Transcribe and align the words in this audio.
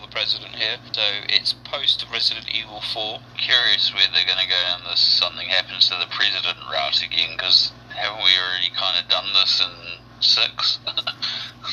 the 0.00 0.08
president 0.08 0.56
here. 0.56 0.78
So 0.92 1.02
it's 1.28 1.52
post 1.52 2.04
Resident 2.12 2.48
Evil 2.54 2.80
4. 2.80 3.20
Curious 3.36 3.92
where 3.92 4.06
they're 4.12 4.26
going 4.28 4.42
to 4.42 4.48
go 4.48 4.62
unless 4.80 5.00
something 5.00 5.48
happens 5.48 5.88
to 5.88 5.96
the 5.98 6.06
president 6.10 6.56
route 6.70 7.02
again, 7.02 7.34
because 7.36 7.72
haven't 7.88 8.24
we 8.24 8.32
already 8.38 8.70
kind 8.76 8.96
of 9.02 9.08
done 9.08 9.28
this 9.34 9.60
in 9.60 9.74
six? 10.20 10.80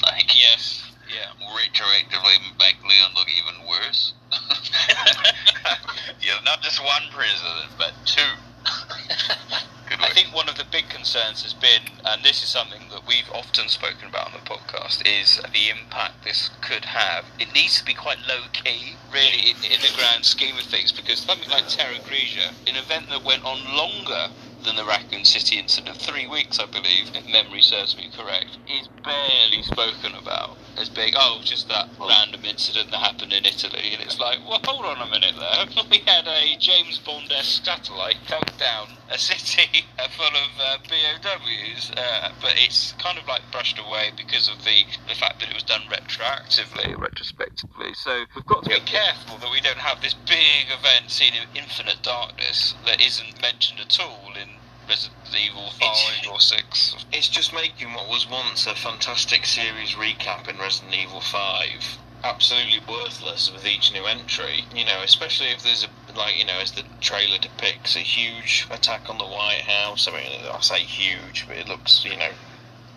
like, 0.03 0.31
Yes. 0.35 0.83
Yeah. 1.09 1.33
retroactively 1.41 2.37
make 2.59 2.77
Leon 2.85 3.11
look 3.15 3.27
even 3.33 3.67
worse. 3.67 4.13
yeah, 6.21 6.37
not 6.45 6.61
just 6.61 6.79
one 6.83 7.03
president, 7.11 7.73
but 7.77 7.93
two. 8.05 8.33
I 9.99 10.11
think 10.11 10.33
one 10.33 10.47
of 10.47 10.57
the 10.57 10.63
big 10.63 10.87
concerns 10.87 11.43
has 11.43 11.53
been, 11.53 11.81
and 12.05 12.23
this 12.23 12.41
is 12.41 12.47
something 12.47 12.87
that 12.89 13.05
we've 13.05 13.29
often 13.33 13.67
spoken 13.67 14.07
about 14.07 14.27
on 14.27 14.33
the 14.33 14.49
podcast, 14.49 15.03
is 15.05 15.41
the 15.51 15.69
impact 15.69 16.23
this 16.23 16.49
could 16.61 16.85
have. 16.85 17.25
It 17.37 17.53
needs 17.53 17.79
to 17.79 17.85
be 17.85 17.93
quite 17.93 18.19
low 18.25 18.43
key, 18.53 18.95
really, 19.11 19.51
in, 19.51 19.57
in 19.65 19.81
the 19.81 19.91
grand 19.97 20.23
scheme 20.23 20.57
of 20.57 20.63
things, 20.63 20.93
because 20.93 21.19
something 21.19 21.49
like 21.49 21.67
Terra 21.67 21.99
Grigia, 22.07 22.53
an 22.65 22.77
event 22.77 23.09
that 23.09 23.25
went 23.25 23.43
on 23.43 23.59
longer 23.75 24.29
than 24.63 24.77
the 24.77 24.85
Raccoon 24.85 25.25
City 25.25 25.57
incident, 25.59 25.97
three 25.97 26.27
weeks, 26.27 26.59
I 26.59 26.65
believe, 26.65 27.11
if 27.13 27.27
memory 27.27 27.61
serves 27.61 27.97
me 27.97 28.09
correct, 28.15 28.57
is 28.69 28.87
barely 29.03 29.63
spoken 29.63 30.15
about 30.15 30.57
as 30.79 30.89
being, 30.89 31.13
oh, 31.15 31.41
just 31.43 31.67
that 31.67 31.89
random 31.99 32.45
incident 32.45 32.89
that 32.91 32.99
happened 32.99 33.33
in 33.33 33.45
Italy. 33.45 33.93
And 33.93 34.01
it's 34.01 34.19
like, 34.19 34.39
well, 34.47 34.61
hold 34.63 34.85
on 34.85 35.05
a 35.05 35.09
minute 35.11 35.35
there. 35.37 35.83
We 35.89 35.99
had 36.05 36.27
a 36.27 36.55
James 36.57 36.99
Bond 36.99 37.31
esque 37.31 37.65
satellite 37.65 38.17
take 38.27 38.57
down 38.57 38.89
a 39.09 39.17
city 39.17 39.85
full 40.15 40.27
of 40.27 40.51
uh, 40.59 40.77
BOWs, 40.87 41.91
uh, 41.97 42.31
but 42.41 42.53
it's 42.55 42.93
kind 42.99 43.17
of 43.17 43.27
like 43.27 43.41
brushed 43.51 43.79
away 43.79 44.11
because 44.15 44.47
of 44.47 44.63
the, 44.63 44.85
the 45.07 45.15
fact 45.15 45.39
that 45.39 45.49
it 45.49 45.53
was 45.53 45.63
done 45.63 45.81
retroactively, 45.89 46.97
retrospectively. 46.97 47.93
So 47.95 48.25
we've 48.35 48.45
got 48.45 48.63
to 48.63 48.69
be 48.69 48.79
careful 48.81 49.37
that 49.39 49.51
we 49.51 49.61
don't 49.61 49.79
have 49.79 50.01
this 50.01 50.13
big 50.13 50.67
event 50.69 51.09
seen 51.09 51.33
in 51.33 51.63
Infinite 51.63 52.03
Darkness 52.03 52.75
that 52.85 53.01
isn't 53.01 53.41
mentioned 53.41 53.79
at 53.79 53.99
all 53.99 54.33
in 54.35 54.58
Resident 54.89 55.37
Evil 55.39 55.69
5 55.79 56.31
or 56.31 56.39
6. 56.39 57.05
It's 57.13 57.29
just 57.29 57.53
making 57.53 57.93
what 57.93 58.09
was 58.09 58.27
once 58.27 58.65
a 58.65 58.73
fantastic 58.73 59.45
series 59.45 59.91
recap 59.91 60.49
in 60.49 60.57
Resident 60.57 60.95
Evil 60.95 61.21
5 61.21 61.99
absolutely 62.23 62.79
worthless 62.89 63.51
with 63.51 63.65
each 63.65 63.93
new 63.93 64.05
entry. 64.05 64.65
You 64.75 64.85
know, 64.85 65.01
especially 65.03 65.47
if 65.47 65.63
there's 65.63 65.85
a, 65.85 66.17
like, 66.17 66.37
you 66.37 66.45
know, 66.45 66.59
as 66.59 66.71
the 66.71 66.83
trailer 66.99 67.37
depicts, 67.37 67.95
a 67.95 67.99
huge 67.99 68.67
attack 68.71 69.09
on 69.09 69.17
the 69.17 69.25
White 69.25 69.61
House. 69.61 70.07
I 70.07 70.11
mean, 70.11 70.29
I 70.51 70.59
say 70.61 70.79
huge, 70.79 71.45
but 71.47 71.57
it 71.57 71.67
looks, 71.67 72.03
you 72.03 72.17
know, 72.17 72.31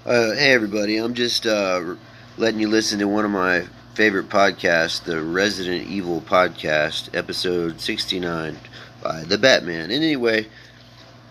Uh, 0.05 0.35
hey 0.35 0.53
everybody, 0.53 0.97
I'm 0.97 1.15
just 1.15 1.47
uh, 1.47 1.95
letting 2.37 2.59
you 2.59 2.69
listen 2.69 2.99
to 2.99 3.07
one 3.07 3.25
of 3.25 3.31
my 3.31 3.67
favorite 3.95 4.29
podcasts, 4.29 5.05
the 5.05 5.23
Resident 5.23 5.87
Evil 5.89 6.21
podcast, 6.23 7.15
episode 7.15 7.81
69 7.81 8.57
by 9.03 9.23
the 9.25 9.39
Batman. 9.39 9.91
And 9.91 10.03
anyway, 10.03 10.49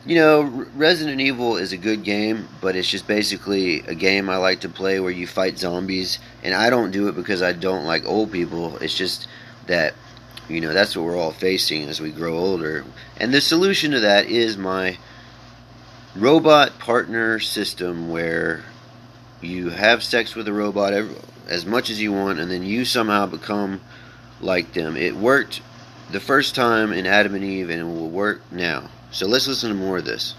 you 0.06 0.16
know, 0.16 0.44
Resident 0.76 1.22
Evil 1.22 1.58
is 1.58 1.74
a 1.74 1.78
good 1.78 2.04
game, 2.04 2.48
but 2.60 2.76
it's 2.76 2.90
just 2.90 3.08
basically 3.08 3.82
a 3.82 3.94
game 3.94 4.30
I 4.30 4.38
like 4.38 4.62
to 4.62 4.70
play 4.70 5.00
where 5.00 5.12
you 5.12 5.28
fight 5.28 5.60
zombies. 5.60 6.18
And 6.44 6.56
I 6.56 6.70
don't 6.70 6.92
do 6.92 7.08
it 7.08 7.16
because 7.16 7.42
I 7.42 7.54
don't 7.54 7.86
like 7.86 8.06
old 8.06 8.32
people. 8.32 8.78
It's 8.78 8.98
just 8.98 9.28
that, 9.68 9.94
you 10.50 10.60
know, 10.60 10.74
that's 10.74 10.96
what 10.96 11.06
we're 11.06 11.18
all 11.18 11.32
facing 11.32 11.88
as 11.88 12.02
we 12.02 12.12
grow 12.12 12.38
older. 12.38 12.84
And 13.18 13.34
the 13.34 13.42
solution 13.42 13.92
to 13.92 14.00
that 14.00 14.26
is 14.26 14.58
my 14.58 14.98
robot 16.16 16.80
partner 16.80 17.40
system 17.40 18.10
where 18.10 18.64
you 19.40 19.70
have 19.70 20.04
sex 20.04 20.36
with 20.36 20.48
a 20.48 20.54
robot 20.54 20.94
ev 20.94 21.26
as 21.48 21.66
much 21.66 21.90
as 21.90 22.02
you 22.02 22.14
want, 22.14 22.40
and 22.40 22.50
then 22.50 22.64
you 22.64 22.86
somehow 22.86 23.26
become 23.26 23.82
like 24.40 24.74
them. 24.74 24.96
It 24.96 25.16
worked 25.16 25.62
the 26.10 26.20
first 26.20 26.56
time 26.56 26.94
in 26.94 27.06
Adam 27.06 27.36
and 27.36 27.44
Eve, 27.44 27.70
and 27.70 27.82
it 27.82 27.84
will 27.84 28.10
work 28.10 28.42
now. 28.52 28.90
So 29.12 29.28
let's 29.28 29.48
listen 29.48 29.70
to 29.70 29.76
more 29.76 29.98
of 29.98 30.06
this. 30.06 30.36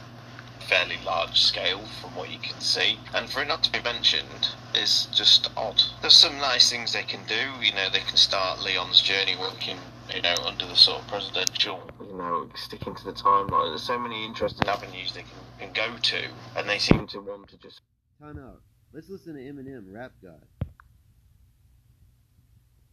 fairly 0.60 0.96
large 1.04 1.38
scale 1.40 1.80
from 2.00 2.14
what 2.16 2.30
you 2.30 2.38
can 2.38 2.58
see. 2.60 2.98
And 3.14 3.28
for 3.28 3.42
it 3.42 3.48
not 3.48 3.62
to 3.64 3.72
be 3.72 3.82
mentioned 3.82 4.48
is 4.74 5.06
just 5.12 5.50
odd. 5.56 5.82
There's 6.00 6.16
some 6.16 6.38
nice 6.38 6.70
things 6.70 6.92
they 6.94 7.02
can 7.02 7.20
do. 7.26 7.62
You 7.62 7.72
know, 7.74 7.90
they 7.92 8.00
can 8.00 8.16
start 8.16 8.60
Leon's 8.62 9.02
journey 9.02 9.36
working, 9.38 9.76
you 10.14 10.22
know, 10.22 10.34
under 10.46 10.64
the 10.66 10.74
sort 10.76 11.02
of 11.02 11.08
presidential, 11.08 11.82
you 12.00 12.16
know, 12.16 12.48
sticking 12.54 12.94
to 12.94 13.04
the 13.04 13.12
timeline. 13.12 13.70
There's 13.72 13.82
so 13.82 13.98
many 13.98 14.24
interesting 14.24 14.66
avenues 14.68 15.12
they 15.12 15.22
can, 15.58 15.72
can 15.72 15.72
go 15.74 15.96
to, 15.98 16.28
and 16.56 16.68
they 16.68 16.78
seem 16.78 17.06
to 17.08 17.20
want 17.20 17.48
to 17.48 17.56
just 17.58 17.80
Time 18.20 18.38
out. 18.38 18.60
Let's 18.92 19.08
listen 19.08 19.34
to 19.34 19.40
Eminem, 19.40 19.92
Rap 19.92 20.12
God. 20.22 20.40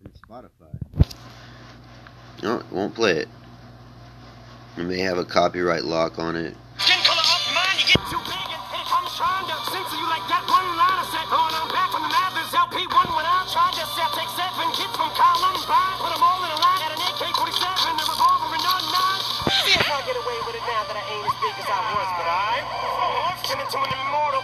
From 0.02 0.12
Spotify. 0.12 0.76
No, 2.42 2.60
it 2.60 2.72
won't 2.72 2.96
play 2.96 3.18
it. 3.18 3.28
It 4.80 4.88
may 4.88 5.04
have 5.04 5.20
a 5.20 5.28
copyright 5.28 5.84
lock 5.84 6.16
on 6.24 6.40
it. 6.40 6.56
Skin 6.80 6.96
color 7.04 7.20
of 7.20 7.44
mine, 7.52 7.84
you 7.84 7.92
get 7.92 8.00
too 8.08 8.16
big 8.24 8.48
and 8.48 8.64
here 8.72 8.88
comes 8.88 9.12
trying 9.20 9.44
to 9.44 9.56
censor 9.76 10.00
you 10.00 10.08
like 10.08 10.24
that 10.32 10.40
one 10.48 10.64
line 10.80 11.04
I 11.04 11.06
said. 11.12 11.28
Going 11.28 11.52
on 11.52 11.68
back 11.68 11.92
from 11.92 12.08
the 12.08 12.12
Mathers 12.16 12.48
LP1 12.56 13.08
when 13.12 13.28
I 13.28 13.44
tried 13.52 13.76
to 13.76 13.84
sell. 13.92 14.08
Take 14.16 14.32
seven 14.40 14.72
kids 14.72 14.96
from 14.96 15.12
Columbine, 15.20 15.96
put 16.00 16.16
them 16.16 16.24
all 16.24 16.40
in 16.48 16.52
a 16.56 16.60
line 16.64 16.80
at 16.88 16.96
an 16.96 17.02
AK-47, 17.12 17.60
a 17.60 18.04
revolver 18.08 18.56
and 18.56 18.64
a 18.64 18.76
nine. 18.88 19.24
See 19.68 19.76
if 19.76 19.84
I 19.84 20.00
get 20.08 20.16
away 20.16 20.40
with 20.48 20.56
it 20.56 20.64
now 20.64 20.88
that 20.88 20.96
I 20.96 21.04
ain't 21.12 21.28
as 21.28 21.36
big 21.44 21.56
as 21.60 21.68
I 21.68 21.80
was, 22.00 22.10
but 22.16 22.28
I'm 22.32 22.64
morphed 23.20 23.52
into 23.52 23.78
an 23.84 23.92
immortal 24.00 24.44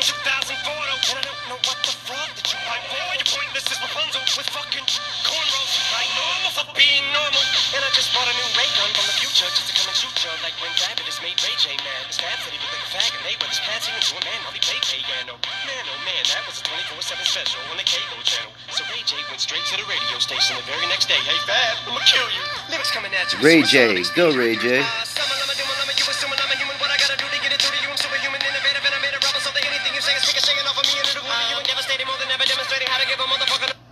2,000 0.00 0.56
photos 0.64 1.02
And 1.12 1.18
I 1.20 1.24
don't 1.26 1.44
know 1.52 1.60
what 1.68 1.78
the 1.84 1.92
fuck 1.92 2.30
that 2.32 2.46
you 2.48 2.58
might 2.64 2.80
for 2.88 3.04
You're 3.12 3.28
pointless 3.28 3.66
is 3.68 3.76
Rapunzel 3.76 4.24
with 4.40 4.48
fucking 4.48 4.86
cornrows. 4.88 5.72
I 5.92 6.04
normal 6.16 6.50
for 6.56 6.66
being 6.72 7.04
normal. 7.12 7.44
And 7.76 7.82
I 7.84 7.90
just 7.92 8.08
bought 8.16 8.24
a 8.24 8.32
new 8.32 8.48
ray 8.56 8.70
gun 8.78 8.88
from 8.96 9.04
the 9.04 9.16
future 9.20 9.48
Just 9.52 9.68
to 9.68 9.74
come 9.76 9.92
and 9.92 9.98
shoot 9.98 10.16
you 10.24 10.32
Like 10.40 10.56
when 10.64 10.72
Diabetes 10.80 11.20
made 11.20 11.36
Ray 11.44 11.56
J 11.60 11.76
mad 11.84 12.08
His 12.08 12.16
dad 12.16 12.40
said 12.40 12.56
he 12.56 12.58
looked 12.62 12.72
like 12.72 12.86
a 12.88 12.92
fag 12.94 13.10
And 13.12 13.24
they 13.28 13.36
were 13.36 13.50
his 13.52 13.60
pants 13.60 13.86
into 13.92 14.16
a 14.16 14.22
man. 14.24 14.40
While 14.48 14.56
he 14.56 14.62
played 14.64 14.80
piano 14.80 15.36
oh, 15.36 15.56
Man 15.68 15.84
oh 15.92 16.00
man, 16.08 16.24
that 16.32 16.42
was 16.48 16.56
a 16.60 16.64
24-7 16.64 17.20
special 17.28 17.60
On 17.68 17.76
the 17.76 17.84
cable 17.84 18.22
channel. 18.24 18.52
So 18.72 18.86
Ray 18.88 19.04
J 19.04 19.20
went 19.28 19.44
straight 19.44 19.64
to 19.68 19.76
the 19.76 19.86
radio 19.90 20.16
station 20.22 20.56
The 20.56 20.64
very 20.64 20.86
next 20.88 21.10
day. 21.10 21.20
Hey 21.20 21.36
Fab, 21.44 21.84
I'ma 21.84 22.00
kill 22.08 22.28
you. 22.32 22.44
Lyrics 22.72 22.92
coming 22.94 23.12
at 23.12 23.28
you. 23.34 23.42
Ray 23.44 23.60
J, 23.60 23.92
go 24.16 24.32
Ray 24.32 24.56
J. 24.56 24.80
Uh, 24.80 25.31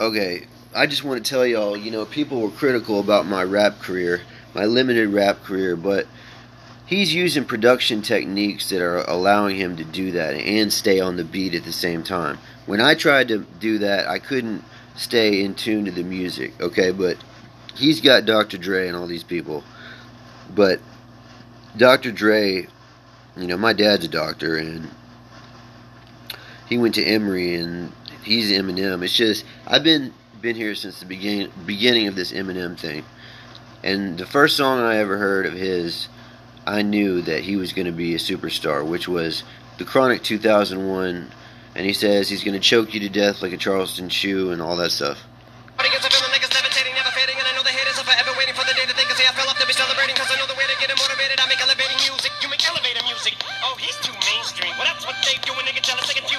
Okay, 0.00 0.46
I 0.74 0.86
just 0.86 1.04
want 1.04 1.22
to 1.22 1.28
tell 1.28 1.44
y'all, 1.44 1.76
you 1.76 1.90
know, 1.90 2.06
people 2.06 2.40
were 2.40 2.50
critical 2.50 3.00
about 3.00 3.26
my 3.26 3.44
rap 3.44 3.80
career, 3.80 4.22
my 4.54 4.64
limited 4.64 5.10
rap 5.10 5.42
career, 5.42 5.76
but 5.76 6.06
he's 6.86 7.14
using 7.14 7.44
production 7.44 8.00
techniques 8.00 8.70
that 8.70 8.80
are 8.80 9.02
allowing 9.02 9.56
him 9.56 9.76
to 9.76 9.84
do 9.84 10.10
that 10.12 10.36
and 10.36 10.72
stay 10.72 11.00
on 11.00 11.16
the 11.16 11.24
beat 11.24 11.54
at 11.54 11.64
the 11.64 11.72
same 11.72 12.02
time. 12.02 12.38
When 12.64 12.80
I 12.80 12.94
tried 12.94 13.28
to 13.28 13.40
do 13.40 13.76
that, 13.80 14.08
I 14.08 14.18
couldn't 14.18 14.64
stay 14.96 15.44
in 15.44 15.54
tune 15.54 15.84
to 15.84 15.90
the 15.90 16.02
music, 16.02 16.58
okay, 16.62 16.92
but 16.92 17.18
he's 17.74 18.00
got 18.00 18.24
Dr. 18.24 18.56
Dre 18.56 18.88
and 18.88 18.96
all 18.96 19.06
these 19.06 19.22
people. 19.22 19.64
But 20.54 20.80
Dr. 21.76 22.10
Dre, 22.10 22.68
you 23.36 23.46
know, 23.46 23.58
my 23.58 23.74
dad's 23.74 24.06
a 24.06 24.08
doctor 24.08 24.56
and 24.56 24.88
he 26.66 26.78
went 26.78 26.94
to 26.94 27.04
Emory 27.04 27.54
and 27.54 27.92
he's 28.22 28.50
Eminem. 28.50 29.02
It's 29.04 29.14
just 29.14 29.44
I've 29.66 29.84
been 29.84 30.12
been 30.40 30.56
here 30.56 30.74
since 30.74 31.00
the 31.00 31.06
beginning 31.06 31.50
beginning 31.66 32.06
of 32.08 32.14
this 32.14 32.32
Eminem 32.32 32.78
thing, 32.78 33.04
and 33.82 34.18
the 34.18 34.26
first 34.26 34.56
song 34.56 34.80
I 34.80 34.96
ever 34.96 35.18
heard 35.18 35.46
of 35.46 35.52
his, 35.52 36.08
I 36.66 36.82
knew 36.82 37.22
that 37.22 37.42
he 37.42 37.56
was 37.56 37.72
going 37.72 37.86
to 37.86 37.92
be 37.92 38.14
a 38.14 38.18
superstar, 38.18 38.86
which 38.86 39.08
was 39.08 39.44
the 39.78 39.84
Chronic 39.84 40.22
2001, 40.22 41.30
and 41.74 41.86
he 41.86 41.92
says 41.92 42.28
he's 42.28 42.44
going 42.44 42.54
to 42.54 42.60
choke 42.60 42.94
you 42.94 43.00
to 43.00 43.08
death 43.08 43.42
like 43.42 43.52
a 43.52 43.56
Charleston 43.56 44.08
chew 44.08 44.50
and 44.50 44.60
all 44.60 44.76
that 44.76 44.90
stuff. 44.90 45.18
Oh, 53.62 53.76
he's 53.78 53.96
too 54.04 54.12
mainstream. 54.12 54.72
They 55.24 55.36
do 55.42 55.52
when 55.54 55.64
they 55.64 55.72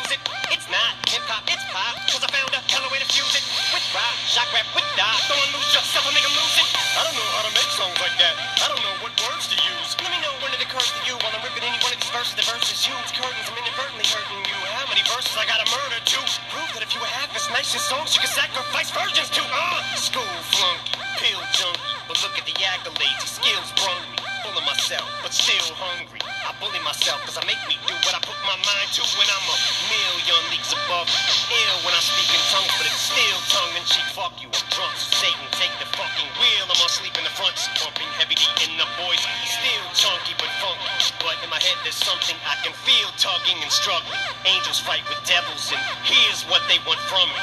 It's 0.02 0.66
not 0.74 0.98
hip 1.06 1.22
hop, 1.30 1.46
it's 1.46 1.62
pop, 1.70 1.94
cause 2.10 2.26
I 2.26 2.30
found 2.34 2.50
a 2.58 2.62
hella 2.66 2.90
way 2.90 2.98
to 2.98 3.06
fuse 3.06 3.38
it. 3.38 3.46
With 3.70 3.86
rock, 3.94 4.18
shock 4.26 4.50
rap, 4.50 4.66
with 4.74 4.88
dot. 4.98 5.14
Don't 5.30 5.38
lose 5.54 5.70
yourself 5.78 6.10
and 6.10 6.16
make 6.18 6.26
them 6.26 6.34
lose 6.34 6.58
it. 6.58 6.68
I 6.98 7.06
don't 7.06 7.14
know 7.14 7.30
how 7.38 7.44
to 7.46 7.54
make 7.54 7.70
songs 7.70 7.98
like 8.02 8.18
that. 8.18 8.34
I 8.34 8.66
don't 8.74 8.82
know 8.82 8.96
what 9.06 9.14
words 9.22 9.46
to 9.54 9.58
use. 9.62 9.94
Let 10.02 10.10
me 10.10 10.18
know 10.26 10.34
when 10.42 10.50
it 10.58 10.62
occurs 10.66 10.90
to 10.90 11.02
you 11.06 11.22
while 11.22 11.30
I'm 11.38 11.46
ripping 11.46 11.62
any 11.70 11.78
one 11.86 11.94
of 11.94 12.02
these 12.02 12.10
verses. 12.10 12.34
The 12.34 12.46
verses 12.50 12.82
huge 12.82 13.10
curtains, 13.14 13.46
I'm 13.46 13.58
inadvertently 13.62 14.08
hurting 14.10 14.42
you. 14.42 14.58
How 14.74 14.90
many 14.90 15.06
verses 15.06 15.38
I 15.38 15.46
gotta 15.46 15.70
murder 15.70 16.02
to 16.02 16.18
prove 16.50 16.72
that 16.74 16.82
if 16.82 16.98
you 16.98 17.00
were 17.04 17.14
half 17.14 17.30
as 17.38 17.46
nice 17.54 17.78
as 17.78 17.86
songs, 17.86 18.18
you 18.18 18.26
could 18.26 18.34
sacrifice 18.34 18.90
virgins 18.90 19.30
to? 19.38 19.42
Uh, 19.46 19.86
school 20.00 20.34
flunky, 20.50 20.98
pill 21.22 21.42
junkie. 21.54 21.82
But 22.10 22.18
look 22.26 22.34
at 22.42 22.46
the 22.50 22.58
accolades, 22.58 23.38
skills 23.38 23.70
brung 23.78 24.02
me. 24.18 24.18
Full 24.48 24.58
of 24.58 24.66
myself, 24.66 25.06
but 25.22 25.36
still 25.36 25.76
hungry. 25.78 26.21
I 26.52 26.60
bully 26.60 26.84
myself, 26.84 27.24
cause 27.24 27.40
I 27.40 27.48
make 27.48 27.64
me 27.72 27.80
do 27.88 27.96
what 28.04 28.12
I 28.12 28.20
put 28.20 28.36
my 28.44 28.60
mind 28.60 28.90
to 29.00 29.02
when 29.16 29.24
I'm 29.24 29.48
a 29.48 29.58
million 29.88 30.44
leagues 30.52 30.76
above. 30.76 31.08
Ill 31.48 31.78
when 31.88 31.96
I 31.96 32.04
speak 32.04 32.28
in 32.28 32.44
tongues, 32.52 32.76
but 32.76 32.92
it's 32.92 33.08
still 33.08 33.40
tongue. 33.48 33.72
In 33.72 33.88
cheek. 33.88 34.04
Fuck 34.12 34.36
you, 34.44 34.52
I'm 34.52 34.68
drunk. 34.68 34.92
So 35.00 35.24
Satan, 35.24 35.48
take 35.56 35.72
the 35.80 35.88
fucking 35.96 36.28
wheel. 36.44 36.68
I'm 36.68 36.76
on 36.76 36.92
sleep 36.92 37.16
in 37.16 37.24
the 37.24 37.32
front, 37.40 37.56
pumping 37.80 38.12
heavy 38.20 38.36
D 38.36 38.44
in 38.68 38.76
the 38.76 38.84
boys. 39.00 39.24
Still 39.48 39.86
chunky 39.96 40.36
but 40.36 40.52
funky. 40.60 40.92
But 41.24 41.40
in 41.40 41.48
my 41.48 41.62
head, 41.64 41.80
there's 41.88 41.96
something 41.96 42.36
I 42.44 42.60
can 42.68 42.76
feel 42.84 43.08
tugging 43.16 43.56
and 43.64 43.72
struggling. 43.72 44.20
Angels 44.44 44.84
fight 44.84 45.08
with 45.08 45.24
devils, 45.24 45.72
and 45.72 45.80
here's 46.04 46.44
what 46.52 46.60
they 46.68 46.84
want 46.84 47.00
from 47.08 47.32
me. 47.32 47.40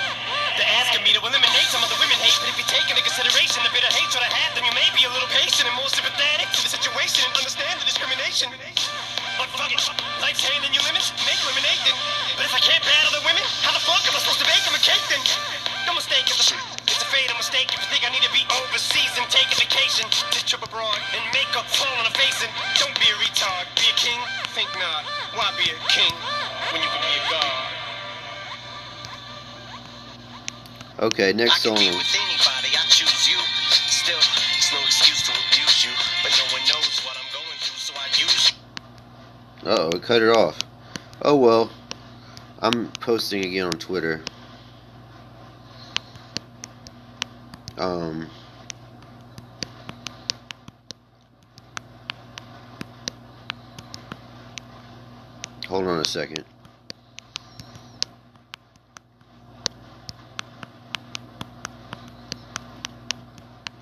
They're 0.60 0.68
asking 0.84 1.00
me 1.08 1.16
to 1.16 1.22
eliminate 1.24 1.68
some 1.72 1.80
of 1.80 1.88
the 1.88 1.96
women 1.96 2.18
hate, 2.20 2.36
but 2.44 2.52
if 2.52 2.60
you 2.60 2.66
take 2.68 2.84
into 2.92 3.00
consideration 3.00 3.64
the 3.64 3.72
bitter 3.72 3.88
hatred 3.88 4.20
I 4.20 4.28
have, 4.36 4.52
then 4.52 4.68
you 4.68 4.74
may 4.76 4.90
be 4.92 5.08
a 5.08 5.12
little 5.16 5.30
patient 5.32 5.64
and 5.64 5.76
more 5.80 5.88
sympathetic 5.88 6.50
to 6.52 6.60
the 6.60 6.68
situation 6.68 7.24
and 7.24 7.32
understand 7.40 7.78
the 7.80 7.88
discrimination. 7.88 8.50
But 9.52 9.64
fuck 9.64 9.72
it, 9.72 9.80
life's 10.20 10.44
handing 10.44 10.72
you 10.76 10.82
limits, 10.84 11.12
make 11.24 11.40
lemonade 11.48 11.80
then. 11.88 11.96
But 12.36 12.44
if 12.44 12.52
I 12.52 12.60
can't 12.60 12.84
battle 12.84 13.16
the 13.16 13.24
women, 13.24 13.40
how 13.64 13.72
the 13.72 13.80
fuck 13.80 14.04
am 14.04 14.12
I 14.12 14.20
supposed 14.20 14.44
to 14.44 14.48
bake 14.48 14.60
them 14.68 14.76
a 14.76 14.82
cake 14.84 15.00
then? 15.08 15.22
No 15.88 15.96
mistake, 15.96 16.28
it's 16.28 16.52
a, 16.52 16.56
it's 16.84 17.00
a 17.00 17.08
fate, 17.08 17.32
a 17.32 17.36
mistake 17.40 17.72
if 17.72 17.80
you 17.80 17.88
think 17.88 18.04
I 18.04 18.12
need 18.12 18.24
to 18.28 18.32
be 18.36 18.44
overseas 18.60 19.12
and 19.16 19.24
take 19.32 19.48
a 19.48 19.56
vacation. 19.56 20.04
Just 20.28 20.44
trip 20.44 20.60
abroad 20.60 21.00
and 21.16 21.22
make 21.32 21.48
up 21.56 21.64
fall 21.64 21.88
on 21.96 22.04
a 22.04 22.12
face 22.12 22.44
and 22.44 22.52
don't 22.76 22.92
be 23.00 23.08
a 23.08 23.16
retard, 23.24 23.64
be 23.80 23.88
a 23.88 23.96
king, 23.96 24.20
think 24.52 24.68
not. 24.76 25.08
Why 25.32 25.48
be 25.56 25.72
a 25.72 25.78
king 25.88 26.12
when 26.76 26.84
you 26.84 26.90
can 26.92 27.00
be 27.00 27.14
a 27.16 27.24
god? 27.32 27.78
Okay, 31.08 31.32
next 31.32 31.62
song. 31.62 31.78
be 31.78 31.88
with 31.94 32.10
anybody, 32.10 32.74
I 32.74 32.82
choose 32.90 33.30
you. 33.30 33.38
Still, 33.70 34.18
it's 34.18 34.72
no 34.74 34.80
excuse 34.82 35.22
to 35.24 35.32
abuse 35.32 35.84
you. 35.86 35.94
But 36.22 36.34
no 36.36 36.44
one 36.52 36.62
knows 36.66 37.00
what 37.06 37.14
I'm 37.16 37.30
going 37.32 37.58
through, 37.62 37.78
so 37.78 37.94
I 37.94 38.06
use 38.18 38.50
you. 38.50 38.57
Uh 39.64 39.76
oh, 39.78 39.88
it 39.96 40.02
cut 40.02 40.22
it 40.22 40.28
off. 40.28 40.58
Oh 41.22 41.36
well. 41.36 41.70
I'm 42.60 42.88
posting 43.00 43.44
again 43.44 43.66
on 43.66 43.78
Twitter. 43.78 44.22
Um. 47.76 48.28
Hold 55.68 55.86
on 55.86 56.00
a 56.00 56.04
second. 56.04 56.44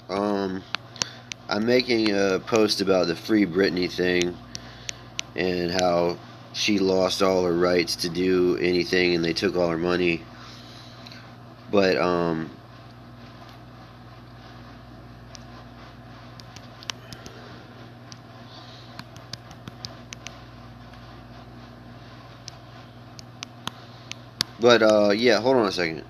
Um, 0.09 0.63
I'm 1.49 1.65
making 1.65 2.11
a 2.13 2.41
post 2.41 2.81
about 2.81 3.07
the 3.07 3.17
Free 3.17 3.47
Britney 3.47 3.91
thing 3.91 4.37
and 5.37 5.71
how 5.71 6.19
she 6.53 6.79
lost 6.79 7.23
all 7.23 7.45
her 7.45 7.53
rights 7.53 7.97
to 7.97 8.09
do 8.09 8.57
anything 8.57 9.15
and 9.15 9.25
they 9.25 9.33
took 9.33 9.57
all 9.57 9.69
her 9.69 9.79
money. 9.79 10.23
But 11.71 11.97
um 11.99 12.51
But 24.59 24.83
uh 24.83 25.11
yeah, 25.11 25.41
hold 25.41 25.57
on 25.57 25.67
a 25.67 25.73
second. 25.73 26.03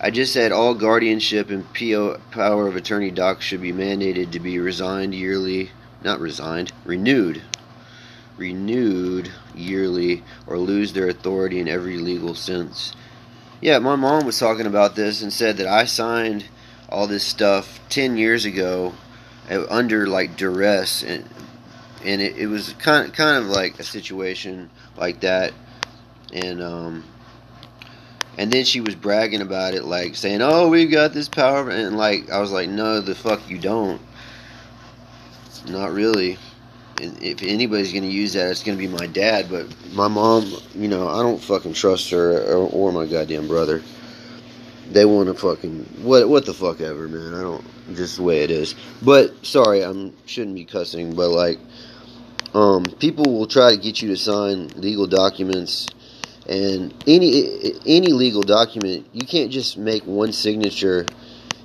I 0.00 0.10
just 0.10 0.32
said 0.32 0.52
all 0.52 0.74
guardianship 0.74 1.50
and 1.50 1.66
PO 1.74 2.20
power 2.30 2.66
of 2.68 2.76
attorney 2.76 3.10
docs 3.10 3.44
should 3.44 3.60
be 3.60 3.72
mandated 3.72 4.30
to 4.32 4.40
be 4.40 4.58
resigned 4.58 5.14
yearly, 5.14 5.72
not 6.02 6.20
resigned, 6.20 6.72
renewed 6.84 7.42
renewed 8.40 9.30
yearly 9.54 10.24
or 10.46 10.58
lose 10.58 10.94
their 10.94 11.08
authority 11.08 11.60
in 11.60 11.68
every 11.68 11.98
legal 11.98 12.34
sense. 12.34 12.94
Yeah, 13.60 13.78
my 13.78 13.94
mom 13.94 14.24
was 14.24 14.38
talking 14.38 14.66
about 14.66 14.96
this 14.96 15.22
and 15.22 15.30
said 15.30 15.58
that 15.58 15.66
I 15.66 15.84
signed 15.84 16.46
all 16.88 17.06
this 17.06 17.22
stuff 17.22 17.78
10 17.90 18.16
years 18.16 18.46
ago 18.46 18.94
uh, 19.50 19.66
under 19.68 20.06
like 20.06 20.36
duress 20.36 21.04
and 21.04 21.28
and 22.02 22.22
it, 22.22 22.38
it 22.38 22.46
was 22.46 22.72
kind 22.78 23.08
of, 23.08 23.14
kind 23.14 23.44
of 23.44 23.50
like 23.50 23.78
a 23.78 23.82
situation 23.84 24.70
like 24.96 25.20
that. 25.20 25.52
And 26.32 26.62
um 26.62 27.04
and 28.38 28.50
then 28.50 28.64
she 28.64 28.80
was 28.80 28.94
bragging 28.94 29.42
about 29.42 29.74
it 29.74 29.84
like 29.84 30.14
saying 30.14 30.40
oh 30.40 30.68
we've 30.68 30.90
got 30.90 31.12
this 31.12 31.28
power 31.28 31.68
and 31.68 31.98
like 31.98 32.30
I 32.30 32.40
was 32.40 32.50
like 32.50 32.70
no 32.70 33.02
the 33.02 33.14
fuck 33.14 33.48
you 33.50 33.58
don't. 33.58 34.00
Not 35.68 35.92
really 35.92 36.38
if 37.00 37.42
anybody's 37.42 37.92
going 37.92 38.04
to 38.04 38.10
use 38.10 38.34
that, 38.34 38.50
it's 38.50 38.62
going 38.62 38.76
to 38.76 38.82
be 38.82 38.88
my 38.88 39.06
dad. 39.06 39.48
But 39.50 39.66
my 39.92 40.08
mom, 40.08 40.52
you 40.74 40.88
know, 40.88 41.08
I 41.08 41.22
don't 41.22 41.40
fucking 41.40 41.72
trust 41.72 42.10
her 42.10 42.42
or, 42.52 42.68
or 42.68 42.92
my 42.92 43.06
goddamn 43.06 43.48
brother. 43.48 43.82
They 44.90 45.04
want 45.04 45.28
to 45.28 45.34
fucking 45.34 46.02
what 46.02 46.28
what 46.28 46.46
the 46.46 46.54
fuck 46.54 46.80
ever, 46.80 47.08
man. 47.08 47.34
I 47.34 47.42
don't 47.42 47.64
just 47.94 48.16
the 48.16 48.22
way 48.22 48.42
it 48.42 48.50
is. 48.50 48.74
But 49.02 49.46
sorry, 49.46 49.82
I'm 49.82 50.14
shouldn't 50.26 50.56
be 50.56 50.64
cussing, 50.64 51.14
but 51.14 51.28
like, 51.30 51.58
um, 52.54 52.84
people 52.98 53.24
will 53.32 53.46
try 53.46 53.70
to 53.70 53.76
get 53.76 54.02
you 54.02 54.08
to 54.08 54.16
sign 54.16 54.68
legal 54.74 55.06
documents, 55.06 55.88
and 56.48 56.92
any 57.06 57.74
any 57.86 58.08
legal 58.08 58.42
document, 58.42 59.06
you 59.12 59.26
can't 59.26 59.52
just 59.52 59.78
make 59.78 60.04
one 60.06 60.32
signature 60.32 61.06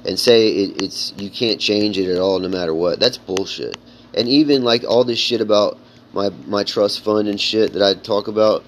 and 0.06 0.20
say 0.20 0.50
it, 0.50 0.84
it's 0.84 1.12
you 1.18 1.32
can't 1.32 1.60
change 1.60 1.98
it 1.98 2.08
at 2.08 2.20
all, 2.20 2.38
no 2.38 2.48
matter 2.48 2.76
what. 2.76 3.00
That's 3.00 3.18
bullshit 3.18 3.76
and 4.16 4.28
even 4.28 4.64
like 4.64 4.84
all 4.84 5.04
this 5.04 5.20
shit 5.20 5.42
about 5.42 5.78
my 6.14 6.30
my 6.48 6.64
trust 6.64 7.04
fund 7.04 7.28
and 7.28 7.40
shit 7.40 7.74
that 7.74 7.82
I 7.82 8.00
talk 8.00 8.28
about 8.28 8.64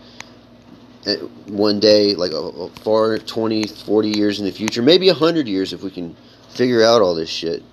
eh, 1.05 1.15
one 1.47 1.79
day 1.79 2.15
like 2.15 2.31
a, 2.31 2.35
a 2.35 2.69
far 2.69 3.17
20 3.17 3.67
40 3.67 4.09
years 4.09 4.39
in 4.39 4.45
the 4.45 4.51
future 4.51 4.81
maybe 4.81 5.07
100 5.07 5.47
years 5.47 5.73
if 5.73 5.81
we 5.81 5.91
can 5.91 6.15
figure 6.49 6.83
out 6.83 7.01
all 7.01 7.15
this 7.15 7.29
shit 7.29 7.63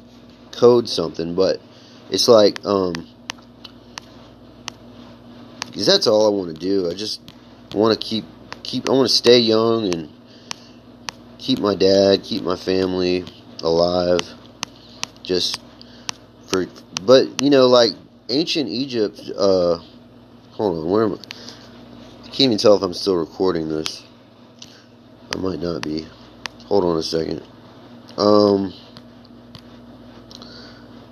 code 0.53 0.89
something 0.89 1.35
but 1.35 1.61
it's 2.11 2.29
like 2.29 2.65
um 2.65 2.95
because 5.75 5.89
that's 5.89 6.07
all 6.07 6.25
I 6.25 6.31
want 6.31 6.55
to 6.55 6.61
do. 6.61 6.89
I 6.89 6.95
just 6.95 7.21
want 7.75 8.01
to 8.01 8.07
keep 8.07 8.25
keep 8.63 8.89
I 8.89 8.93
want 8.93 9.09
to 9.09 9.15
stay 9.15 9.41
young 9.41 9.93
and 9.93 10.09
keep 11.39 11.59
my 11.59 11.75
dad 11.75 12.23
keep 12.23 12.45
my 12.45 12.55
family 12.55 13.25
alive. 13.61 14.21
Just 15.25 15.61
but 17.03 17.43
you 17.43 17.51
know, 17.51 17.67
like 17.67 17.93
ancient 18.29 18.69
Egypt. 18.69 19.21
Uh, 19.37 19.79
hold 20.53 20.79
on, 20.79 20.91
where 20.91 21.05
am 21.05 21.13
I? 21.13 21.17
I 21.17 22.27
can't 22.27 22.41
even 22.41 22.59
tell 22.59 22.75
if 22.77 22.83
I'm 22.83 22.95
still 22.95 23.17
recording 23.17 23.69
this. 23.69 24.03
I 25.35 25.39
might 25.39 25.61
not 25.61 25.83
be. 25.83 26.07
Hold 26.67 26.85
on 26.85 26.97
a 26.97 27.03
second. 27.03 27.43
Um, 28.17 28.73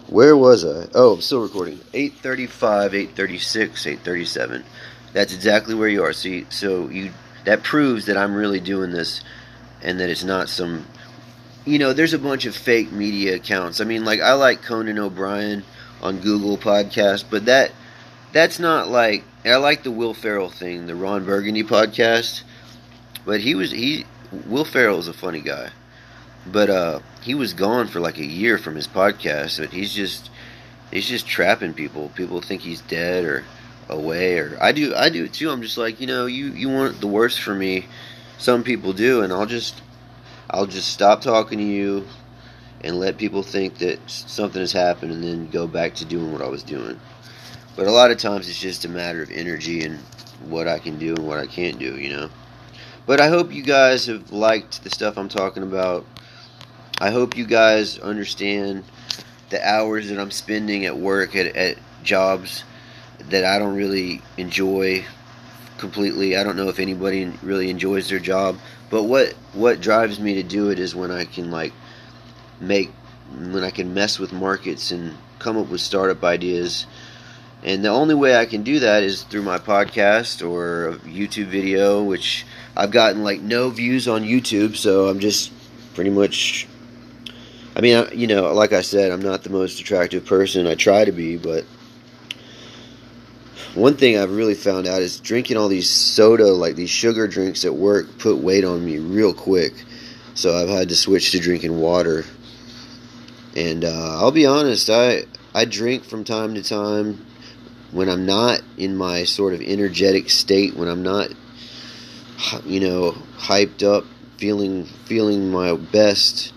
where 0.08 0.36
was 0.36 0.64
I? 0.64 0.88
Oh, 0.94 1.14
I'm 1.14 1.20
still 1.20 1.42
recording. 1.42 1.80
835, 1.94 2.94
836, 2.94 3.86
837. 3.86 4.64
That's 5.12 5.34
exactly 5.34 5.74
where 5.74 5.88
you 5.88 6.02
are. 6.04 6.12
See, 6.12 6.46
so 6.50 6.88
you 6.88 7.12
that 7.44 7.62
proves 7.62 8.06
that 8.06 8.16
I'm 8.16 8.34
really 8.34 8.60
doing 8.60 8.92
this, 8.92 9.22
and 9.82 9.98
that 10.00 10.08
it's 10.08 10.24
not 10.24 10.48
some. 10.48 10.86
You 11.64 11.78
know, 11.78 11.92
there's 11.92 12.12
a 12.12 12.18
bunch 12.18 12.44
of 12.44 12.56
fake 12.56 12.90
media 12.90 13.36
accounts. 13.36 13.80
I 13.80 13.84
mean, 13.84 14.04
like 14.04 14.20
I 14.20 14.32
like 14.32 14.62
Conan 14.62 14.98
O'Brien 14.98 15.62
on 16.02 16.18
Google 16.18 16.58
Podcast, 16.58 17.24
but 17.30 17.44
that 17.46 17.70
that's 18.32 18.58
not 18.58 18.88
like 18.88 19.24
I 19.44 19.56
like 19.56 19.82
the 19.82 19.90
Will 19.90 20.14
Ferrell 20.14 20.50
thing, 20.50 20.86
the 20.86 20.94
Ron 20.94 21.24
Burgundy 21.24 21.62
podcast. 21.62 22.42
But 23.24 23.40
he 23.40 23.54
was 23.54 23.70
he 23.70 24.06
Will 24.46 24.64
Ferrell 24.64 24.98
is 24.98 25.08
a 25.08 25.12
funny 25.12 25.40
guy. 25.40 25.70
But 26.46 26.70
uh 26.70 27.00
he 27.22 27.34
was 27.34 27.52
gone 27.52 27.86
for 27.86 28.00
like 28.00 28.18
a 28.18 28.24
year 28.24 28.58
from 28.58 28.74
his 28.74 28.88
podcast, 28.88 29.58
but 29.58 29.70
he's 29.70 29.92
just 29.92 30.30
he's 30.90 31.06
just 31.06 31.26
trapping 31.26 31.74
people. 31.74 32.10
People 32.14 32.40
think 32.40 32.62
he's 32.62 32.80
dead 32.80 33.24
or 33.24 33.44
away 33.88 34.38
or 34.38 34.56
I 34.60 34.72
do 34.72 34.94
I 34.94 35.08
do 35.10 35.28
too. 35.28 35.50
I'm 35.50 35.62
just 35.62 35.78
like, 35.78 36.00
you 36.00 36.06
know, 36.06 36.26
you 36.26 36.46
you 36.46 36.68
want 36.68 37.00
the 37.00 37.06
worst 37.06 37.40
for 37.40 37.54
me. 37.54 37.86
Some 38.38 38.64
people 38.64 38.92
do 38.92 39.22
and 39.22 39.32
I'll 39.32 39.46
just 39.46 39.80
I'll 40.52 40.66
just 40.66 40.92
stop 40.92 41.22
talking 41.22 41.58
to 41.58 41.64
you 41.64 42.06
and 42.82 42.98
let 42.98 43.16
people 43.16 43.42
think 43.42 43.78
that 43.78 43.98
something 44.08 44.60
has 44.60 44.72
happened 44.72 45.12
and 45.12 45.24
then 45.24 45.48
go 45.48 45.66
back 45.66 45.94
to 45.96 46.04
doing 46.04 46.30
what 46.30 46.42
I 46.42 46.48
was 46.48 46.62
doing. 46.62 47.00
But 47.74 47.86
a 47.86 47.90
lot 47.90 48.10
of 48.10 48.18
times 48.18 48.48
it's 48.48 48.60
just 48.60 48.84
a 48.84 48.88
matter 48.88 49.22
of 49.22 49.30
energy 49.30 49.82
and 49.82 49.98
what 50.44 50.68
I 50.68 50.78
can 50.78 50.98
do 50.98 51.14
and 51.14 51.26
what 51.26 51.38
I 51.38 51.46
can't 51.46 51.78
do, 51.78 51.96
you 51.96 52.10
know. 52.10 52.28
But 53.06 53.20
I 53.20 53.28
hope 53.28 53.52
you 53.52 53.62
guys 53.62 54.06
have 54.06 54.30
liked 54.30 54.84
the 54.84 54.90
stuff 54.90 55.16
I'm 55.16 55.28
talking 55.28 55.62
about. 55.62 56.04
I 57.00 57.10
hope 57.10 57.36
you 57.36 57.46
guys 57.46 57.98
understand 57.98 58.84
the 59.48 59.66
hours 59.66 60.08
that 60.10 60.18
I'm 60.18 60.30
spending 60.30 60.84
at 60.84 60.96
work 60.96 61.34
at, 61.34 61.56
at 61.56 61.78
jobs 62.02 62.64
that 63.30 63.44
I 63.44 63.58
don't 63.58 63.74
really 63.74 64.20
enjoy 64.36 65.04
completely. 65.78 66.36
I 66.36 66.44
don't 66.44 66.56
know 66.56 66.68
if 66.68 66.78
anybody 66.78 67.32
really 67.42 67.70
enjoys 67.70 68.08
their 68.08 68.18
job, 68.18 68.58
but 68.92 69.04
what 69.04 69.32
what 69.54 69.80
drives 69.80 70.20
me 70.20 70.34
to 70.34 70.42
do 70.42 70.68
it 70.68 70.78
is 70.78 70.94
when 70.94 71.10
I 71.10 71.24
can 71.24 71.50
like 71.50 71.72
make 72.60 72.90
when 73.32 73.64
I 73.64 73.70
can 73.70 73.94
mess 73.94 74.18
with 74.18 74.34
markets 74.34 74.90
and 74.92 75.14
come 75.38 75.56
up 75.56 75.68
with 75.68 75.80
startup 75.80 76.22
ideas. 76.22 76.86
And 77.64 77.82
the 77.82 77.88
only 77.88 78.14
way 78.14 78.36
I 78.36 78.44
can 78.44 78.62
do 78.64 78.80
that 78.80 79.02
is 79.02 79.22
through 79.22 79.42
my 79.42 79.56
podcast 79.56 80.46
or 80.46 80.88
a 80.88 80.94
YouTube 80.96 81.46
video, 81.46 82.02
which 82.02 82.44
I've 82.76 82.90
gotten 82.90 83.24
like 83.24 83.40
no 83.40 83.70
views 83.70 84.08
on 84.08 84.24
YouTube, 84.24 84.76
so 84.76 85.08
I'm 85.08 85.20
just 85.20 85.50
pretty 85.94 86.10
much 86.10 86.68
I 87.74 87.80
mean, 87.80 88.06
you 88.12 88.26
know, 88.26 88.52
like 88.52 88.74
I 88.74 88.82
said, 88.82 89.10
I'm 89.10 89.22
not 89.22 89.42
the 89.42 89.48
most 89.48 89.80
attractive 89.80 90.26
person. 90.26 90.66
I 90.66 90.74
try 90.74 91.06
to 91.06 91.12
be, 91.12 91.38
but 91.38 91.64
one 93.74 93.96
thing 93.96 94.18
I've 94.18 94.34
really 94.34 94.54
found 94.54 94.86
out 94.86 95.02
is 95.02 95.20
drinking 95.20 95.56
all 95.56 95.68
these 95.68 95.88
soda, 95.88 96.46
like 96.48 96.76
these 96.76 96.90
sugar 96.90 97.26
drinks 97.26 97.64
at 97.64 97.74
work, 97.74 98.18
put 98.18 98.38
weight 98.38 98.64
on 98.64 98.84
me 98.84 98.98
real 98.98 99.32
quick. 99.32 99.72
So 100.34 100.54
I've 100.54 100.68
had 100.68 100.88
to 100.88 100.96
switch 100.96 101.32
to 101.32 101.38
drinking 101.38 101.78
water. 101.78 102.24
And 103.54 103.84
uh, 103.84 104.18
I'll 104.20 104.30
be 104.30 104.46
honest, 104.46 104.88
I 104.88 105.24
I 105.54 105.66
drink 105.66 106.04
from 106.04 106.24
time 106.24 106.54
to 106.54 106.62
time 106.62 107.24
when 107.90 108.08
I'm 108.08 108.24
not 108.24 108.62
in 108.78 108.96
my 108.96 109.24
sort 109.24 109.52
of 109.52 109.60
energetic 109.60 110.30
state, 110.30 110.74
when 110.74 110.88
I'm 110.88 111.02
not, 111.02 111.28
you 112.64 112.80
know, 112.80 113.12
hyped 113.36 113.82
up, 113.82 114.06
feeling 114.38 114.84
feeling 114.84 115.50
my 115.50 115.76
best. 115.76 116.52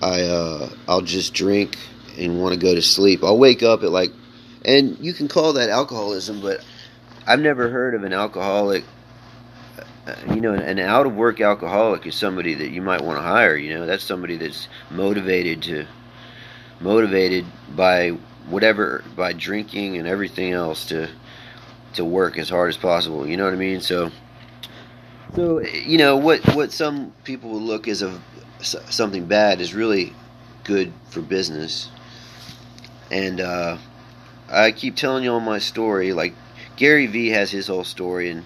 I 0.00 0.22
uh, 0.22 0.70
I'll 0.88 1.02
just 1.02 1.32
drink 1.32 1.76
and 2.18 2.40
want 2.40 2.54
to 2.54 2.60
go 2.60 2.74
to 2.74 2.82
sleep. 2.82 3.22
I'll 3.22 3.38
wake 3.38 3.62
up 3.62 3.84
at 3.84 3.90
like, 3.90 4.12
and 4.64 4.98
you 5.00 5.12
can 5.12 5.28
call 5.28 5.54
that 5.54 5.70
alcoholism, 5.70 6.40
but 6.40 6.64
I've 7.26 7.40
never 7.40 7.68
heard 7.70 7.94
of 7.94 8.04
an 8.04 8.12
alcoholic. 8.12 8.84
uh, 10.06 10.14
You 10.34 10.40
know, 10.40 10.54
an 10.54 10.78
out 10.78 11.06
of 11.06 11.14
work 11.14 11.40
alcoholic 11.40 12.06
is 12.06 12.14
somebody 12.14 12.54
that 12.54 12.70
you 12.70 12.82
might 12.82 13.02
want 13.02 13.18
to 13.18 13.22
hire. 13.22 13.56
You 13.56 13.74
know, 13.74 13.86
that's 13.86 14.04
somebody 14.04 14.36
that's 14.36 14.68
motivated 14.90 15.62
to, 15.64 15.86
motivated 16.80 17.44
by 17.74 18.10
whatever, 18.48 19.04
by 19.16 19.32
drinking 19.32 19.96
and 19.96 20.08
everything 20.08 20.52
else 20.52 20.86
to, 20.86 21.08
to 21.94 22.04
work 22.04 22.38
as 22.38 22.48
hard 22.48 22.68
as 22.70 22.76
possible. 22.76 23.26
You 23.26 23.36
know 23.36 23.44
what 23.44 23.54
I 23.54 23.56
mean? 23.56 23.80
So, 23.80 24.10
so 25.34 25.60
you 25.60 25.98
know 25.98 26.16
what 26.16 26.40
what 26.54 26.72
some 26.72 27.12
people 27.24 27.50
will 27.50 27.60
look 27.60 27.88
as 27.88 28.02
a 28.02 28.20
something 28.60 29.26
bad 29.26 29.60
is 29.60 29.74
really 29.74 30.12
good 30.64 30.92
for 31.10 31.20
business. 31.20 31.90
And 33.10 33.40
uh, 33.40 33.78
I 34.52 34.70
keep 34.72 34.96
telling 34.96 35.24
you 35.24 35.32
all 35.32 35.40
my 35.40 35.58
story. 35.58 36.12
Like 36.12 36.34
Gary 36.76 37.06
Vee 37.06 37.30
has 37.30 37.50
his 37.50 37.66
whole 37.66 37.84
story, 37.84 38.30
and 38.30 38.44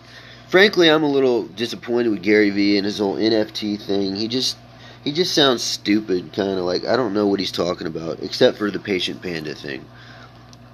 frankly, 0.49 0.89
I'm 0.89 1.03
a 1.03 1.11
little 1.11 1.45
disappointed 1.45 2.11
with 2.11 2.23
Gary 2.23 2.51
Vee 2.51 2.77
and 2.77 2.87
his 2.87 2.99
whole 2.99 3.17
NFT 3.17 3.81
thing. 3.83 4.15
He 4.15 4.29
just 4.29 4.57
he 5.05 5.13
just 5.13 5.35
sounds 5.35 5.63
stupid, 5.63 6.33
kind 6.33 6.59
of 6.59 6.65
like 6.65 6.85
I 6.85 6.97
don't 6.97 7.15
know 7.15 7.27
what 7.27 7.41
he's 7.41 7.53
talking 7.53 7.87
about, 7.87 8.23
except 8.23 8.57
for 8.57 8.71
the 8.71 8.79
patient 8.79 9.23
panda 9.23 9.55
thing. 9.55 9.85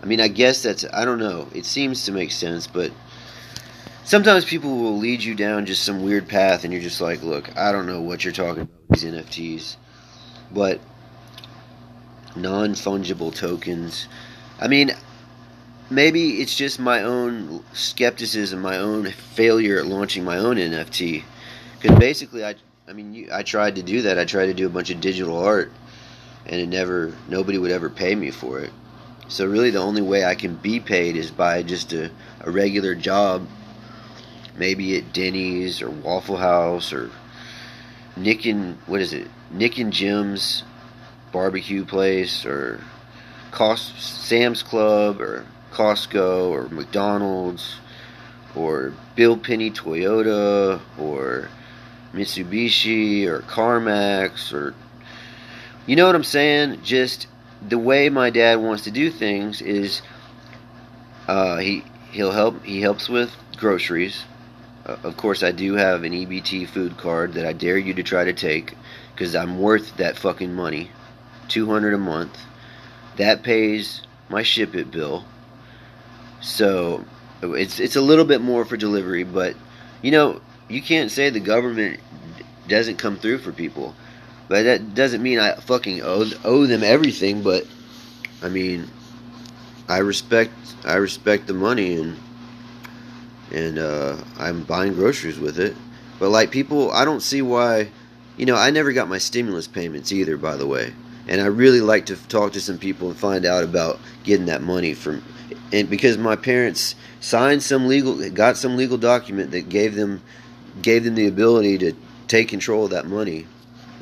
I 0.02 0.06
mean, 0.06 0.20
I 0.20 0.28
guess 0.28 0.62
that's 0.62 0.84
I 0.92 1.04
don't 1.04 1.18
know. 1.18 1.48
It 1.54 1.64
seems 1.64 2.04
to 2.04 2.12
make 2.12 2.32
sense, 2.32 2.66
but 2.66 2.90
sometimes 4.04 4.44
people 4.44 4.76
will 4.78 4.98
lead 4.98 5.22
you 5.22 5.34
down 5.34 5.66
just 5.66 5.84
some 5.84 6.02
weird 6.02 6.28
path, 6.28 6.64
and 6.64 6.72
you're 6.72 6.82
just 6.82 7.00
like, 7.00 7.22
look, 7.22 7.56
I 7.56 7.72
don't 7.72 7.86
know 7.86 8.00
what 8.00 8.24
you're 8.24 8.32
talking 8.32 8.62
about 8.62 8.88
these 8.90 9.04
NFTs, 9.04 9.76
but 10.50 10.80
non 12.36 12.72
fungible 12.72 13.34
tokens. 13.34 14.08
I 14.60 14.68
mean, 14.68 14.92
maybe 15.92 16.40
it's 16.40 16.56
just 16.56 16.80
my 16.80 17.02
own 17.02 17.62
skepticism, 17.72 18.61
my 18.61 18.78
own 18.78 19.11
failure 19.11 19.78
at 19.78 19.87
launching 19.87 20.25
my 20.25 20.38
own 20.38 20.56
NFT. 20.56 21.22
Because 21.80 21.99
basically, 21.99 22.44
I, 22.44 22.54
I 22.88 22.92
mean, 22.92 23.12
you, 23.14 23.28
I 23.32 23.42
tried 23.42 23.76
to 23.76 23.82
do 23.82 24.02
that. 24.02 24.18
I 24.18 24.25
tried 24.25 24.46
to 24.46 24.54
do 24.54 24.66
a 24.66 24.70
bunch 24.70 24.90
of 24.90 25.00
digital 25.00 25.38
art, 25.38 25.70
and 26.46 26.61
it 26.61 26.68
never, 26.68 27.12
nobody 27.28 27.58
would 27.58 27.70
ever 27.70 27.90
pay 27.90 28.14
me 28.14 28.30
for 28.30 28.61
it. 28.61 28.72
So 29.28 29.46
really, 29.46 29.70
the 29.70 29.80
only 29.80 30.02
way 30.02 30.25
I 30.25 30.34
can 30.34 30.56
be 30.56 30.80
paid 30.80 31.16
is 31.16 31.30
by 31.30 31.62
just 31.62 31.92
a, 31.92 32.11
a 32.40 32.50
regular 32.50 32.94
job, 32.94 33.46
maybe 34.56 34.96
at 34.96 35.12
Denny's 35.12 35.82
or 35.82 35.90
Waffle 35.90 36.37
House 36.37 36.92
or 36.92 37.11
Nick 38.16 38.44
and 38.46 38.76
what 38.87 39.00
is 39.00 39.12
it? 39.12 39.28
Nick 39.50 39.78
and 39.78 39.92
Jim's 39.92 40.64
barbecue 41.32 41.84
place 41.84 42.44
or 42.44 42.82
Cost 43.50 44.00
Sam's 44.00 44.62
Club 44.62 45.20
or 45.20 45.46
Costco 45.73 46.50
or 46.50 46.69
McDonald's 46.69 47.76
or 48.55 48.93
Bill 49.17 49.37
Penny 49.37 49.71
Toyota 49.71 50.81
or 50.99 51.49
Mitsubishi 52.12 53.26
or 53.26 53.41
CarMax 53.41 54.52
or 54.52 54.75
you 55.87 55.97
know 55.97 56.07
what 56.07 56.14
I'm 56.14 56.25
saying? 56.25 56.83
Just 56.83 57.26
the 57.67 57.79
way 57.79 58.09
my 58.09 58.31
dad 58.31 58.57
wants 58.61 58.85
to 58.85 58.91
do 58.91 59.11
things 59.11 59.61
is 59.61 60.02
uh, 61.26 61.57
he 61.59 61.85
he'll 62.11 62.31
help 62.31 62.62
he 62.64 62.81
helps 62.81 63.09
with 63.09 63.35
groceries. 63.57 64.25
Uh, 64.87 64.97
of 65.02 65.17
course, 65.17 65.43
I 65.43 65.52
do 65.52 65.75
have 65.75 66.05
an 66.05 66.12
EBT 66.12 66.69
food 66.69 66.97
card 66.99 67.35
that 67.35 67.47
I 67.47 67.52
dare 67.52 67.79
you 67.79 67.95
to 67.95 68.02
try 68.02 68.25
to 68.25 68.33
take 68.33 68.75
because 69.14 69.35
I'm 69.35 69.61
worth 69.61 69.97
that 69.97 70.17
fucking 70.17 70.55
money, 70.55 70.91
two 71.49 71.67
hundred 71.67 71.95
a 71.95 71.99
month. 71.99 72.38
That 73.17 73.43
pays 73.43 74.02
my 74.29 74.43
ship 74.43 74.75
it 74.75 74.91
bill. 74.91 75.25
So 76.42 77.04
it's 77.42 77.80
it's 77.80 77.96
a 77.96 78.00
little 78.00 78.25
bit 78.25 78.40
more 78.40 78.64
for 78.64 78.76
delivery, 78.76 79.25
but 79.25 79.56
you 80.02 80.11
know 80.11 80.40
you 80.68 80.82
can't 80.82 81.11
say 81.11 81.30
the 81.30 81.40
government 81.40 82.00
doesn't 82.68 82.96
come 82.96 83.16
through 83.16 83.38
for 83.38 83.52
people. 83.52 83.94
But 84.49 84.64
that 84.64 84.94
doesn't 84.94 85.22
mean 85.22 85.38
I 85.38 85.54
fucking 85.54 86.02
owe 86.02 86.26
owe 86.44 86.66
them 86.66 86.82
everything. 86.82 87.42
But 87.42 87.66
I 88.42 88.49
mean, 88.49 88.88
I 89.88 89.99
respect 89.99 90.52
I 90.84 90.96
respect 90.96 91.46
the 91.46 91.54
money 91.54 91.94
and 91.94 92.16
and 93.52 93.78
uh, 93.78 94.16
I'm 94.38 94.64
buying 94.64 94.94
groceries 94.94 95.38
with 95.38 95.58
it. 95.58 95.76
But 96.18 96.30
like 96.30 96.50
people, 96.50 96.90
I 96.92 97.04
don't 97.04 97.22
see 97.22 97.42
why. 97.42 97.90
You 98.37 98.46
know, 98.46 98.56
I 98.56 98.70
never 98.70 98.92
got 98.92 99.08
my 99.08 99.18
stimulus 99.18 99.66
payments 99.68 100.11
either, 100.11 100.37
by 100.38 100.56
the 100.56 100.66
way. 100.66 100.94
And 101.28 101.40
I 101.40 101.46
really 101.46 101.80
like 101.80 102.06
to 102.06 102.16
talk 102.28 102.52
to 102.54 102.61
some 102.61 102.78
people 102.78 103.08
and 103.08 103.16
find 103.16 103.44
out 103.44 103.62
about 103.62 104.00
getting 104.25 104.46
that 104.46 104.62
money 104.62 104.94
from. 104.94 105.22
And 105.73 105.88
because 105.88 106.18
my 106.18 106.37
parents 106.37 106.94
signed 107.21 107.62
some 107.62 107.87
legal, 107.87 108.30
got 108.30 108.56
some 108.56 108.76
legal 108.76 108.99
document 108.99 109.50
that 109.52 109.68
gave 109.68 109.94
them, 109.94 110.23
gave 110.80 111.04
them 111.04 111.14
the 111.14 111.26
ability 111.26 111.78
to 111.78 111.92
take 112.28 112.49
control 112.49 112.85
of 112.85 112.90
that 112.90 113.06
money. 113.06 113.47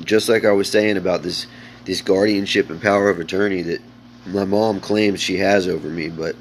Just 0.03 0.29
like 0.29 0.45
I 0.45 0.51
was 0.51 0.69
saying 0.69 0.97
about 0.97 1.21
this, 1.21 1.47
this 1.85 2.01
guardianship 2.01 2.69
and 2.69 2.81
power 2.81 3.09
of 3.09 3.19
attorney 3.19 3.61
that 3.63 3.81
my 4.25 4.45
mom 4.45 4.79
claims 4.79 5.19
she 5.19 5.37
has 5.37 5.67
over 5.67 5.89
me, 5.89 6.09
but 6.09 6.35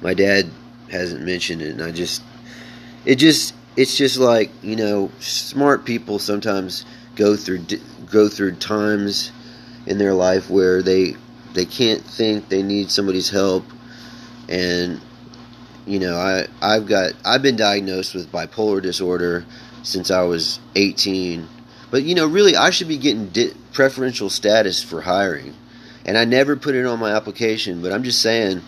my 0.00 0.14
dad 0.14 0.50
hasn't 0.90 1.24
mentioned 1.24 1.62
it, 1.62 1.70
and 1.70 1.82
I 1.82 1.90
just, 1.90 2.22
it 3.04 3.16
just, 3.16 3.54
it's 3.76 3.96
just 3.96 4.18
like 4.18 4.50
you 4.62 4.76
know, 4.76 5.10
smart 5.20 5.84
people 5.84 6.18
sometimes 6.18 6.84
go 7.14 7.36
through 7.36 7.64
go 8.10 8.28
through 8.28 8.56
times 8.56 9.32
in 9.86 9.98
their 9.98 10.14
life 10.14 10.50
where 10.50 10.82
they 10.82 11.16
they 11.54 11.64
can't 11.64 12.02
think, 12.02 12.48
they 12.48 12.62
need 12.62 12.90
somebody's 12.90 13.30
help, 13.30 13.64
and 14.48 15.00
you 15.86 15.98
know, 15.98 16.16
I 16.16 16.46
I've 16.60 16.86
got 16.86 17.12
I've 17.24 17.42
been 17.42 17.56
diagnosed 17.56 18.14
with 18.14 18.30
bipolar 18.30 18.82
disorder 18.82 19.44
since 19.82 20.10
I 20.10 20.22
was 20.22 20.58
18, 20.74 21.48
but 21.90 22.02
you 22.02 22.14
know, 22.14 22.26
really, 22.26 22.56
I 22.56 22.70
should 22.70 22.88
be 22.88 22.98
getting 22.98 23.28
di- 23.28 23.54
preferential 23.72 24.30
status 24.30 24.82
for 24.82 25.00
hiring, 25.00 25.54
and 26.04 26.18
I 26.18 26.24
never 26.24 26.56
put 26.56 26.74
it 26.74 26.86
on 26.86 26.98
my 26.98 27.12
application, 27.12 27.82
but 27.82 27.92
I'm 27.92 28.02
just 28.02 28.20
saying, 28.20 28.62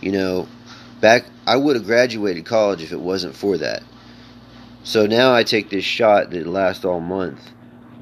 you 0.00 0.12
know 0.12 0.48
back 1.00 1.24
I 1.46 1.56
would 1.56 1.76
have 1.76 1.86
graduated 1.86 2.44
college 2.44 2.82
if 2.82 2.92
it 2.92 3.00
wasn't 3.00 3.34
for 3.34 3.58
that. 3.58 3.82
So 4.82 5.06
now 5.06 5.34
I 5.34 5.44
take 5.44 5.70
this 5.70 5.84
shot 5.84 6.30
that 6.30 6.46
lasts 6.46 6.84
all 6.84 7.00
month, 7.00 7.40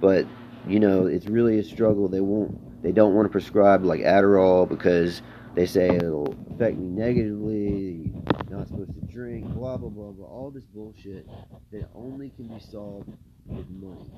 but 0.01 0.27
you 0.67 0.81
know 0.81 1.07
it's 1.07 1.27
really 1.27 1.59
a 1.59 1.65
struggle. 1.65 2.09
They 2.09 2.21
won't, 2.21 2.83
they 2.83 2.93
don't 2.93 3.15
want 3.15 3.27
to 3.27 3.31
prescribe 3.31 3.85
like 3.85 4.01
Adderall 4.01 4.69
because 4.69 5.23
they 5.57 5.67
say 5.67 5.97
it'll 5.97 6.37
affect 6.55 6.79
me 6.79 6.89
negatively. 6.89 8.13
You're 8.49 8.59
not 8.59 8.69
supposed 8.69 8.95
to 8.95 9.01
drink, 9.13 9.47
blah 9.55 9.79
blah 9.79 9.91
blah 9.91 10.13
blah. 10.13 10.27
All 10.27 10.51
this 10.51 10.65
bullshit 10.67 11.27
that 11.73 11.89
only 11.95 12.31
can 12.31 12.49
be 12.49 12.61
solved 12.61 13.09
with 13.47 13.69
money, 13.71 14.11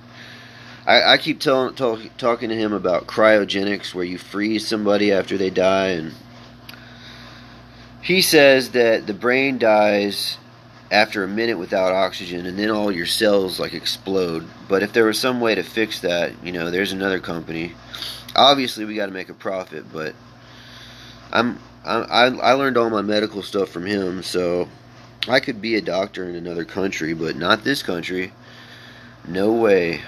I, 0.83 1.13
I 1.13 1.17
keep 1.19 1.39
telling 1.39 1.75
talk, 1.75 1.99
talking 2.17 2.49
to 2.49 2.55
him 2.55 2.73
about 2.73 3.05
cryogenics, 3.05 3.93
where 3.93 4.03
you 4.03 4.17
freeze 4.17 4.67
somebody 4.67 5.11
after 5.11 5.37
they 5.37 5.51
die, 5.51 5.89
and 5.89 6.15
he 8.01 8.21
says 8.21 8.71
that 8.71 9.05
the 9.05 9.13
brain 9.13 9.59
dies 9.59 10.37
after 10.91 11.23
a 11.23 11.27
minute 11.27 11.57
without 11.57 11.93
oxygen 11.93 12.45
and 12.45 12.59
then 12.59 12.69
all 12.69 12.91
your 12.91 13.05
cells 13.05 13.59
like 13.59 13.73
explode 13.73 14.45
but 14.67 14.83
if 14.83 14.91
there 14.91 15.05
was 15.05 15.17
some 15.17 15.39
way 15.39 15.55
to 15.55 15.63
fix 15.63 16.01
that 16.01 16.33
you 16.43 16.51
know 16.51 16.69
there's 16.69 16.91
another 16.91 17.19
company 17.19 17.73
obviously 18.35 18.83
we 18.83 18.95
got 18.95 19.05
to 19.05 19.13
make 19.13 19.29
a 19.29 19.33
profit 19.33 19.85
but 19.93 20.13
i'm 21.31 21.57
I, 21.83 22.27
I 22.27 22.53
learned 22.53 22.77
all 22.77 22.89
my 22.89 23.01
medical 23.01 23.41
stuff 23.41 23.69
from 23.69 23.85
him 23.85 24.21
so 24.21 24.67
i 25.27 25.39
could 25.39 25.61
be 25.61 25.75
a 25.75 25.81
doctor 25.81 26.27
in 26.27 26.35
another 26.35 26.65
country 26.65 27.13
but 27.13 27.35
not 27.35 27.63
this 27.63 27.83
country 27.83 28.31
no 29.27 29.51
way 29.51 30.01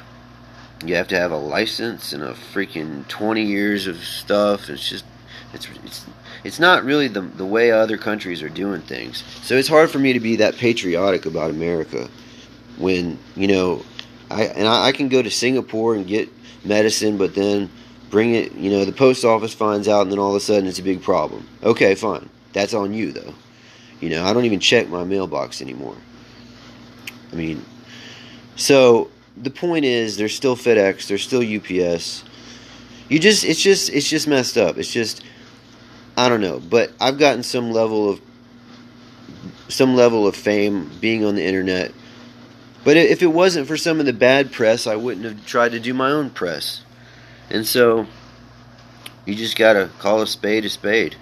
you 0.85 0.95
have 0.95 1.07
to 1.07 1.17
have 1.17 1.31
a 1.31 1.37
license 1.37 2.13
and 2.13 2.23
a 2.23 2.33
freaking 2.33 3.07
20 3.07 3.43
years 3.43 3.87
of 3.87 3.97
stuff 3.97 4.69
it's 4.69 4.89
just 4.89 5.05
it's 5.53 5.67
it's 5.85 6.05
it's 6.43 6.59
not 6.59 6.83
really 6.83 7.07
the 7.07 7.21
the 7.21 7.45
way 7.45 7.71
other 7.71 7.97
countries 7.97 8.41
are 8.41 8.49
doing 8.49 8.81
things. 8.81 9.23
So 9.43 9.55
it's 9.55 9.67
hard 9.67 9.89
for 9.89 9.99
me 9.99 10.13
to 10.13 10.19
be 10.19 10.37
that 10.37 10.57
patriotic 10.57 11.25
about 11.25 11.51
America 11.51 12.09
when 12.77 13.19
you 13.35 13.47
know 13.47 13.85
I 14.29 14.43
and 14.45 14.67
I, 14.67 14.87
I 14.87 14.91
can 14.91 15.09
go 15.09 15.21
to 15.21 15.31
Singapore 15.31 15.95
and 15.95 16.05
get 16.07 16.29
medicine, 16.65 17.17
but 17.17 17.35
then 17.35 17.69
bring 18.09 18.35
it. 18.35 18.53
You 18.53 18.71
know, 18.71 18.85
the 18.85 18.91
post 18.91 19.23
office 19.23 19.53
finds 19.53 19.87
out, 19.87 20.01
and 20.01 20.11
then 20.11 20.19
all 20.19 20.31
of 20.31 20.35
a 20.35 20.39
sudden 20.39 20.67
it's 20.67 20.79
a 20.79 20.83
big 20.83 21.01
problem. 21.01 21.47
Okay, 21.61 21.95
fine. 21.95 22.29
That's 22.51 22.73
on 22.73 22.93
you 22.93 23.11
though. 23.11 23.33
You 23.99 24.09
know, 24.09 24.25
I 24.25 24.33
don't 24.33 24.45
even 24.45 24.59
check 24.59 24.89
my 24.89 25.03
mailbox 25.03 25.61
anymore. 25.61 25.95
I 27.31 27.35
mean, 27.35 27.65
so 28.55 29.09
the 29.37 29.49
point 29.49 29.85
is, 29.85 30.17
there's 30.17 30.35
still 30.35 30.55
FedEx, 30.55 31.07
there's 31.07 31.23
still 31.23 31.41
UPS. 31.41 32.23
You 33.09 33.19
just, 33.19 33.43
it's 33.43 33.61
just, 33.61 33.89
it's 33.89 34.09
just 34.09 34.27
messed 34.27 34.57
up. 34.57 34.77
It's 34.77 34.91
just 34.91 35.23
I 36.15 36.29
don't 36.29 36.41
know, 36.41 36.59
but 36.59 36.91
I've 37.01 37.17
gotten 37.17 37.43
some 37.43 37.71
level 37.71 38.09
of 38.09 38.21
some 39.67 39.95
level 39.95 40.27
of 40.27 40.35
fame 40.35 40.91
being 41.01 41.25
on 41.25 41.35
the 41.35 41.43
internet. 41.43 41.91
But 42.83 42.97
if 42.97 43.23
it 43.23 43.27
wasn't 43.27 43.67
for 43.67 43.77
some 43.77 43.99
of 43.99 44.05
the 44.05 44.13
bad 44.13 44.51
press, 44.51 44.85
I 44.85 44.95
wouldn't 44.95 45.25
have 45.25 45.45
tried 45.45 45.71
to 45.71 45.79
do 45.79 45.93
my 45.93 46.11
own 46.11 46.29
press. 46.29 46.83
And 47.49 47.65
so 47.65 48.05
you 49.25 49.35
just 49.35 49.57
got 49.57 49.73
to 49.73 49.89
call 49.99 50.21
a 50.21 50.27
spade 50.27 50.65
a 50.65 50.69
spade. 50.69 51.15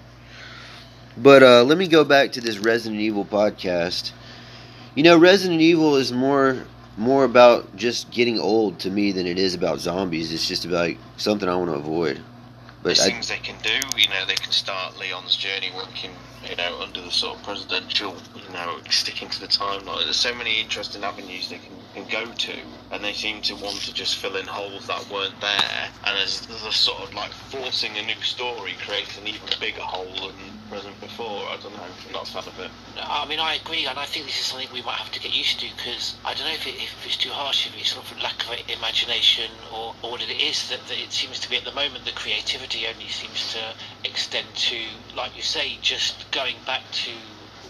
But 1.17 1.43
uh, 1.43 1.63
let 1.63 1.77
me 1.77 1.87
go 1.87 2.03
back 2.03 2.31
to 2.33 2.41
this 2.41 2.57
Resident 2.57 3.01
Evil 3.01 3.25
podcast. 3.25 4.11
You 4.95 5.03
know, 5.03 5.17
Resident 5.17 5.61
Evil 5.61 5.95
is 5.95 6.11
more 6.11 6.65
more 6.97 7.23
about 7.23 7.75
just 7.75 8.11
getting 8.11 8.39
old 8.39 8.79
to 8.79 8.89
me 8.89 9.11
than 9.11 9.25
it 9.25 9.39
is 9.39 9.53
about 9.53 9.79
zombies. 9.79 10.31
It's 10.31 10.47
just 10.47 10.65
about 10.65 10.87
like, 10.87 10.97
something 11.17 11.47
I 11.47 11.55
want 11.55 11.69
to 11.69 11.75
avoid. 11.75 12.21
But 12.83 12.95
There's 12.95 13.01
I, 13.01 13.11
things 13.11 13.29
they 13.29 13.37
can 13.37 13.55
do. 13.61 13.87
You 13.97 14.09
know, 14.09 14.25
they 14.25 14.35
can 14.35 14.51
start 14.51 14.97
Leon's 14.97 15.35
journey 15.35 15.71
working, 15.75 16.11
you 16.49 16.55
know, 16.55 16.81
under 16.81 17.01
the 17.01 17.11
sort 17.11 17.37
of 17.37 17.43
presidential, 17.43 18.15
you 18.35 18.53
know, 18.53 18.79
sticking 18.89 19.29
to 19.29 19.39
the 19.39 19.47
timeline. 19.47 20.03
There's 20.03 20.15
so 20.17 20.33
many 20.33 20.59
interesting 20.59 21.03
avenues 21.03 21.49
they 21.49 21.57
can, 21.57 21.73
can 21.93 22.05
go 22.09 22.31
to, 22.31 22.55
and 22.91 23.03
they 23.03 23.13
seem 23.13 23.41
to 23.41 23.55
want 23.55 23.81
to 23.81 23.93
just 23.93 24.17
fill 24.17 24.35
in 24.35 24.45
holes 24.45 24.87
that 24.87 25.09
weren't 25.11 25.39
there. 25.41 25.89
And 26.05 26.17
as 26.17 26.41
the 26.41 26.57
sort 26.71 27.01
of 27.03 27.13
like 27.13 27.31
forcing 27.31 27.97
a 27.97 28.01
new 28.01 28.21
story 28.21 28.75
creates 28.85 29.17
an 29.17 29.27
even 29.27 29.49
bigger 29.59 29.81
hole 29.81 30.13
than 30.13 30.61
present 30.71 30.99
before. 31.01 31.43
I 31.49 31.57
don't 31.61 31.75
know. 31.75 31.83
I'm 31.83 32.13
not 32.13 32.29
a 32.29 32.31
fan 32.31 32.43
of 32.47 32.57
it. 32.59 32.71
I 32.97 33.27
mean, 33.27 33.39
I 33.39 33.55
agree, 33.55 33.85
and 33.85 33.99
I 33.99 34.05
think 34.05 34.25
this 34.25 34.39
is 34.39 34.45
something 34.45 34.69
we 34.71 34.81
might 34.81 34.95
have 34.95 35.11
to 35.11 35.19
get 35.19 35.35
used 35.35 35.59
to 35.59 35.67
because 35.75 36.15
I 36.23 36.33
don't 36.33 36.47
know 36.47 36.53
if, 36.53 36.65
it, 36.65 36.75
if 36.75 36.95
it's 37.05 37.17
too 37.17 37.29
harsh, 37.29 37.67
if 37.67 37.77
it's 37.77 37.91
sort 37.91 38.09
of 38.09 38.21
lack 38.23 38.41
of 38.47 38.55
imagination 38.69 39.51
or, 39.73 39.93
or 40.01 40.11
what 40.11 40.21
it 40.21 40.31
is 40.31 40.69
that, 40.69 40.79
that 40.87 40.97
it 40.97 41.11
seems 41.11 41.39
to 41.41 41.49
be 41.49 41.57
at 41.57 41.65
the 41.65 41.73
moment. 41.73 42.05
The 42.05 42.11
creativity 42.11 42.87
only 42.87 43.09
seems 43.09 43.51
to 43.53 43.75
extend 44.07 44.47
to, 44.71 44.79
like 45.15 45.35
you 45.35 45.43
say, 45.43 45.77
just 45.81 46.31
going 46.31 46.55
back 46.65 46.83
to 47.03 47.11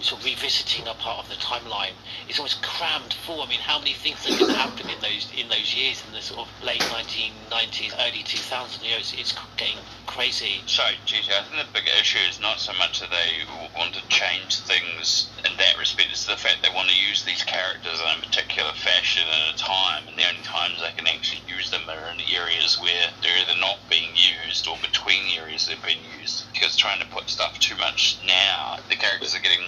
sort 0.04 0.22
of 0.22 0.26
revisiting 0.26 0.88
a 0.88 0.94
part 0.96 1.26
of 1.26 1.30
the 1.30 1.36
timeline 1.36 1.94
it's 2.28 2.40
almost 2.40 2.62
crammed 2.62 3.14
full. 3.14 3.42
I 3.42 3.48
mean, 3.48 3.60
how 3.60 3.80
many 3.80 3.94
things 3.94 4.24
that 4.24 4.36
can 4.38 4.48
happen 4.48 4.90
in 4.90 5.00
those 5.02 5.28
in 5.36 5.50
those 5.50 5.76
years 5.76 6.02
in 6.08 6.14
the 6.14 6.22
sort 6.22 6.48
of 6.48 6.64
late 6.64 6.82
1990s, 6.82 7.94
early 8.00 8.24
2000s? 8.24 8.84
You 8.84 8.92
know, 8.92 8.98
it's, 8.98 9.14
it's 9.14 9.36
getting 9.58 9.78
crazy. 10.08 10.62
So, 10.66 10.84
GT, 11.06 11.30
I 11.32 11.44
think 11.44 11.68
the 11.68 11.74
bigger 11.74 11.92
issue 12.00 12.20
is 12.30 12.40
not 12.40 12.60
so 12.60 12.74
much 12.74 13.00
that 13.00 13.10
they 13.12 13.44
want 13.78 13.94
to 13.96 14.08
change 14.08 14.60
things 14.60 15.30
in 15.46 15.58
that 15.58 15.78
respect, 15.78 16.10
it's 16.12 16.26
the 16.26 16.38
fact 16.38 16.64
they 16.64 16.74
want 16.74 16.90
to 16.90 16.96
use 16.96 17.24
these 17.24 17.44
characters 17.44 18.00
in 18.00 18.08
a 18.08 18.26
particular 18.26 18.72
fashion 18.74 19.24
at 19.28 19.56
a 19.56 19.58
time, 19.58 20.08
and 20.08 20.18
the 20.18 20.28
only 20.28 20.42
times 20.44 20.80
they 20.80 20.92
can 20.96 21.08
actually 21.08 21.42
use 21.48 21.70
them 21.72 21.82
are 21.90 22.12
in 22.14 22.22
areas 22.34 22.80
where 22.80 23.10
they're 23.22 23.38
either 23.44 23.60
not 23.60 23.80
being 23.90 24.12
used 24.16 24.68
or 24.68 24.78
between 24.82 25.38
areas 25.38 25.68
they've 25.68 25.84
been 25.84 26.04
used. 26.20 26.46
Because 26.54 26.76
trying 26.76 27.02
to 27.02 27.08
put 27.08 27.30
stuff 27.30 27.60
too 27.60 27.76
much 27.78 28.18
now, 28.26 28.80
the 28.90 28.96
characters 28.96 29.36
are 29.36 29.42
getting 29.42 29.66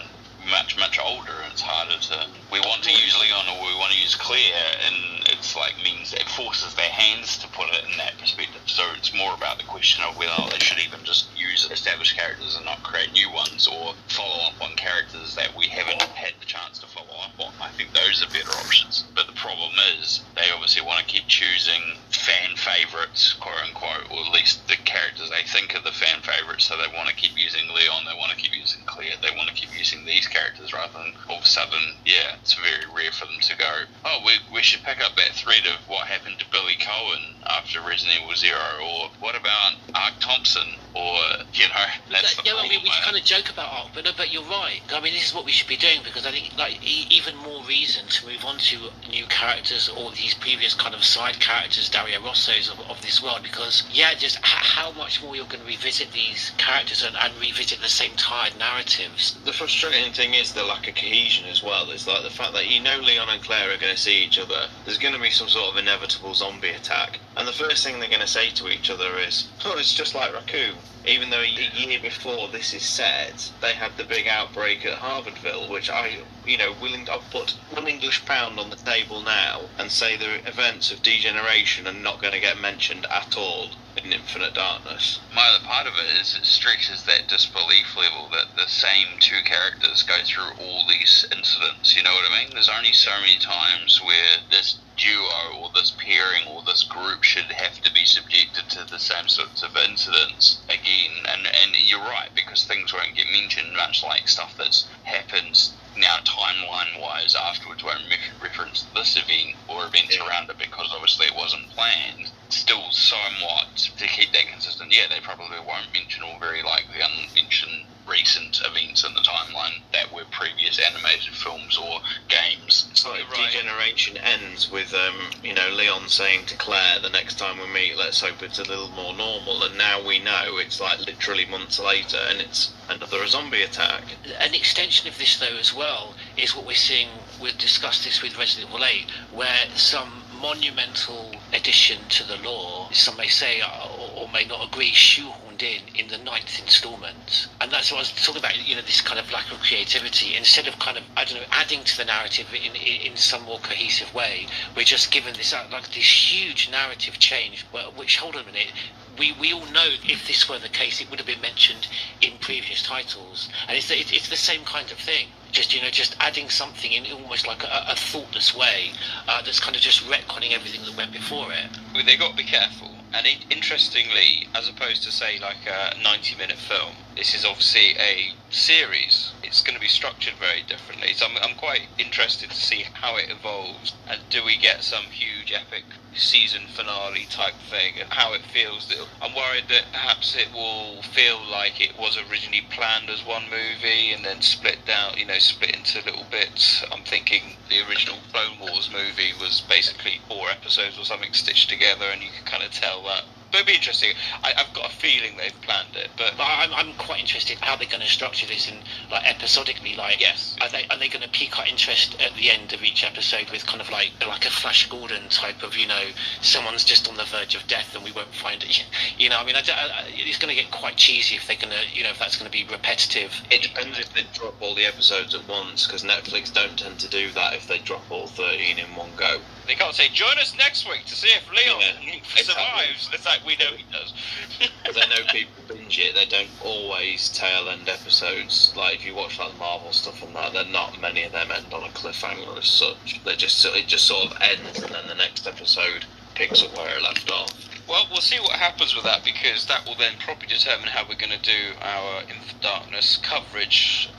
much 0.49 0.77
much 0.77 0.99
older. 0.99 1.33
And 1.43 1.51
it's 1.51 1.61
harder 1.61 1.99
to 2.09 2.27
we 2.51 2.59
want 2.61 2.83
to 2.83 2.91
use 2.91 3.17
Leon 3.19 3.49
or 3.49 3.65
we 3.65 3.75
want 3.75 3.91
to 3.93 3.99
use 3.99 4.15
Claire 4.15 4.77
and 4.85 5.27
it's 5.33 5.55
like 5.55 5.73
means 5.83 6.13
it 6.13 6.27
forces 6.29 6.73
their 6.75 6.89
hands 6.89 7.37
to 7.39 7.47
put 7.49 7.69
it 7.69 7.83
in 7.89 7.97
that 7.97 8.17
perspective. 8.17 8.61
So 8.65 8.83
it's 8.95 9.13
more 9.13 9.33
about 9.33 9.57
the 9.57 9.65
question 9.65 10.03
of 10.03 10.17
whether 10.17 10.31
they 10.51 10.59
should 10.59 10.79
even 10.79 11.03
just 11.03 11.27
use 11.37 11.69
established 11.71 12.15
characters 12.15 12.55
and 12.55 12.65
not 12.65 12.83
create 12.83 13.11
new 13.13 13.31
ones 13.31 13.67
or 13.67 13.93
follow 14.07 14.47
up 14.47 14.61
on 14.61 14.75
characters 14.75 15.35
that 15.35 15.55
we 15.57 15.67
haven't 15.67 16.01
had 16.13 16.33
the 16.39 16.45
chance 16.45 16.79
to 16.79 16.87
follow 16.87 17.17
up 17.23 17.33
on. 17.39 17.53
I 17.61 17.69
think 17.69 17.93
those 17.93 18.23
are 18.23 18.31
better 18.31 18.51
options. 18.51 19.05
But 19.15 19.27
the 19.27 19.33
problem 19.33 19.73
is 19.99 20.21
they 20.35 20.49
obviously 20.53 20.85
want 20.85 20.99
to 20.99 21.05
keep 21.05 21.27
choosing 21.27 21.97
fan 22.09 22.55
favourites 22.55 23.33
quote 23.33 23.59
unquote 23.67 24.07
or 24.09 24.25
at 24.25 24.31
least 24.31 24.65
the 24.67 24.77
characters 24.85 25.29
they 25.29 25.43
think 25.43 25.75
are 25.75 25.83
the 25.83 25.91
fan 25.91 26.21
favourites 26.21 26.63
so 26.63 26.77
they 26.77 26.87
want 26.95 27.09
to 27.09 27.15
keep 27.15 27.35
using 27.35 27.67
Leon 27.67 28.05
they 28.05 28.17
want 28.17 28.31
to 28.31 28.37
keep 28.37 28.55
using 28.55 28.81
Claire 28.85 29.11
they 29.21 29.35
want 29.35 29.49
to 29.49 29.55
keep 29.55 29.75
using 29.77 30.05
these 30.05 30.27
characters 30.33 30.73
rather 30.73 30.93
than 30.93 31.13
all 31.29 31.37
of 31.37 31.43
a 31.43 31.45
sudden, 31.45 31.79
yeah, 32.05 32.35
it's 32.41 32.55
very 32.55 32.85
rare 32.95 33.11
for 33.11 33.25
them 33.25 33.39
to 33.41 33.57
go, 33.57 33.71
oh, 34.05 34.19
we, 34.25 34.33
we 34.53 34.61
should 34.63 34.81
pick 34.83 34.99
up 35.05 35.15
that 35.15 35.31
thread 35.33 35.65
of 35.67 35.79
what 35.87 36.07
happened 36.07 36.39
to 36.39 36.45
Billy 36.51 36.75
Cohen 36.79 37.21
after 37.49 37.79
Resident 37.81 38.17
Evil 38.21 38.35
Zero, 38.35 38.57
or 38.81 39.09
what 39.19 39.35
about 39.35 39.73
Ark 39.93 40.13
Thompson, 40.19 40.65
or, 40.95 41.15
you 41.53 41.67
know, 41.69 41.85
that's 42.11 42.39
yeah, 42.45 42.53
I 42.57 42.67
mean, 42.67 42.81
we 42.83 42.91
kind 43.03 43.17
of 43.17 43.23
joke 43.23 43.49
about 43.49 43.69
Ark, 43.69 43.89
but, 43.93 44.05
no, 44.05 44.11
but 44.17 44.33
you're 44.33 44.43
right. 44.43 44.81
I 44.91 44.99
mean, 44.99 45.13
this 45.13 45.27
is 45.29 45.35
what 45.35 45.45
we 45.45 45.51
should 45.51 45.67
be 45.69 45.77
doing 45.77 45.99
because 46.03 46.25
I 46.25 46.31
think, 46.31 46.57
like, 46.57 46.81
e- 46.85 47.07
even 47.09 47.35
more 47.37 47.63
reason 47.65 48.07
to 48.07 48.25
move 48.25 48.43
on 48.45 48.57
to 48.57 48.89
new 49.09 49.25
characters 49.27 49.89
or 49.89 50.11
these 50.11 50.33
previous 50.33 50.73
kind 50.73 50.95
of 50.95 51.03
side 51.03 51.39
characters, 51.39 51.89
Dario 51.89 52.19
Rossos 52.21 52.71
of, 52.71 52.79
of 52.89 53.01
this 53.01 53.21
world, 53.21 53.41
because, 53.43 53.83
yeah, 53.91 54.13
just 54.13 54.37
h- 54.37 54.43
how 54.43 54.91
much 54.93 55.21
more 55.21 55.35
you're 55.35 55.45
going 55.45 55.61
to 55.61 55.67
revisit 55.67 56.11
these 56.11 56.51
characters 56.57 57.03
and, 57.03 57.15
and 57.21 57.33
revisit 57.39 57.79
the 57.81 57.89
same 57.89 58.11
tired 58.15 58.57
narratives. 58.57 59.37
The 59.45 59.53
frustrating 59.53 60.11
thing 60.13 60.22
thing 60.23 60.35
is 60.35 60.53
the 60.53 60.63
lack 60.63 60.87
of 60.87 60.95
cohesion 60.95 61.45
as 61.47 61.61
well. 61.61 61.91
It's 61.91 62.07
like 62.07 62.23
the 62.23 62.29
fact 62.29 62.53
that 62.53 62.69
you 62.69 62.79
know 62.79 62.97
Leon 62.97 63.27
and 63.27 63.41
Claire 63.41 63.73
are 63.73 63.77
going 63.77 63.93
to 63.93 64.01
see 64.01 64.23
each 64.23 64.39
other. 64.39 64.69
There's 64.85 64.97
going 64.97 65.13
to 65.13 65.19
be 65.19 65.29
some 65.29 65.49
sort 65.49 65.73
of 65.73 65.77
inevitable 65.77 66.33
zombie 66.33 66.69
attack, 66.69 67.19
and 67.35 67.45
the 67.45 67.51
first 67.51 67.83
thing 67.83 67.99
they're 67.99 68.07
going 68.07 68.21
to 68.21 68.27
say 68.27 68.49
to 68.51 68.69
each 68.69 68.89
other 68.89 69.17
is, 69.17 69.49
"Oh, 69.65 69.77
it's 69.77 69.93
just 69.93 70.15
like 70.15 70.33
Raccoon." 70.33 70.75
Even 71.05 71.29
though 71.29 71.41
a 71.41 71.45
year 71.45 71.99
before 71.99 72.47
this 72.47 72.73
is 72.73 72.83
said, 72.83 73.33
they 73.59 73.73
had 73.73 73.97
the 73.97 74.05
big 74.05 74.25
outbreak 74.25 74.85
at 74.85 74.99
Harvardville, 74.99 75.67
which 75.67 75.89
I, 75.89 76.19
you 76.45 76.57
know, 76.57 76.73
willing 76.81 77.05
I'll 77.11 77.19
put 77.29 77.55
one 77.71 77.89
English 77.89 78.23
pound 78.25 78.57
on 78.59 78.69
the 78.69 78.77
table 78.77 79.19
now 79.19 79.63
and 79.77 79.91
say 79.91 80.15
the 80.15 80.47
events 80.47 80.89
of 80.89 81.03
degeneration 81.03 81.85
are 81.85 81.91
not 81.91 82.21
going 82.21 82.33
to 82.33 82.39
get 82.39 82.57
mentioned 82.57 83.05
at 83.11 83.35
all 83.35 83.71
in 84.03 84.11
Infinite 84.11 84.53
Darkness. 84.53 85.19
My 85.33 85.47
other 85.47 85.63
part 85.63 85.87
of 85.87 85.93
it 85.95 86.19
is 86.19 86.35
it 86.35 86.45
stretches 86.45 87.03
that 87.03 87.29
disbelief 87.29 87.95
level 87.95 88.29
that 88.31 88.55
the 88.55 88.67
same 88.67 89.07
two 89.19 89.41
characters 89.45 90.03
go 90.03 90.17
through 90.25 90.51
all 90.59 90.85
these 90.89 91.25
incidents. 91.31 91.95
You 91.95 92.03
know 92.03 92.13
what 92.13 92.29
I 92.29 92.43
mean? 92.43 92.49
There's 92.51 92.69
only 92.69 92.91
so 92.91 93.11
many 93.21 93.37
times 93.37 94.01
where 94.03 94.43
this 94.51 94.79
duo 94.97 95.57
or 95.57 95.71
this 95.73 95.91
pairing 95.91 96.45
or 96.47 96.63
this 96.63 96.83
group 96.83 97.23
should 97.23 97.49
have 97.51 97.79
to 97.81 97.93
be 97.93 98.05
subjected 98.05 98.69
to 98.69 98.85
the 98.91 98.99
same 98.99 99.27
sorts 99.27 99.63
of 99.63 99.75
incidents 99.77 100.61
again. 100.67 101.23
And 101.29 101.47
and 101.47 101.75
you're 101.87 101.99
right 101.99 102.29
because 102.35 102.65
things 102.65 102.93
won't 102.93 103.15
get 103.15 103.31
mentioned 103.31 103.73
much 103.73 104.03
like 104.03 104.27
stuff 104.27 104.55
that's 104.57 104.87
happened 105.03 105.57
now 105.95 106.17
timeline 106.25 106.99
wise 106.99 107.35
afterwards 107.35 107.83
won't 107.83 108.01
reference 108.41 108.87
this 108.95 109.15
event 109.15 109.55
or 109.67 109.85
events 109.85 110.17
around 110.17 110.49
it 110.49 110.57
because 110.57 110.89
obviously 110.91 111.27
it 111.27 111.35
wasn't 111.35 111.69
planned. 111.69 112.31
Still 112.53 112.91
somewhat 112.91 113.75
to 113.97 114.07
keep 114.07 114.31
that 114.33 114.47
consistent. 114.51 114.93
Yeah, 114.95 115.07
they 115.09 115.19
probably 115.19 115.59
won't 115.59 115.91
mention 115.93 116.23
or 116.23 116.39
very 116.39 116.61
likely 116.63 117.01
unmention 117.01 117.85
recent 118.07 118.61
events 118.65 119.03
in 119.05 119.13
the 119.13 119.21
timeline 119.21 119.79
that 119.93 120.11
were 120.13 120.25
previous 120.31 120.77
animated 120.79 121.33
films 121.33 121.77
or 121.77 122.01
games. 122.27 122.87
It's 122.91 123.05
like 123.05 123.29
Right. 123.31 123.51
Degeneration 123.51 124.17
ends 124.17 124.69
with, 124.69 124.93
um, 124.93 125.31
you 125.41 125.53
know, 125.53 125.69
Leon 125.69 126.09
saying 126.09 126.45
to 126.47 126.55
Claire, 126.57 126.99
the 126.99 127.09
next 127.09 127.37
time 127.39 127.59
we 127.59 127.67
meet, 127.67 127.97
let's 127.97 128.19
hope 128.19 128.43
it's 128.43 128.59
a 128.59 128.63
little 128.63 128.89
more 128.89 129.13
normal. 129.13 129.63
And 129.63 129.77
now 129.77 130.05
we 130.05 130.19
know 130.19 130.57
it's 130.57 130.79
like 130.79 130.99
literally 130.99 131.45
months 131.45 131.79
later 131.79 132.19
and 132.29 132.41
it's 132.41 132.73
another 132.89 133.25
zombie 133.27 133.63
attack. 133.63 134.03
An 134.39 134.53
extension 134.53 135.07
of 135.07 135.17
this, 135.17 135.37
though, 135.39 135.57
as 135.57 135.73
well, 135.73 136.13
is 136.37 136.55
what 136.55 136.65
we're 136.65 136.75
seeing. 136.75 137.07
We've 137.41 137.57
discussed 137.57 138.03
this 138.03 138.21
with 138.21 138.37
Resident 138.37 138.69
Evil 138.69 138.85
8, 138.85 139.05
where 139.31 139.67
some 139.75 140.22
monumental 140.43 141.31
addition 141.53 141.97
to 142.09 142.27
the 142.27 142.35
law, 142.43 142.89
some 142.91 143.15
may 143.15 143.29
say 143.29 143.61
or, 143.63 144.27
may 144.33 144.43
not 144.43 144.67
agree, 144.67 144.91
shoehorned 144.91 145.63
in 145.63 145.81
in 145.95 146.07
the 146.09 146.17
ninth 146.17 146.59
instalment. 146.59 147.47
And 147.61 147.71
that's 147.71 147.91
what 147.91 147.99
I 147.99 148.01
was 148.01 148.11
talking 148.11 148.39
about, 148.39 148.57
you 148.67 148.75
know, 148.75 148.81
this 148.81 148.99
kind 148.99 149.19
of 149.19 149.31
lack 149.31 149.49
of 149.53 149.59
creativity. 149.59 150.35
Instead 150.35 150.67
of 150.67 150.77
kind 150.79 150.97
of, 150.97 151.03
I 151.15 151.23
don't 151.23 151.35
know, 151.35 151.47
adding 151.51 151.83
to 151.85 151.97
the 151.97 152.03
narrative 152.03 152.47
in, 152.53 152.75
in, 152.75 153.11
in 153.11 153.15
some 153.15 153.43
more 153.43 153.59
cohesive 153.59 154.13
way, 154.13 154.47
we're 154.75 154.83
just 154.83 155.11
given 155.11 155.33
this, 155.35 155.53
uh, 155.53 155.65
like, 155.71 155.87
this 155.87 156.31
huge 156.33 156.69
narrative 156.69 157.19
change, 157.19 157.65
which, 157.95 158.17
hold 158.17 158.35
on 158.35 158.43
a 158.43 158.45
minute, 158.45 158.73
we, 159.17 159.31
we 159.39 159.53
all 159.53 159.65
know 159.67 159.89
if 160.03 160.27
this 160.27 160.49
were 160.49 160.59
the 160.59 160.67
case, 160.67 160.99
it 160.99 161.09
would 161.09 161.19
have 161.19 161.27
been 161.27 161.41
mentioned 161.41 161.87
in 162.21 162.33
previous 162.41 162.83
titles, 162.83 163.47
and 163.67 163.77
it's 163.77 163.87
the, 163.87 163.97
it's 163.99 164.29
the 164.29 164.35
same 164.35 164.65
kind 164.65 164.91
of 164.91 164.97
thing. 164.97 165.27
Just 165.53 165.73
you 165.73 165.81
know, 165.81 165.89
just 165.89 166.17
adding 166.19 166.49
something 166.49 166.91
in 166.91 167.05
almost 167.13 167.47
like 167.47 167.63
a, 167.63 167.85
a 167.89 167.95
thoughtless 167.95 168.55
way 168.55 168.91
uh, 169.27 169.41
that's 169.43 169.59
kind 169.59 169.75
of 169.75 169.81
just 169.81 170.03
retconning 170.05 170.51
everything 170.51 170.81
that 170.83 170.97
went 170.97 171.13
before 171.13 171.53
it. 171.53 171.69
Well, 171.93 172.03
they 172.03 172.17
got 172.17 172.31
to 172.31 172.35
be 172.35 172.43
careful. 172.43 172.89
And 173.13 173.27
it, 173.27 173.45
interestingly, 173.51 174.47
as 174.55 174.67
opposed 174.67 175.03
to 175.03 175.11
say 175.11 175.37
like 175.39 175.67
a 175.67 175.95
90-minute 175.95 176.57
film, 176.57 176.95
this 177.15 177.35
is 177.35 177.45
obviously 177.45 177.95
a 177.99 178.33
series. 178.49 179.33
It's 179.43 179.61
going 179.61 179.75
to 179.75 179.81
be 179.81 179.87
structured 179.87 180.33
very 180.39 180.63
differently. 180.63 181.13
So 181.13 181.27
I'm, 181.27 181.37
I'm 181.37 181.55
quite 181.55 181.83
interested 181.99 182.49
to 182.49 182.55
see 182.55 182.85
how 182.93 183.17
it 183.17 183.29
evolves. 183.29 183.93
And 184.09 184.21
do 184.29 184.43
we 184.43 184.57
get 184.57 184.83
some 184.83 185.03
huge 185.05 185.53
epic 185.53 185.83
season 186.15 186.63
finale 186.67 187.27
type 187.29 187.53
thing? 187.69 187.99
And 187.99 188.11
how 188.11 188.33
it 188.33 188.41
feels. 188.41 188.91
I'm 189.21 189.35
worried 189.35 189.65
that 189.69 189.91
perhaps 189.91 190.35
it 190.35 190.51
will 190.51 191.03
feel 191.03 191.39
like 191.45 191.79
it 191.79 191.99
was 191.99 192.17
originally 192.17 192.65
planned 192.71 193.11
as 193.11 193.25
one 193.25 193.43
movie 193.43 194.11
and 194.11 194.25
then 194.25 194.41
split 194.41 194.85
down. 194.87 195.17
You 195.17 195.25
know, 195.25 195.37
split 195.37 195.75
into 195.75 196.03
little 196.03 196.25
bits. 196.31 196.83
I'm 196.91 197.03
thinking 197.03 197.57
the 197.69 197.87
original 197.87 198.17
Clone 198.31 198.59
Wars 198.59 198.89
movie 198.91 199.33
was 199.39 199.61
basically 199.61 200.19
four 200.27 200.49
episodes 200.49 200.97
or 200.97 201.05
something 201.05 201.33
stitched 201.33 201.69
together, 201.69 202.05
and 202.05 202.23
you 202.23 202.29
can 202.35 202.45
kind 202.45 202.63
of 202.63 202.71
tell 202.71 203.02
that. 203.03 203.23
But 203.51 203.59
it'd 203.59 203.67
be 203.67 203.75
interesting. 203.75 204.09
I, 204.43 204.51
I've 204.57 204.73
got 204.73 204.89
a 204.91 204.95
feeling 204.95 205.37
they've 205.37 205.61
planned 205.61 205.95
it, 205.95 206.09
but 206.17 206.33
But 206.37 206.45
I'm, 206.49 206.73
I'm 206.73 206.93
quite 206.95 207.19
interested 207.19 207.59
how 207.61 207.75
they're 207.75 207.87
going 207.87 208.01
to 208.01 208.07
structure 208.07 208.47
this 208.47 208.67
in 208.67 208.77
like 209.11 209.29
episodically. 209.29 209.93
Like, 209.95 210.19
Yes. 210.19 210.55
are 210.59 210.69
they 210.69 210.87
are 210.89 210.97
they 210.97 211.07
going 211.07 211.21
to 211.21 211.29
pique 211.29 211.59
our 211.59 211.65
interest 211.67 212.19
at 212.19 212.33
the 212.33 212.49
end 212.49 212.73
of 212.73 212.81
each 212.83 213.03
episode 213.03 213.51
with 213.51 213.67
kind 213.67 213.79
of 213.79 213.91
like 213.91 214.11
like 214.25 214.47
a 214.47 214.49
Flash 214.49 214.89
Gordon 214.89 215.29
type 215.29 215.61
of 215.61 215.77
you 215.77 215.85
know 215.85 216.01
someone's 216.41 216.83
just 216.83 217.07
on 217.07 217.15
the 217.15 217.25
verge 217.25 217.53
of 217.53 217.67
death 217.67 217.93
and 217.95 218.03
we 218.03 218.11
won't 218.11 218.33
find 218.33 218.63
it. 218.63 218.85
You 219.19 219.29
know, 219.29 219.37
I 219.37 219.45
mean, 219.45 219.55
I, 219.55 219.59
I, 219.59 220.05
it's 220.09 220.39
going 220.39 220.49
to 220.55 220.59
get 220.59 220.71
quite 220.71 220.95
cheesy 220.97 221.35
if 221.35 221.45
they're 221.45 221.55
going 221.55 221.69
to 221.69 221.95
you 221.95 222.03
know 222.03 222.09
if 222.09 222.17
that's 222.17 222.35
going 222.35 222.49
to 222.49 222.57
be 222.57 222.65
repetitive. 222.71 223.39
It 223.51 223.61
depends 223.61 223.99
if 223.99 224.11
they 224.15 224.23
drop 224.33 224.55
all 224.61 224.73
the 224.73 224.85
episodes 224.87 225.35
at 225.35 225.47
once, 225.47 225.85
because 225.85 226.03
Netflix 226.03 226.51
don't 226.51 226.77
tend 226.77 226.97
to 227.01 227.07
do 227.07 227.29
that 227.33 227.53
if 227.53 227.67
they 227.67 227.77
drop 227.77 228.09
all 228.09 228.25
13 228.25 228.79
in 228.79 228.95
one 228.95 229.11
go. 229.15 229.37
They 229.67 229.75
can't 229.75 229.95
say 229.95 230.09
join 230.09 230.37
us 230.39 230.55
next 230.57 230.87
week 230.87 231.05
to 231.05 231.15
see 231.15 231.29
if 231.29 231.49
Leon 231.51 231.81
Yeah, 232.01 232.19
survives. 232.35 233.09
It's 233.13 233.25
like 233.25 233.45
we 233.45 233.55
know 233.57 233.71
he 233.75 233.85
does. 233.91 234.13
Because 234.83 234.95
they 234.95 235.07
know 235.07 235.23
people 235.31 235.53
binge 235.67 235.99
it, 235.99 236.15
they 236.15 236.25
don't 236.25 236.49
always 236.63 237.29
tail 237.29 237.69
end 237.69 237.87
episodes. 237.87 238.73
Like 238.75 238.95
if 238.95 239.05
you 239.05 239.15
watch 239.15 239.39
like 239.39 239.53
the 239.53 239.57
Marvel 239.57 239.91
stuff 239.93 240.21
and 240.21 240.35
that, 240.35 240.53
they're 240.53 240.65
not 240.65 240.99
many 240.99 241.23
of 241.23 241.31
them 241.31 241.51
end 241.51 241.73
on 241.73 241.83
a 241.83 241.89
cliffhanger 241.89 242.57
as 242.57 242.67
such. 242.67 243.21
They 243.23 243.35
just 243.35 243.65
it 243.65 243.87
just 243.87 244.05
sort 244.05 244.31
of 244.31 244.37
ends, 244.41 244.81
and 244.81 244.93
then 244.93 245.07
the 245.07 245.15
next 245.15 245.47
episode 245.47 246.05
picks 246.35 246.63
up 246.63 246.75
where 246.77 246.97
it 246.97 247.01
left 247.01 247.31
off. 247.31 247.51
Well, 247.87 248.07
we'll 248.09 248.21
see 248.21 248.39
what 248.39 248.53
happens 248.53 248.95
with 248.95 249.03
that 249.03 249.23
because 249.23 249.65
that 249.67 249.85
will 249.85 249.95
then 249.95 250.13
probably 250.19 250.47
determine 250.47 250.87
how 250.87 251.03
we're 251.07 251.15
going 251.15 251.37
to 251.37 251.41
do 251.41 251.73
our 251.81 252.21
Infant 252.21 252.61
Darkness 252.61 253.17
coverage. 253.21 254.09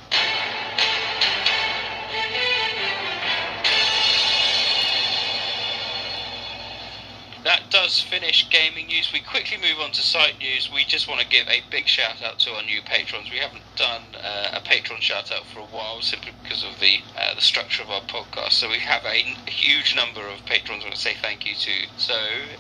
That 7.44 7.68
does 7.68 8.00
finish 8.00 8.48
gaming 8.48 8.86
news. 8.86 9.12
We 9.12 9.20
quickly 9.20 9.58
move 9.58 9.78
on 9.78 9.92
to 9.92 10.00
site 10.00 10.38
news. 10.40 10.70
We 10.72 10.84
just 10.84 11.06
want 11.06 11.20
to 11.20 11.28
give 11.28 11.46
a 11.46 11.60
big 11.70 11.86
shout 11.86 12.22
out 12.22 12.38
to 12.40 12.54
our 12.54 12.62
new 12.62 12.80
patrons. 12.80 13.30
We 13.30 13.36
haven't 13.36 13.64
done 13.76 14.00
uh, 14.16 14.52
a 14.54 14.60
patron 14.60 15.02
shout 15.02 15.30
out 15.30 15.44
for 15.52 15.60
a 15.60 15.66
while 15.66 16.00
simply 16.00 16.32
because 16.42 16.64
of 16.64 16.80
the 16.80 17.00
uh, 17.14 17.34
the 17.34 17.42
structure 17.42 17.82
of 17.82 17.90
our 17.90 18.00
podcast. 18.00 18.52
So 18.52 18.70
we 18.70 18.78
have 18.78 19.04
a 19.04 19.36
huge 19.50 19.94
number 19.94 20.26
of 20.26 20.46
patrons. 20.46 20.84
I 20.84 20.86
want 20.86 20.94
to 20.96 21.00
say 21.00 21.16
thank 21.20 21.44
you 21.44 21.54
to. 21.54 21.70
So 21.98 22.14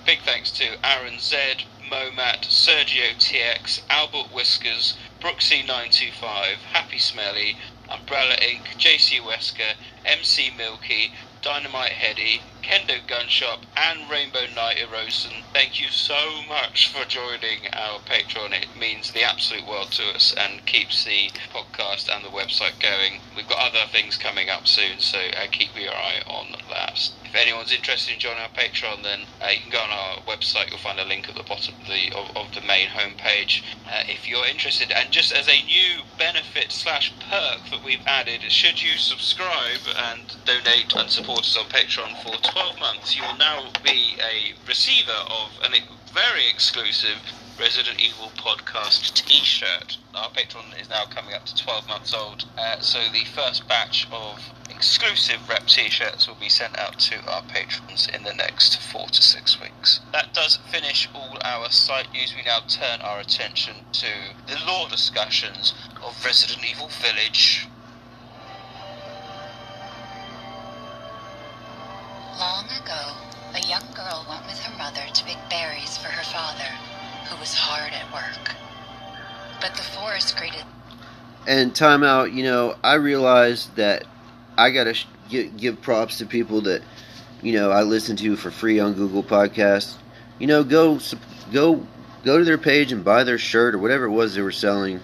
big 0.04 0.20
thanks 0.20 0.52
to 0.52 0.76
Aaron 0.84 1.18
Z, 1.18 1.64
Momat, 1.90 2.42
Sergio 2.42 3.16
TX, 3.16 3.80
Albert 3.88 4.34
Whiskers, 4.34 4.98
Brooksy925, 5.18 6.60
Happy 6.74 6.98
Smelly, 6.98 7.56
Umbrella 7.88 8.36
Inc., 8.42 8.76
JC 8.76 9.20
Wesker, 9.20 9.76
MC 10.04 10.50
Milky, 10.50 11.12
Dynamite 11.40 11.92
Heady, 11.92 12.42
Kendo 12.64 12.98
Gunshop, 13.06 13.58
and 13.76 14.08
Rainbow 14.08 14.46
Knight 14.54 14.78
Erosion. 14.78 15.44
Thank 15.52 15.82
you 15.82 15.88
so 15.90 16.42
much 16.48 16.88
for 16.88 17.04
joining 17.04 17.68
our 17.74 18.00
Patreon. 18.00 18.52
It 18.52 18.74
means 18.74 19.10
the 19.10 19.22
absolute 19.22 19.66
world 19.66 19.92
to 19.92 20.14
us 20.14 20.32
and 20.34 20.64
keeps 20.64 21.04
the 21.04 21.30
podcast 21.52 22.08
and 22.08 22.24
the 22.24 22.30
website 22.30 22.80
going. 22.80 23.20
We've 23.36 23.46
got 23.46 23.58
other 23.58 23.86
things 23.92 24.16
coming 24.16 24.48
up 24.48 24.66
soon, 24.66 25.00
so 25.00 25.18
uh, 25.18 25.46
keep 25.52 25.78
your 25.78 25.92
eye 25.92 26.22
on 26.26 26.56
that. 26.70 27.10
If 27.34 27.34
anyone's 27.34 27.72
interested 27.72 28.14
in 28.14 28.20
joining 28.20 28.38
our 28.38 28.48
Patreon, 28.48 29.02
then 29.02 29.22
uh, 29.42 29.48
you 29.48 29.60
can 29.60 29.70
go 29.70 29.80
on 29.80 29.90
our 29.90 30.16
website. 30.22 30.70
You'll 30.70 30.78
find 30.78 31.00
a 31.00 31.04
link 31.04 31.28
at 31.28 31.34
the 31.34 31.42
bottom 31.42 31.74
of 31.80 31.86
the 31.86 32.16
of, 32.16 32.36
of 32.36 32.54
the 32.54 32.60
main 32.60 32.86
homepage. 32.86 33.62
Uh, 33.86 34.04
if 34.06 34.28
you're 34.28 34.46
interested, 34.46 34.92
and 34.92 35.10
just 35.10 35.32
as 35.32 35.48
a 35.48 35.64
new 35.64 36.02
benefit 36.16 36.70
slash 36.70 37.12
perk 37.28 37.58
that 37.70 37.84
we've 37.84 38.06
added, 38.06 38.40
should 38.52 38.80
you 38.80 38.96
subscribe 38.96 39.80
and 39.96 40.36
donate 40.44 40.94
and 40.94 41.10
support 41.10 41.40
us 41.40 41.56
on 41.56 41.66
Patreon 41.66 42.22
for 42.22 42.36
12 42.54 42.78
months, 42.78 43.16
you 43.16 43.22
will 43.24 43.36
now 43.36 43.68
be 43.82 44.14
a 44.22 44.54
receiver 44.68 45.10
of 45.26 45.50
a 45.64 45.80
very 46.12 46.46
exclusive 46.48 47.18
Resident 47.58 48.00
Evil 48.00 48.30
podcast 48.36 49.12
T-shirt. 49.26 49.98
Our 50.14 50.30
Patreon 50.30 50.80
is 50.80 50.88
now 50.88 51.04
coming 51.06 51.34
up 51.34 51.46
to 51.46 51.56
12 51.64 51.88
months 51.88 52.14
old, 52.14 52.44
uh, 52.56 52.78
so 52.78 53.00
the 53.12 53.24
first 53.24 53.66
batch 53.66 54.06
of 54.12 54.38
exclusive 54.70 55.48
rep 55.48 55.66
T-shirts 55.66 56.28
will 56.28 56.36
be 56.36 56.48
sent 56.48 56.78
out 56.78 57.00
to 57.00 57.16
our 57.28 57.42
patrons 57.42 58.08
in 58.14 58.22
the 58.22 58.34
next 58.34 58.80
four 58.80 59.08
to 59.08 59.20
six 59.20 59.60
weeks. 59.60 59.98
That 60.12 60.32
does 60.32 60.60
finish 60.70 61.08
all 61.12 61.38
our 61.42 61.70
site 61.72 62.12
news. 62.12 62.34
We 62.36 62.44
now 62.44 62.60
turn 62.68 63.00
our 63.00 63.18
attention 63.18 63.74
to 63.94 64.06
the 64.46 64.60
lore 64.64 64.88
discussions 64.88 65.74
of 66.00 66.24
Resident 66.24 66.64
Evil 66.64 66.86
Village. 67.02 67.66
Long 72.38 72.64
ago, 72.64 73.12
a 73.54 73.60
young 73.68 73.86
girl 73.94 74.26
went 74.28 74.44
with 74.46 74.58
her 74.60 74.76
mother 74.76 75.02
to 75.12 75.24
pick 75.24 75.38
berries 75.48 75.96
for 75.96 76.08
her 76.08 76.24
father, 76.24 76.64
who 77.28 77.38
was 77.38 77.54
hard 77.54 77.92
at 77.92 78.12
work. 78.12 78.56
But 79.60 79.76
the 79.76 79.82
forest 79.82 80.36
greeted 80.36 80.64
And 81.46 81.74
time 81.74 82.02
out, 82.02 82.32
you 82.32 82.42
know, 82.42 82.76
I 82.82 82.94
realized 82.94 83.76
that 83.76 84.04
I 84.58 84.70
gotta 84.70 84.94
sh- 84.94 85.06
give, 85.28 85.80
props 85.80 86.18
to 86.18 86.26
people 86.26 86.62
that, 86.62 86.82
you 87.42 87.52
know, 87.52 87.70
I 87.70 87.82
listen 87.82 88.16
to 88.16 88.36
for 88.36 88.50
free 88.50 88.80
on 88.80 88.94
Google 88.94 89.22
Podcasts. 89.22 89.94
You 90.38 90.48
know, 90.48 90.64
go 90.64 90.98
go 91.52 91.86
go 92.24 92.38
to 92.38 92.44
their 92.44 92.58
page 92.58 92.90
and 92.90 93.04
buy 93.04 93.22
their 93.22 93.38
shirt 93.38 93.74
or 93.74 93.78
whatever 93.78 94.06
it 94.06 94.10
was 94.10 94.34
they 94.34 94.42
were 94.42 94.52
selling. 94.52 95.00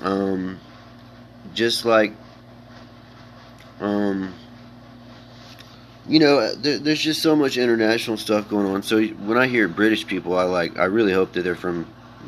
Um, 0.00 0.60
just 1.54 1.84
like, 1.84 2.12
um, 3.80 4.32
you 6.10 6.18
know, 6.18 6.54
there, 6.54 6.78
there's 6.78 7.00
just 7.00 7.22
so 7.22 7.36
much 7.36 7.56
international 7.56 8.16
stuff 8.16 8.48
going 8.48 8.66
on. 8.66 8.82
So 8.82 9.02
when 9.02 9.38
I 9.38 9.46
hear 9.46 9.68
British 9.68 10.06
people, 10.06 10.36
I 10.36 10.42
like, 10.42 10.78
I 10.78 10.84
really 10.84 11.12
hope 11.12 11.32
that 11.32 11.42
they're 11.42 11.54
from 11.54 11.86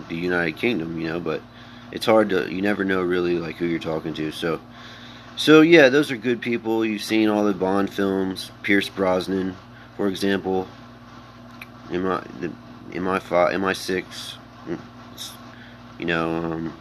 the 0.08 0.14
United 0.14 0.56
Kingdom, 0.56 1.00
you 1.00 1.08
know, 1.08 1.20
but 1.20 1.42
it's 1.90 2.06
hard 2.06 2.30
to 2.30 2.50
you 2.50 2.62
never 2.62 2.84
know 2.84 3.02
really 3.02 3.38
like 3.38 3.56
who 3.56 3.66
you're 3.66 3.78
talking 3.78 4.14
to. 4.14 4.32
So 4.32 4.60
so 5.36 5.60
yeah 5.60 5.88
those 5.90 6.10
are 6.10 6.16
good 6.16 6.40
people. 6.40 6.84
You've 6.84 7.02
seen 7.02 7.28
all 7.28 7.44
the 7.44 7.52
bond 7.52 7.92
films 7.92 8.50
pierce 8.62 8.88
brosnan 8.88 9.56
for 9.96 10.08
example. 10.08 10.68
My 11.90 12.24
the 12.40 12.50
in 12.92 13.02
my 13.02 13.18
five 13.18 13.52
in 13.52 13.60
my 13.60 13.74
six 13.74 14.38
you 15.98 16.06
know 16.06 16.34
um, 16.36 16.72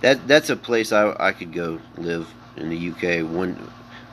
that 0.00 0.26
that's 0.28 0.50
a 0.50 0.56
place 0.56 0.92
I, 0.92 1.14
I 1.18 1.32
could 1.32 1.52
go 1.52 1.80
live 1.96 2.28
in 2.56 2.68
the 2.68 2.90
uk 2.90 3.30
one 3.30 3.70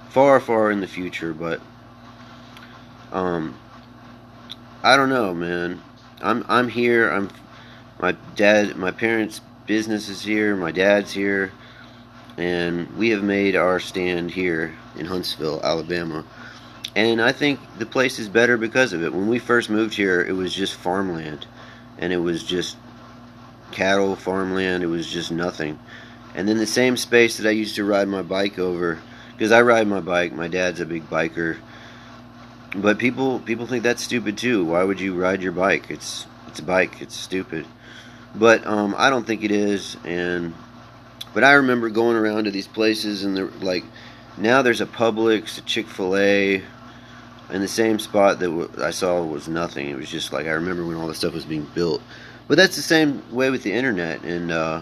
far 0.10 0.40
far 0.40 0.72
in 0.72 0.80
the 0.80 0.88
future 0.88 1.34
but 1.34 1.60
um 3.12 3.58
I 4.84 4.96
don't 4.96 5.10
know, 5.10 5.34
man. 5.34 5.82
I'm 6.22 6.46
I'm 6.48 6.70
here. 6.70 7.10
I'm 7.10 7.30
my 8.00 8.14
dad, 8.36 8.76
my 8.76 8.92
parents' 8.92 9.42
business 9.66 10.08
is 10.08 10.22
here. 10.22 10.56
My 10.56 10.72
dad's 10.72 11.12
here, 11.12 11.52
and 12.38 12.96
we 12.96 13.10
have 13.10 13.24
made 13.24 13.56
our 13.56 13.80
stand 13.80 14.32
here 14.32 14.76
in 14.96 15.06
Huntsville, 15.06 15.62
Alabama. 15.64 16.24
And 16.96 17.22
I 17.22 17.32
think 17.32 17.60
the 17.78 17.86
place 17.86 18.18
is 18.20 18.30
better 18.30 18.58
because 18.58 18.94
of 18.94 19.04
it. 19.04 19.14
When 19.14 19.28
we 19.28 19.40
first 19.40 19.70
moved 19.70 19.96
here, 19.96 20.22
it 20.22 20.32
was 20.34 20.54
just 20.54 20.76
farmland, 20.76 21.46
and 21.98 22.14
it 22.14 22.18
was 22.18 22.44
just 22.44 22.78
cattle, 23.72 24.16
farmland. 24.16 24.84
It 24.84 24.88
was 24.88 25.08
just 25.08 25.32
nothing. 25.32 25.80
And 26.36 26.48
then 26.48 26.58
the 26.58 26.68
same 26.68 26.98
space 26.98 27.38
that 27.38 27.48
I 27.48 27.52
used 27.52 27.76
to 27.76 27.84
ride 27.84 28.08
my 28.08 28.22
bike 28.22 28.60
over, 28.60 29.00
because 29.32 29.52
I 29.52 29.62
ride 29.62 29.88
my 29.88 30.02
bike. 30.02 30.34
My 30.34 30.48
dad's 30.48 30.80
a 30.80 30.86
big 30.86 31.10
biker. 31.10 31.58
But 32.76 32.98
people 33.00 33.40
people 33.40 33.66
think 33.66 33.84
that's 33.84 34.04
stupid 34.04 34.38
too. 34.38 34.66
Why 34.66 34.84
would 34.84 35.00
you 35.00 35.16
ride 35.16 35.42
your 35.42 35.54
bike? 35.54 35.90
It's 35.90 36.26
it's 36.48 36.60
a 36.60 36.64
bike. 36.64 37.02
It's 37.02 37.16
stupid. 37.16 37.66
But 38.36 38.66
um, 38.68 38.94
I 38.98 39.10
don't 39.10 39.26
think 39.26 39.44
it 39.44 39.52
is. 39.52 39.98
And 40.04 40.54
but 41.34 41.44
I 41.44 41.54
remember 41.54 41.90
going 41.90 42.18
around 42.18 42.44
to 42.46 42.52
these 42.52 42.68
places 42.68 43.24
and 43.24 43.36
they're 43.36 43.48
like 43.62 43.84
now 44.38 44.62
there's 44.62 44.82
a 44.82 44.86
Publix, 44.86 45.58
a 45.58 45.62
Chick 45.62 45.88
Fil 45.88 46.18
A, 46.18 46.64
in 47.50 47.62
the 47.62 47.68
same 47.68 48.00
spot 48.00 48.40
that 48.40 48.48
w- 48.48 48.70
I 48.80 48.92
saw 48.92 49.24
was 49.24 49.48
nothing. 49.48 49.90
It 49.90 49.96
was 49.96 50.10
just 50.10 50.34
like 50.34 50.46
I 50.46 50.52
remember 50.52 50.86
when 50.86 50.98
all 50.98 51.08
this 51.08 51.20
stuff 51.20 51.34
was 51.34 51.46
being 51.46 51.68
built. 51.74 52.02
But 52.48 52.58
that's 52.58 52.76
the 52.76 52.82
same 52.82 53.24
way 53.34 53.50
with 53.50 53.64
the 53.64 53.74
internet. 53.74 54.24
And 54.24 54.52
uh, 54.52 54.82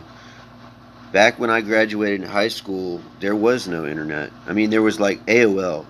back 1.11 1.39
when 1.39 1.49
I 1.49 1.61
graduated 1.61 2.27
high 2.27 2.49
school, 2.49 3.01
there 3.19 3.35
was 3.35 3.67
no 3.67 3.85
internet. 3.85 4.31
I 4.47 4.53
mean, 4.53 4.69
there 4.69 4.81
was 4.81 4.99
like 4.99 5.25
AOL, 5.25 5.85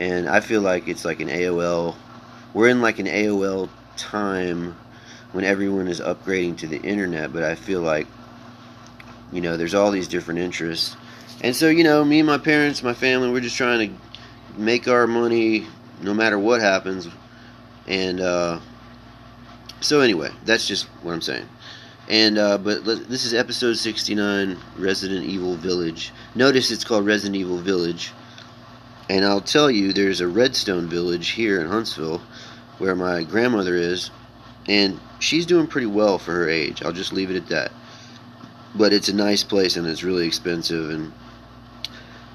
and 0.00 0.28
I 0.28 0.40
feel 0.40 0.62
like 0.62 0.88
it's 0.88 1.04
like 1.04 1.20
an 1.20 1.28
AOL. 1.28 1.94
We're 2.54 2.68
in 2.68 2.80
like 2.80 2.98
an 2.98 3.06
AOL 3.06 3.68
time 3.96 4.74
when 5.32 5.44
everyone 5.44 5.86
is 5.86 6.00
upgrading 6.00 6.56
to 6.58 6.66
the 6.66 6.80
internet, 6.80 7.32
but 7.32 7.44
I 7.44 7.54
feel 7.54 7.82
like 7.82 8.08
you 9.30 9.40
know 9.40 9.56
there's 9.56 9.74
all 9.74 9.90
these 9.92 10.08
different 10.08 10.40
interests, 10.40 10.96
and 11.42 11.54
so 11.54 11.68
you 11.68 11.84
know 11.84 12.04
me 12.04 12.18
and 12.18 12.26
my 12.26 12.38
parents, 12.38 12.82
my 12.82 12.94
family, 12.94 13.30
we're 13.30 13.40
just 13.40 13.56
trying 13.56 13.90
to 13.90 14.60
make 14.60 14.88
our 14.88 15.06
money 15.06 15.66
no 16.00 16.14
matter 16.14 16.38
what 16.38 16.62
happens, 16.62 17.06
and 17.86 18.20
uh, 18.20 18.58
so 19.80 20.00
anyway, 20.00 20.30
that's 20.46 20.66
just 20.66 20.86
what 21.02 21.12
I'm 21.12 21.20
saying. 21.20 21.46
And 22.08 22.38
uh, 22.38 22.58
but 22.58 22.84
this 22.84 23.24
is 23.24 23.34
episode 23.34 23.74
69, 23.74 24.56
Resident 24.78 25.26
Evil 25.26 25.54
Village. 25.56 26.10
Notice 26.34 26.70
it's 26.70 26.84
called 26.84 27.04
Resident 27.06 27.36
Evil 27.36 27.58
Village. 27.58 28.12
And 29.10 29.24
I'll 29.24 29.40
tell 29.40 29.68
you, 29.68 29.92
there's 29.92 30.20
a 30.20 30.28
Redstone 30.28 30.88
Village 30.88 31.30
here 31.30 31.60
in 31.60 31.66
Huntsville, 31.66 32.22
where 32.78 32.94
my 32.94 33.24
grandmother 33.24 33.74
is, 33.74 34.08
and 34.68 35.00
she's 35.18 35.46
doing 35.46 35.66
pretty 35.66 35.88
well 35.88 36.16
for 36.16 36.30
her 36.30 36.48
age. 36.48 36.80
I'll 36.84 36.92
just 36.92 37.12
leave 37.12 37.28
it 37.28 37.36
at 37.36 37.48
that. 37.48 37.72
But 38.72 38.92
it's 38.92 39.08
a 39.08 39.12
nice 39.12 39.42
place 39.42 39.76
and 39.76 39.84
it's 39.84 40.04
really 40.04 40.28
expensive, 40.28 40.90
and 40.90 41.12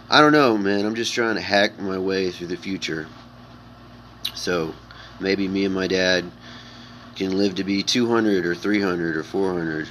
I 0.10 0.20
don't 0.20 0.34
know, 0.34 0.58
man. 0.58 0.86
I'm 0.86 0.96
just 0.96 1.14
trying 1.14 1.36
to 1.36 1.42
hack 1.42 1.80
my 1.80 1.98
way 1.98 2.30
through 2.30 2.48
the 2.48 2.58
future. 2.58 3.08
So 4.34 4.76
maybe 5.22 5.48
me 5.48 5.64
and 5.64 5.74
my 5.74 5.88
dad 5.88 6.30
can 7.16 7.38
live 7.38 7.56
to 7.56 7.64
be 7.64 7.84
200 7.84 8.46
or 8.46 8.54
300 8.54 9.16
or 9.16 9.24
400. 9.24 9.88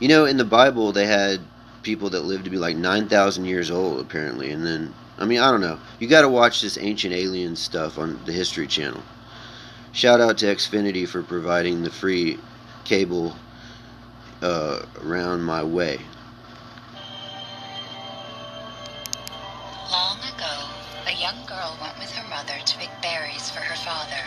You 0.00 0.08
know, 0.08 0.24
in 0.24 0.38
the 0.38 0.44
Bible, 0.44 0.90
they 0.90 1.06
had 1.06 1.40
people 1.84 2.10
that 2.10 2.24
lived 2.24 2.46
to 2.46 2.50
be 2.50 2.58
like 2.58 2.76
9,000 2.76 3.44
years 3.44 3.70
old, 3.70 4.00
apparently. 4.00 4.50
And 4.50 4.66
then, 4.66 4.92
I 5.18 5.24
mean, 5.24 5.40
I 5.40 5.50
don't 5.50 5.60
know. 5.62 5.78
You 5.98 6.08
got 6.08 6.22
to 6.22 6.28
watch 6.28 6.60
this 6.60 6.76
Ancient 6.76 7.14
Aliens 7.14 7.58
stuff 7.58 7.98
on 7.98 8.20
the 8.26 8.32
History 8.32 8.66
Channel. 8.66 9.02
Shout 9.92 10.20
out 10.20 10.38
to 10.38 10.46
Xfinity 10.46 11.08
for 11.08 11.22
providing 11.22 11.82
the 11.82 11.90
free 11.90 12.38
cable 12.84 13.34
uh, 14.42 14.84
around 15.02 15.42
my 15.42 15.62
way. 15.62 15.98
Long 19.90 20.18
ago, 20.18 20.68
a 21.06 21.12
young 21.18 21.46
girl 21.46 21.78
went 21.80 21.98
with 21.98 22.12
her 22.12 22.28
mother 22.28 22.58
to 22.62 22.78
pick 22.78 22.90
berries 23.00 23.48
for 23.48 23.60
her 23.60 23.76
father, 23.76 24.22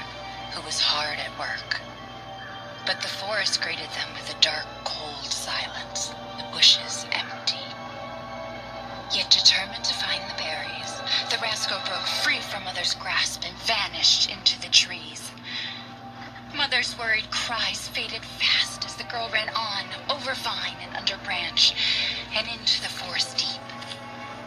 who 0.54 0.66
was 0.66 0.80
hard 0.80 1.20
at 1.20 1.38
work. 1.38 1.80
But 2.88 3.02
the 3.02 3.08
forest 3.08 3.62
greeted 3.62 3.90
them 3.92 4.10
with 4.16 4.36
a 4.36 4.42
dark, 4.42 4.66
cold 4.86 5.24
silence, 5.26 6.08
the 6.38 6.46
bushes 6.52 7.06
empty. 7.12 7.59
Yet 9.12 9.32
determined 9.32 9.84
to 9.86 9.94
find 9.96 10.30
the 10.30 10.36
berries, 10.36 11.02
the 11.32 11.40
rascal 11.40 11.80
broke 11.80 12.06
free 12.06 12.40
from 12.40 12.64
Mother's 12.66 12.94
grasp 12.94 13.44
and 13.44 13.58
vanished 13.58 14.30
into 14.30 14.60
the 14.62 14.70
trees. 14.70 15.32
Mother's 16.54 16.96
worried 16.96 17.32
cries 17.32 17.88
faded 17.88 18.24
fast 18.24 18.86
as 18.86 18.96
the 18.96 19.04
girl 19.04 19.28
ran 19.30 19.50
on, 19.50 19.86
over 20.10 20.36
vine 20.36 20.78
and 20.84 20.96
under 20.96 21.18
branch, 21.18 21.74
and 22.36 22.48
into 22.48 22.82
the 22.82 22.88
forest 22.90 23.38
deep. 23.38 23.62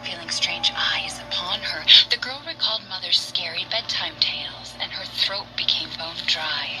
Feeling 0.03 0.29
strange 0.29 0.71
eyes 0.75 1.19
upon 1.19 1.59
her, 1.59 1.83
the 2.09 2.17
girl 2.17 2.41
recalled 2.47 2.87
Mother's 2.87 3.19
scary 3.19 3.65
bedtime 3.69 4.15
tales, 4.21 4.75
and 4.79 4.93
her 4.93 5.05
throat 5.05 5.47
became 5.57 5.89
bone 5.97 6.15
dry. 6.25 6.79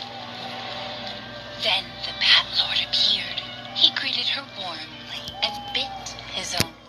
Then 1.63 1.83
the 2.05 2.13
Bat 2.19 2.45
Lord 2.59 2.79
appeared. 2.79 3.41
He 3.75 3.91
greeted 3.91 4.27
her 4.29 4.45
warmly 4.57 5.35
and 5.43 5.73
bit 5.73 6.15
his 6.33 6.55
own 6.55 6.82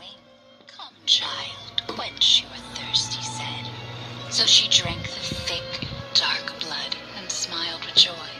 child, 1.06 1.82
quench 1.86 2.42
your 2.42 2.56
thirst, 2.74 3.14
he 3.14 3.22
said. 3.22 3.68
So 4.30 4.46
she 4.46 4.68
drank 4.68 5.02
the 5.02 5.20
thick, 5.20 5.86
dark 6.14 6.58
blood 6.60 6.96
and 7.18 7.30
smiled 7.30 7.84
with 7.84 7.94
joy. 7.94 8.30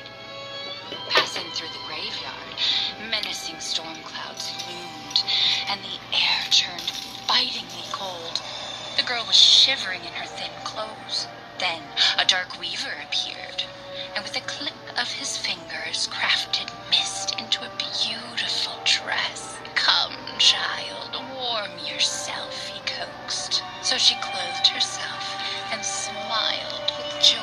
Passing 1.11 1.51
through 1.53 1.69
the 1.69 1.87
graveyard, 1.87 3.11
menacing 3.11 3.61
storm 3.61 3.97
clouds 4.05 4.53
loomed, 4.67 5.25
and 5.69 5.81
the 5.81 6.17
air 6.17 6.41
turned 6.51 6.93
bitingly 7.29 7.85
cold. 7.93 8.41
The 8.97 9.03
girl 9.03 9.25
was 9.27 9.37
shivering 9.37 10.01
in 10.01 10.13
her 10.15 10.27
thin 10.27 10.51
clothes. 10.65 11.27
Then 11.59 11.83
a 12.19 12.25
dark 12.25 12.59
weaver 12.59 12.95
appeared, 13.05 13.65
and 14.15 14.25
with 14.25 14.37
a 14.37 14.41
clip 14.41 14.75
of 14.99 15.13
his 15.13 15.37
fingers 15.37 16.09
crafted 16.09 16.73
mist 16.91 17.39
into 17.39 17.65
a 17.65 17.77
beautiful 17.77 18.81
dress. 18.85 19.59
Come, 19.75 20.17
child, 20.39 21.15
warm 21.55 21.71
yourself, 21.87 22.67
he 22.67 22.81
coaxed. 22.81 23.63
So 23.83 23.97
she 23.97 24.17
clothed 24.17 24.67
herself 24.67 25.41
and 25.73 25.85
smiled 25.85 26.93
with 26.99 27.23
joy. 27.23 27.39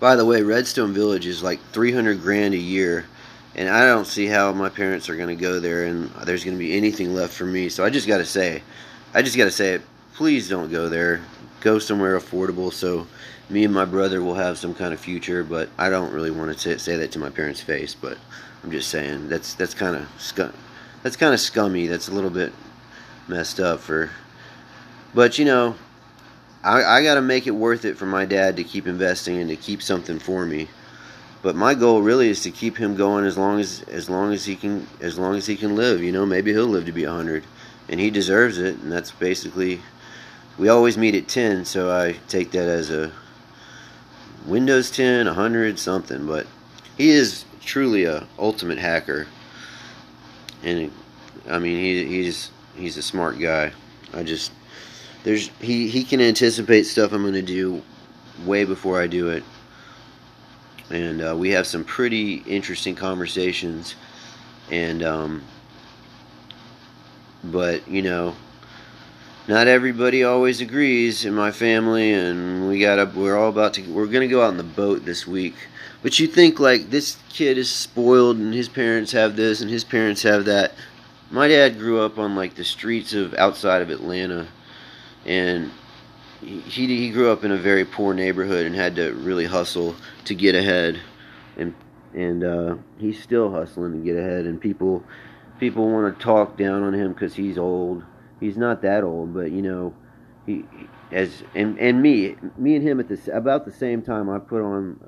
By 0.00 0.16
the 0.16 0.24
way, 0.24 0.42
Redstone 0.42 0.94
Village 0.94 1.26
is 1.26 1.42
like 1.42 1.60
300 1.72 2.22
grand 2.22 2.54
a 2.54 2.58
year, 2.58 3.04
and 3.56 3.68
I 3.68 3.84
don't 3.84 4.06
see 4.06 4.26
how 4.26 4.52
my 4.52 4.70
parents 4.70 5.10
are 5.10 5.16
going 5.16 5.36
to 5.36 5.40
go 5.40 5.60
there 5.60 5.84
and 5.84 6.08
there's 6.24 6.44
going 6.44 6.56
to 6.56 6.58
be 6.58 6.74
anything 6.74 7.14
left 7.14 7.34
for 7.34 7.44
me. 7.44 7.68
So 7.68 7.84
I 7.84 7.90
just 7.90 8.06
got 8.06 8.18
to 8.18 8.24
say, 8.24 8.62
I 9.12 9.20
just 9.20 9.36
got 9.36 9.44
to 9.44 9.50
say 9.50 9.74
it. 9.74 9.82
Please 10.14 10.48
don't 10.48 10.70
go 10.70 10.88
there. 10.88 11.20
Go 11.60 11.78
somewhere 11.78 12.18
affordable 12.18 12.72
so 12.72 13.06
me 13.50 13.64
and 13.64 13.74
my 13.74 13.84
brother 13.84 14.22
will 14.22 14.34
have 14.34 14.56
some 14.56 14.74
kind 14.74 14.94
of 14.94 15.00
future. 15.00 15.44
But 15.44 15.68
I 15.76 15.90
don't 15.90 16.12
really 16.12 16.30
want 16.30 16.56
to 16.56 16.78
say, 16.78 16.96
that 16.96 17.12
to 17.12 17.18
my 17.18 17.30
parents' 17.30 17.60
face. 17.60 17.94
But 17.94 18.16
I'm 18.64 18.70
just 18.70 18.88
saying 18.88 19.28
that's 19.28 19.52
that's 19.54 19.74
kind 19.74 19.96
of. 19.96 20.08
That's 21.02 21.16
kind 21.16 21.34
of 21.34 21.40
scummy. 21.40 21.86
That's 21.86 22.08
a 22.08 22.12
little 22.12 22.30
bit 22.30 22.52
messed 23.28 23.60
up 23.60 23.80
for. 23.80 24.10
But 25.14 25.38
you 25.38 25.44
know, 25.44 25.76
I, 26.62 26.82
I 26.82 27.02
got 27.02 27.14
to 27.14 27.22
make 27.22 27.46
it 27.46 27.52
worth 27.52 27.84
it 27.84 27.96
for 27.96 28.06
my 28.06 28.24
dad 28.24 28.56
to 28.56 28.64
keep 28.64 28.86
investing 28.86 29.38
and 29.38 29.48
to 29.50 29.56
keep 29.56 29.82
something 29.82 30.18
for 30.18 30.44
me. 30.44 30.68
But 31.40 31.54
my 31.54 31.74
goal 31.74 32.02
really 32.02 32.28
is 32.28 32.42
to 32.42 32.50
keep 32.50 32.76
him 32.76 32.96
going 32.96 33.24
as 33.24 33.38
long 33.38 33.60
as 33.60 33.82
as 33.82 34.10
long 34.10 34.32
as 34.32 34.44
he 34.44 34.56
can 34.56 34.86
as 35.00 35.18
long 35.18 35.36
as 35.36 35.46
he 35.46 35.56
can 35.56 35.76
live. 35.76 36.02
You 36.02 36.12
know, 36.12 36.26
maybe 36.26 36.52
he'll 36.52 36.66
live 36.66 36.86
to 36.86 36.92
be 36.92 37.04
hundred, 37.04 37.44
and 37.88 38.00
he 38.00 38.10
deserves 38.10 38.58
it. 38.58 38.78
And 38.78 38.90
that's 38.90 39.12
basically 39.12 39.80
we 40.58 40.68
always 40.68 40.98
meet 40.98 41.14
at 41.14 41.28
ten, 41.28 41.64
so 41.64 41.90
I 41.90 42.16
take 42.26 42.50
that 42.50 42.68
as 42.68 42.90
a 42.90 43.12
Windows 44.46 44.90
10, 44.90 45.26
100, 45.26 45.78
something. 45.78 46.26
But 46.26 46.46
he 46.96 47.10
is 47.10 47.44
truly 47.60 48.04
a 48.04 48.26
ultimate 48.38 48.78
hacker, 48.78 49.28
and 50.62 50.90
I 51.48 51.58
mean 51.58 51.76
he 51.78 52.04
he's 52.04 52.50
he's 52.76 52.96
a 52.96 53.02
smart 53.02 53.38
guy. 53.38 53.72
I 54.12 54.22
just 54.22 54.52
there's 55.24 55.48
he 55.60 55.88
he 55.88 56.04
can 56.04 56.20
anticipate 56.20 56.84
stuff 56.84 57.12
I'm 57.12 57.22
to 57.32 57.42
do 57.42 57.82
way 58.44 58.64
before 58.64 59.00
I 59.00 59.06
do 59.06 59.30
it, 59.30 59.42
and 60.90 61.20
uh, 61.20 61.36
we 61.36 61.50
have 61.50 61.66
some 61.66 61.84
pretty 61.84 62.36
interesting 62.46 62.94
conversations, 62.94 63.94
and 64.70 65.02
um, 65.02 65.42
but 67.44 67.86
you 67.88 68.02
know, 68.02 68.36
not 69.48 69.66
everybody 69.66 70.24
always 70.24 70.60
agrees 70.60 71.24
in 71.24 71.34
my 71.34 71.50
family, 71.50 72.12
and 72.12 72.68
we 72.68 72.78
got 72.78 72.96
to 72.96 73.18
we're 73.18 73.36
all 73.36 73.48
about 73.48 73.74
to 73.74 73.82
we're 73.82 74.06
to 74.06 74.28
go 74.28 74.42
out 74.42 74.48
on 74.48 74.56
the 74.56 74.62
boat 74.62 75.04
this 75.04 75.26
week. 75.26 75.54
But 76.08 76.18
you 76.18 76.26
think 76.26 76.58
like 76.58 76.88
this 76.88 77.18
kid 77.28 77.58
is 77.58 77.70
spoiled, 77.70 78.38
and 78.38 78.54
his 78.54 78.66
parents 78.66 79.12
have 79.12 79.36
this, 79.36 79.60
and 79.60 79.70
his 79.70 79.84
parents 79.84 80.22
have 80.22 80.46
that. 80.46 80.72
My 81.30 81.48
dad 81.48 81.78
grew 81.78 82.00
up 82.00 82.18
on 82.18 82.34
like 82.34 82.54
the 82.54 82.64
streets 82.64 83.12
of 83.12 83.34
outside 83.34 83.82
of 83.82 83.90
Atlanta 83.90 84.48
and 85.26 85.70
he 86.40 86.62
he 86.62 87.10
grew 87.10 87.30
up 87.30 87.44
in 87.44 87.52
a 87.52 87.58
very 87.58 87.84
poor 87.84 88.14
neighborhood 88.14 88.64
and 88.64 88.74
had 88.74 88.96
to 88.96 89.12
really 89.12 89.44
hustle 89.44 89.96
to 90.24 90.34
get 90.34 90.54
ahead, 90.54 90.98
and 91.58 91.74
and 92.14 92.42
uh, 92.42 92.76
he's 92.96 93.22
still 93.22 93.50
hustling 93.50 93.92
to 93.92 93.98
get 93.98 94.16
ahead. 94.16 94.46
And 94.46 94.58
people 94.58 95.04
people 95.60 95.90
want 95.90 96.18
to 96.18 96.24
talk 96.24 96.56
down 96.56 96.84
on 96.84 96.94
him 96.94 97.12
because 97.12 97.34
he's 97.34 97.58
old. 97.58 98.02
He's 98.40 98.56
not 98.56 98.80
that 98.80 99.04
old, 99.04 99.34
but 99.34 99.50
you 99.50 99.60
know, 99.60 99.94
he 100.46 100.64
as 101.12 101.42
and 101.54 101.78
and 101.78 102.00
me 102.00 102.36
me 102.56 102.76
and 102.76 102.82
him 102.82 102.98
at 102.98 103.08
this 103.08 103.28
about 103.30 103.66
the 103.66 103.72
same 103.72 104.00
time. 104.00 104.30
I 104.30 104.38
put 104.38 104.62
on 104.62 104.98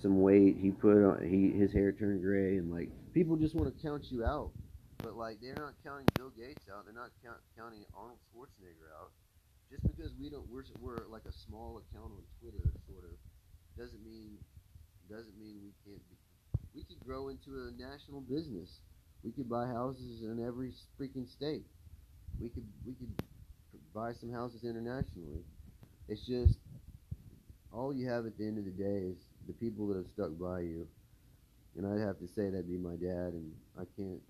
some 0.00 0.20
weight. 0.20 0.56
He 0.60 0.70
put 0.70 0.96
on 1.02 1.26
he 1.26 1.50
his 1.50 1.72
hair 1.72 1.92
turned 1.92 2.22
gray, 2.22 2.56
and 2.56 2.72
like 2.72 2.90
people 3.12 3.36
just 3.36 3.54
want 3.54 3.74
to 3.74 3.82
count 3.82 4.10
you 4.10 4.24
out. 4.24 4.50
But 4.98 5.16
like 5.16 5.40
they're 5.40 5.54
not 5.54 5.74
counting 5.84 6.06
Bill 6.16 6.30
Gates 6.30 6.66
out. 6.72 6.84
They're 6.84 6.94
not 6.94 7.10
count, 7.24 7.38
counting 7.56 7.84
Arnold 7.94 8.18
Schwarzenegger 8.30 8.90
out. 9.00 9.10
Just 9.70 9.82
because 9.82 10.12
we 10.18 10.30
don't 10.30 10.48
we're, 10.50 10.64
we're 10.80 11.06
like 11.08 11.26
a 11.26 11.32
small 11.32 11.82
account 11.82 12.12
on 12.12 12.22
Twitter, 12.40 12.72
sort 12.88 13.04
of, 13.04 13.14
doesn't 13.76 14.02
mean 14.04 14.38
doesn't 15.10 15.38
mean 15.38 15.60
we 15.62 15.72
can't 15.84 16.02
be. 16.08 16.16
We 16.74 16.84
could 16.84 17.00
grow 17.04 17.28
into 17.28 17.68
a 17.68 17.70
national 17.80 18.20
business. 18.22 18.80
We 19.22 19.32
could 19.32 19.48
buy 19.48 19.66
houses 19.66 20.22
in 20.22 20.44
every 20.44 20.72
freaking 20.98 21.28
state. 21.28 21.64
We 22.40 22.48
could 22.48 22.66
we 22.86 22.94
could 22.94 23.12
buy 23.94 24.12
some 24.12 24.32
houses 24.32 24.64
internationally. 24.64 25.44
It's 26.08 26.24
just 26.26 26.58
all 27.72 27.94
you 27.94 28.08
have 28.08 28.26
at 28.26 28.38
the 28.38 28.46
end 28.46 28.58
of 28.58 28.64
the 28.64 28.70
day 28.70 29.12
is 29.12 29.27
the 29.48 29.54
people 29.54 29.88
that 29.88 29.96
have 29.96 30.06
stuck 30.14 30.38
by 30.38 30.60
you. 30.60 30.86
And 31.76 31.86
I'd 31.86 32.06
have 32.06 32.18
to 32.20 32.28
say 32.28 32.50
that'd 32.50 32.68
be 32.68 32.78
my 32.78 32.94
dad, 32.94 33.34
and 33.34 33.52
I 33.76 33.84
can't 33.96 34.20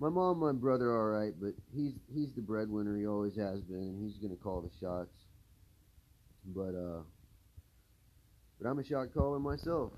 my 0.00 0.08
mom, 0.08 0.38
my 0.40 0.52
brother, 0.52 0.96
all 0.96 1.06
right, 1.06 1.32
but 1.40 1.54
he's 1.74 1.92
he's 2.12 2.32
the 2.34 2.42
breadwinner. 2.42 2.96
He 2.98 3.06
always 3.06 3.36
has 3.36 3.60
been, 3.62 3.78
and 3.78 4.04
he's 4.04 4.18
gonna 4.18 4.36
call 4.36 4.60
the 4.60 4.70
shots. 4.80 5.14
But 6.54 6.74
uh, 6.74 7.02
but 8.60 8.68
I'm 8.68 8.78
a 8.78 8.84
shot 8.84 9.14
caller 9.14 9.38
myself, 9.38 9.92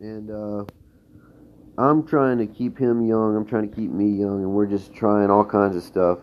and 0.00 0.30
uh, 0.30 0.64
I'm 1.76 2.06
trying 2.06 2.38
to 2.38 2.46
keep 2.46 2.78
him 2.78 3.06
young. 3.06 3.36
I'm 3.36 3.46
trying 3.46 3.68
to 3.68 3.76
keep 3.76 3.90
me 3.90 4.08
young, 4.08 4.42
and 4.42 4.50
we're 4.50 4.66
just 4.66 4.94
trying 4.94 5.30
all 5.30 5.44
kinds 5.44 5.76
of 5.76 5.82
stuff. 5.82 6.18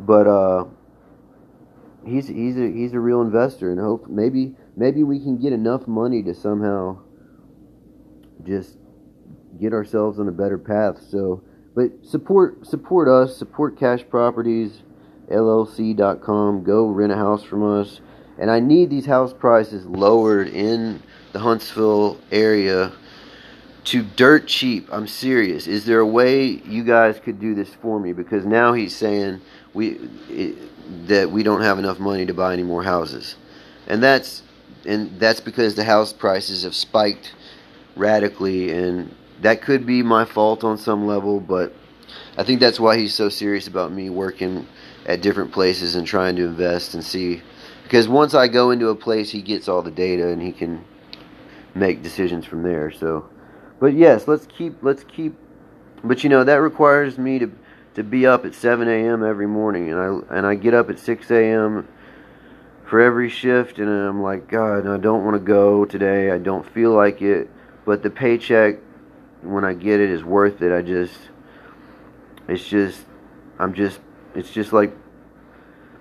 But 0.00 0.26
uh, 0.26 0.64
he's 2.04 2.26
he's 2.26 2.58
a 2.58 2.70
he's 2.70 2.94
a 2.94 3.00
real 3.00 3.22
investor, 3.22 3.70
and 3.70 3.80
hope 3.80 4.08
maybe 4.08 4.54
maybe 4.76 5.02
we 5.02 5.18
can 5.18 5.38
get 5.38 5.52
enough 5.52 5.86
money 5.86 6.22
to 6.22 6.34
somehow 6.34 6.98
just 8.44 8.76
get 9.60 9.72
ourselves 9.72 10.18
on 10.18 10.28
a 10.28 10.32
better 10.32 10.58
path. 10.58 11.02
So 11.08 11.42
but 11.74 11.90
support 12.04 12.66
support 12.66 13.08
us, 13.08 13.36
support 13.36 13.78
Cash 13.78 14.04
Properties 14.08 14.82
LLC.com. 15.30 16.64
Go 16.64 16.86
rent 16.86 17.12
a 17.12 17.16
house 17.16 17.42
from 17.42 17.80
us. 17.80 18.00
And 18.38 18.50
I 18.50 18.60
need 18.60 18.90
these 18.90 19.06
house 19.06 19.32
prices 19.32 19.86
lowered 19.86 20.48
in 20.48 21.02
the 21.32 21.38
Huntsville 21.38 22.18
area 22.32 22.92
to 23.84 24.02
dirt 24.02 24.48
cheap. 24.48 24.88
I'm 24.90 25.06
serious. 25.06 25.66
Is 25.66 25.84
there 25.84 26.00
a 26.00 26.06
way 26.06 26.46
you 26.46 26.84
guys 26.84 27.20
could 27.20 27.38
do 27.38 27.54
this 27.54 27.72
for 27.74 28.00
me? 28.00 28.12
Because 28.12 28.44
now 28.44 28.72
he's 28.72 28.96
saying 28.96 29.40
we 29.72 29.98
it, 30.28 30.56
that 31.06 31.30
we 31.30 31.42
don't 31.42 31.60
have 31.60 31.78
enough 31.78 31.98
money 31.98 32.26
to 32.26 32.34
buy 32.34 32.52
any 32.52 32.62
more 32.62 32.82
houses, 32.82 33.36
and 33.86 34.02
that's 34.02 34.42
and 34.86 35.18
that's 35.18 35.40
because 35.40 35.74
the 35.74 35.84
house 35.84 36.12
prices 36.12 36.62
have 36.62 36.74
spiked 36.74 37.32
radically, 37.96 38.70
and 38.70 39.14
that 39.42 39.62
could 39.62 39.86
be 39.86 40.02
my 40.02 40.24
fault 40.24 40.64
on 40.64 40.78
some 40.78 41.06
level, 41.06 41.40
but 41.40 41.74
I 42.36 42.44
think 42.44 42.60
that's 42.60 42.80
why 42.80 42.98
he's 42.98 43.14
so 43.14 43.28
serious 43.28 43.66
about 43.66 43.92
me 43.92 44.10
working 44.10 44.66
at 45.06 45.20
different 45.20 45.52
places 45.52 45.94
and 45.94 46.06
trying 46.06 46.36
to 46.36 46.44
invest 46.44 46.94
and 46.94 47.04
see. 47.04 47.42
Because 47.82 48.08
once 48.08 48.34
I 48.34 48.48
go 48.48 48.70
into 48.70 48.88
a 48.88 48.96
place, 48.96 49.30
he 49.30 49.42
gets 49.42 49.68
all 49.68 49.82
the 49.82 49.90
data 49.90 50.28
and 50.28 50.40
he 50.40 50.52
can 50.52 50.84
make 51.74 52.02
decisions 52.02 52.44
from 52.44 52.62
there. 52.62 52.90
So, 52.90 53.28
but 53.78 53.94
yes, 53.94 54.26
let's 54.26 54.46
keep 54.46 54.82
let's 54.82 55.04
keep. 55.04 55.36
But 56.02 56.24
you 56.24 56.30
know 56.30 56.44
that 56.44 56.54
requires 56.54 57.18
me 57.18 57.38
to 57.38 57.52
to 57.94 58.02
be 58.02 58.26
up 58.26 58.44
at 58.44 58.54
7 58.54 58.88
a.m. 58.88 59.24
every 59.24 59.46
morning, 59.46 59.90
and 59.90 60.00
I 60.00 60.36
and 60.36 60.46
I 60.46 60.54
get 60.54 60.74
up 60.74 60.90
at 60.90 60.98
6 60.98 61.30
a.m. 61.30 61.86
for 62.84 63.00
every 63.00 63.28
shift, 63.28 63.78
and 63.78 63.88
I'm 63.88 64.22
like, 64.22 64.48
God, 64.48 64.86
I 64.86 64.98
don't 64.98 65.24
want 65.24 65.34
to 65.34 65.40
go 65.44 65.84
today. 65.84 66.30
I 66.30 66.38
don't 66.38 66.68
feel 66.72 66.92
like 66.92 67.22
it, 67.22 67.50
but 67.84 68.02
the 68.02 68.10
paycheck 68.10 68.76
when 69.42 69.64
I 69.64 69.74
get 69.74 70.00
it 70.00 70.10
is 70.10 70.22
worth 70.22 70.62
it. 70.62 70.72
I 70.72 70.82
just, 70.82 71.16
it's 72.48 72.66
just, 72.66 73.04
I'm 73.58 73.74
just, 73.74 74.00
it's 74.34 74.50
just 74.50 74.72
like, 74.72 74.94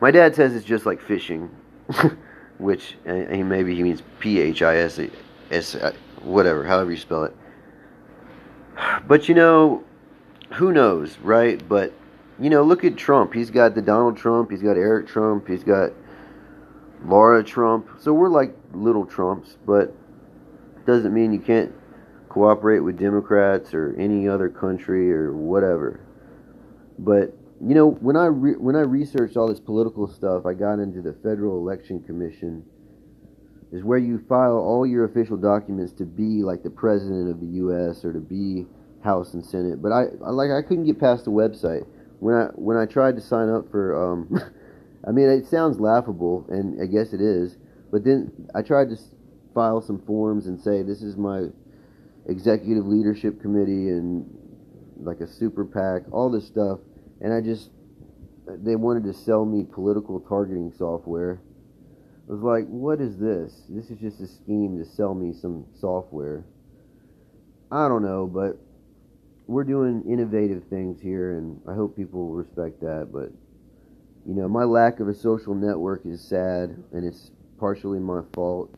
my 0.01 0.11
dad 0.11 0.35
says 0.35 0.55
it's 0.55 0.65
just 0.65 0.85
like 0.85 1.01
fishing, 1.01 1.49
which 2.57 2.97
he 3.05 3.43
maybe 3.43 3.75
he 3.75 3.83
means 3.83 4.03
P 4.19 4.41
H 4.41 4.61
I 4.61 4.77
S 4.77 4.99
S, 5.51 5.75
uh, 5.75 5.93
whatever, 6.21 6.65
however 6.65 6.91
you 6.91 6.97
spell 6.97 7.23
it. 7.23 7.35
But 9.07 9.29
you 9.29 9.35
know, 9.35 9.83
who 10.53 10.73
knows, 10.73 11.17
right? 11.19 11.65
But 11.67 11.93
you 12.39 12.49
know, 12.49 12.63
look 12.63 12.83
at 12.83 12.97
Trump. 12.97 13.33
He's 13.33 13.49
got 13.49 13.75
the 13.75 13.81
Donald 13.81 14.17
Trump. 14.17 14.51
He's 14.51 14.61
got 14.61 14.75
Eric 14.75 15.07
Trump. 15.07 15.47
He's 15.47 15.63
got 15.63 15.93
Laura 17.05 17.43
Trump. 17.43 17.87
So 17.99 18.13
we're 18.13 18.29
like 18.29 18.55
little 18.73 19.05
Trumps, 19.05 19.57
but 19.65 19.95
doesn't 20.85 21.13
mean 21.13 21.33
you 21.33 21.39
can't 21.39 21.73
cooperate 22.29 22.79
with 22.79 22.97
Democrats 22.97 23.73
or 23.73 23.95
any 23.97 24.27
other 24.27 24.49
country 24.49 25.11
or 25.11 25.33
whatever. 25.33 25.99
But 26.99 27.35
you 27.61 27.75
know, 27.75 27.91
when 27.91 28.15
I 28.15 28.25
re- 28.25 28.57
when 28.57 28.75
I 28.75 28.81
researched 28.81 29.37
all 29.37 29.47
this 29.47 29.59
political 29.59 30.07
stuff, 30.07 30.45
I 30.45 30.53
got 30.53 30.79
into 30.79 31.01
the 31.01 31.13
Federal 31.13 31.57
Election 31.57 32.01
Commission, 32.03 32.63
is 33.71 33.83
where 33.83 33.97
you 33.97 34.23
file 34.27 34.57
all 34.57 34.85
your 34.85 35.05
official 35.05 35.37
documents 35.37 35.93
to 35.93 36.05
be 36.05 36.43
like 36.43 36.63
the 36.63 36.69
president 36.69 37.29
of 37.29 37.39
the 37.39 37.47
U.S. 37.57 38.03
or 38.03 38.13
to 38.13 38.19
be 38.19 38.65
House 39.03 39.33
and 39.33 39.45
Senate. 39.45 39.81
But 39.81 39.91
I, 39.91 40.05
I 40.25 40.29
like 40.31 40.51
I 40.51 40.61
couldn't 40.61 40.85
get 40.85 40.99
past 40.99 41.25
the 41.25 41.31
website 41.31 41.85
when 42.19 42.35
I 42.35 42.45
when 42.55 42.77
I 42.77 42.85
tried 42.85 43.15
to 43.15 43.21
sign 43.21 43.49
up 43.49 43.69
for. 43.71 44.11
Um, 44.11 44.41
I 45.07 45.11
mean, 45.11 45.29
it 45.29 45.45
sounds 45.45 45.79
laughable, 45.79 46.45
and 46.49 46.81
I 46.81 46.85
guess 46.85 47.13
it 47.13 47.21
is. 47.21 47.57
But 47.91 48.03
then 48.03 48.31
I 48.55 48.61
tried 48.61 48.89
to 48.89 48.97
file 49.53 49.81
some 49.81 49.99
forms 50.05 50.47
and 50.47 50.59
say 50.59 50.81
this 50.81 51.01
is 51.01 51.17
my 51.17 51.47
executive 52.27 52.85
leadership 52.85 53.41
committee 53.41 53.89
and 53.89 54.25
like 54.97 55.19
a 55.19 55.27
super 55.27 55.65
PAC, 55.65 56.03
all 56.11 56.29
this 56.31 56.47
stuff. 56.47 56.79
And 57.21 57.33
I 57.33 57.41
just, 57.41 57.69
they 58.47 58.75
wanted 58.75 59.03
to 59.03 59.13
sell 59.13 59.45
me 59.45 59.63
political 59.63 60.19
targeting 60.21 60.71
software. 60.77 61.41
I 62.27 62.31
was 62.31 62.41
like, 62.41 62.65
what 62.67 63.01
is 63.01 63.17
this? 63.17 63.63
This 63.69 63.89
is 63.89 63.99
just 63.99 64.21
a 64.21 64.27
scheme 64.27 64.77
to 64.79 64.85
sell 64.85 65.13
me 65.13 65.33
some 65.33 65.65
software. 65.79 66.45
I 67.71 67.87
don't 67.89 68.03
know, 68.03 68.25
but 68.25 68.57
we're 69.45 69.65
doing 69.65 70.03
innovative 70.07 70.63
things 70.69 71.01
here, 71.01 71.37
and 71.37 71.59
I 71.67 71.73
hope 71.73 71.97
people 71.97 72.29
respect 72.29 72.79
that. 72.81 73.09
But, 73.11 73.31
you 74.25 74.33
know, 74.33 74.47
my 74.47 74.63
lack 74.63 74.99
of 74.99 75.07
a 75.09 75.13
social 75.13 75.53
network 75.53 76.05
is 76.05 76.21
sad, 76.21 76.81
and 76.93 77.05
it's 77.05 77.31
partially 77.59 77.99
my 77.99 78.21
fault, 78.33 78.73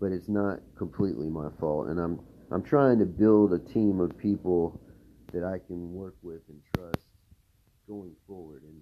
but 0.00 0.12
it's 0.12 0.28
not 0.28 0.60
completely 0.76 1.28
my 1.28 1.48
fault. 1.58 1.88
And 1.88 1.98
I'm 1.98 2.20
I'm 2.50 2.62
trying 2.62 2.98
to 2.98 3.06
build 3.06 3.52
a 3.52 3.58
team 3.58 4.00
of 4.00 4.16
people 4.16 4.80
that 5.32 5.44
I 5.44 5.58
can 5.66 5.92
work 5.92 6.16
with 6.22 6.40
and 6.48 6.60
trust 6.72 7.04
going 7.86 8.14
forward. 8.26 8.62
And 8.62 8.80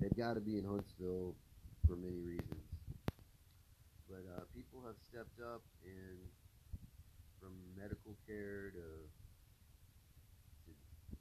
they've 0.00 0.16
got 0.16 0.34
to 0.34 0.40
be 0.40 0.58
in 0.58 0.64
Huntsville 0.64 1.34
for 1.86 1.96
many 1.96 2.20
reasons. 2.20 2.62
But 4.08 4.24
uh, 4.36 4.42
people 4.54 4.82
have 4.86 4.96
stepped 5.10 5.38
up, 5.40 5.62
and 5.84 6.18
from 7.40 7.54
medical 7.78 8.16
care 8.26 8.70
to, 8.74 8.86
to 10.66 10.70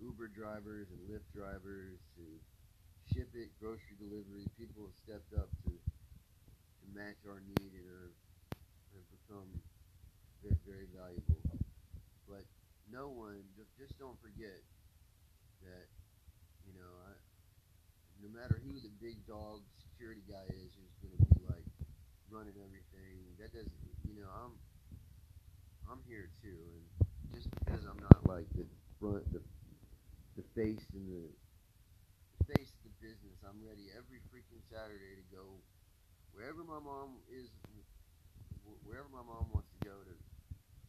Uber 0.01 0.29
drivers 0.29 0.87
and 0.89 0.99
Lyft 1.09 1.29
drivers 1.35 1.99
to 2.17 2.23
ship 3.17 3.33
it, 3.33 3.49
grocery 3.57 3.97
delivery, 3.97 4.45
people 4.61 4.85
have 4.85 4.93
stepped 4.93 5.33
up 5.33 5.49
to 5.65 5.73
to 5.73 6.85
match 6.93 7.17
our 7.25 7.41
need 7.41 7.73
and 7.73 7.89
are, 7.89 8.13
have 8.93 9.07
become 9.09 9.49
very, 10.45 10.61
very 10.69 10.85
valuable. 10.93 11.41
But 12.29 12.45
no 12.93 13.09
one 13.09 13.41
just 13.81 13.97
don't 13.97 14.21
forget 14.21 14.61
that 15.65 15.89
you 16.69 16.77
know 16.77 16.93
I, 17.09 17.17
no 18.21 18.29
matter 18.29 18.61
who 18.61 18.77
the 18.77 18.93
big 19.01 19.25
dog 19.25 19.65
security 19.81 20.21
guy 20.29 20.45
is 20.53 20.77
who's 20.77 20.93
going 21.01 21.17
to 21.17 21.25
be 21.33 21.41
like 21.49 21.65
running 22.29 22.53
everything 22.61 23.33
that 23.41 23.49
doesn't 23.49 23.73
you 24.05 24.21
know 24.21 24.29
I'm 24.29 24.53
I'm 25.89 26.03
here 26.05 26.29
too 26.43 26.61
and 26.77 27.33
just 27.33 27.49
because 27.49 27.85
I'm 27.89 27.97
not 27.97 28.27
like 28.29 28.45
the 28.53 28.67
front 28.99 29.25
the 29.33 29.41
the 30.37 30.43
face 30.53 30.85
and 30.93 31.09
the 31.09 31.33
face 32.47 32.71
of 32.71 32.83
the 32.87 32.95
business 33.03 33.43
I'm 33.43 33.59
ready 33.63 33.91
every 33.91 34.19
freaking 34.31 34.56
Saturday 34.69 35.15
to 35.15 35.23
go 35.23 35.63
wherever 36.31 36.63
my 36.63 36.79
mom 36.79 37.23
is 37.29 37.49
wherever 38.83 39.09
my 39.09 39.23
mom 39.23 39.51
wants 39.51 39.69
to 39.71 39.79
go 39.79 40.03
to 40.03 40.17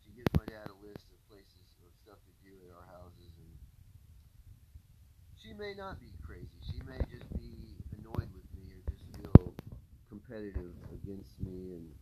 she 0.05 0.13
gives 0.13 0.33
my 0.37 0.47
dad 0.47 0.71
a 0.71 0.75
list 0.75 1.13
of 1.13 1.29
places 1.29 1.69
of 1.85 1.93
stuff 1.95 2.19
to 2.27 2.33
do 2.33 2.65
at 2.65 2.75
our 2.75 2.87
houses, 2.87 3.39
and 3.39 3.59
she 5.37 5.53
may 5.53 5.75
not 5.75 6.01
be 6.01 6.13
crazy. 6.25 6.61
She 6.63 6.81
may 6.83 6.99
just 7.11 7.33
be 7.35 7.85
annoyed 7.93 8.33
with 8.33 8.51
me 8.55 8.73
or 8.73 8.83
just 8.91 9.05
feel 9.15 9.55
competitive 10.09 10.75
against 10.93 11.41
me, 11.41 11.75
and 11.75 11.99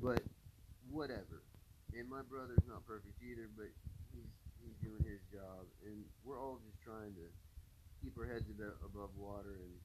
but 0.00 0.22
whatever. 0.90 1.42
And 1.92 2.08
my 2.08 2.22
brother's 2.22 2.66
not 2.66 2.86
perfect 2.86 3.22
either, 3.22 3.48
but 3.48 3.70
he's 4.12 4.30
he's 4.60 4.76
doing 4.76 5.04
his 5.04 5.22
job, 5.32 5.68
and 5.82 6.10
we're 6.22 6.38
all 6.40 6.58
just 6.58 6.80
trying 6.82 7.14
to 7.14 7.32
keep 8.00 8.16
our 8.18 8.26
heads 8.26 8.50
above, 8.50 9.16
water 9.16 9.56
and 9.56 9.80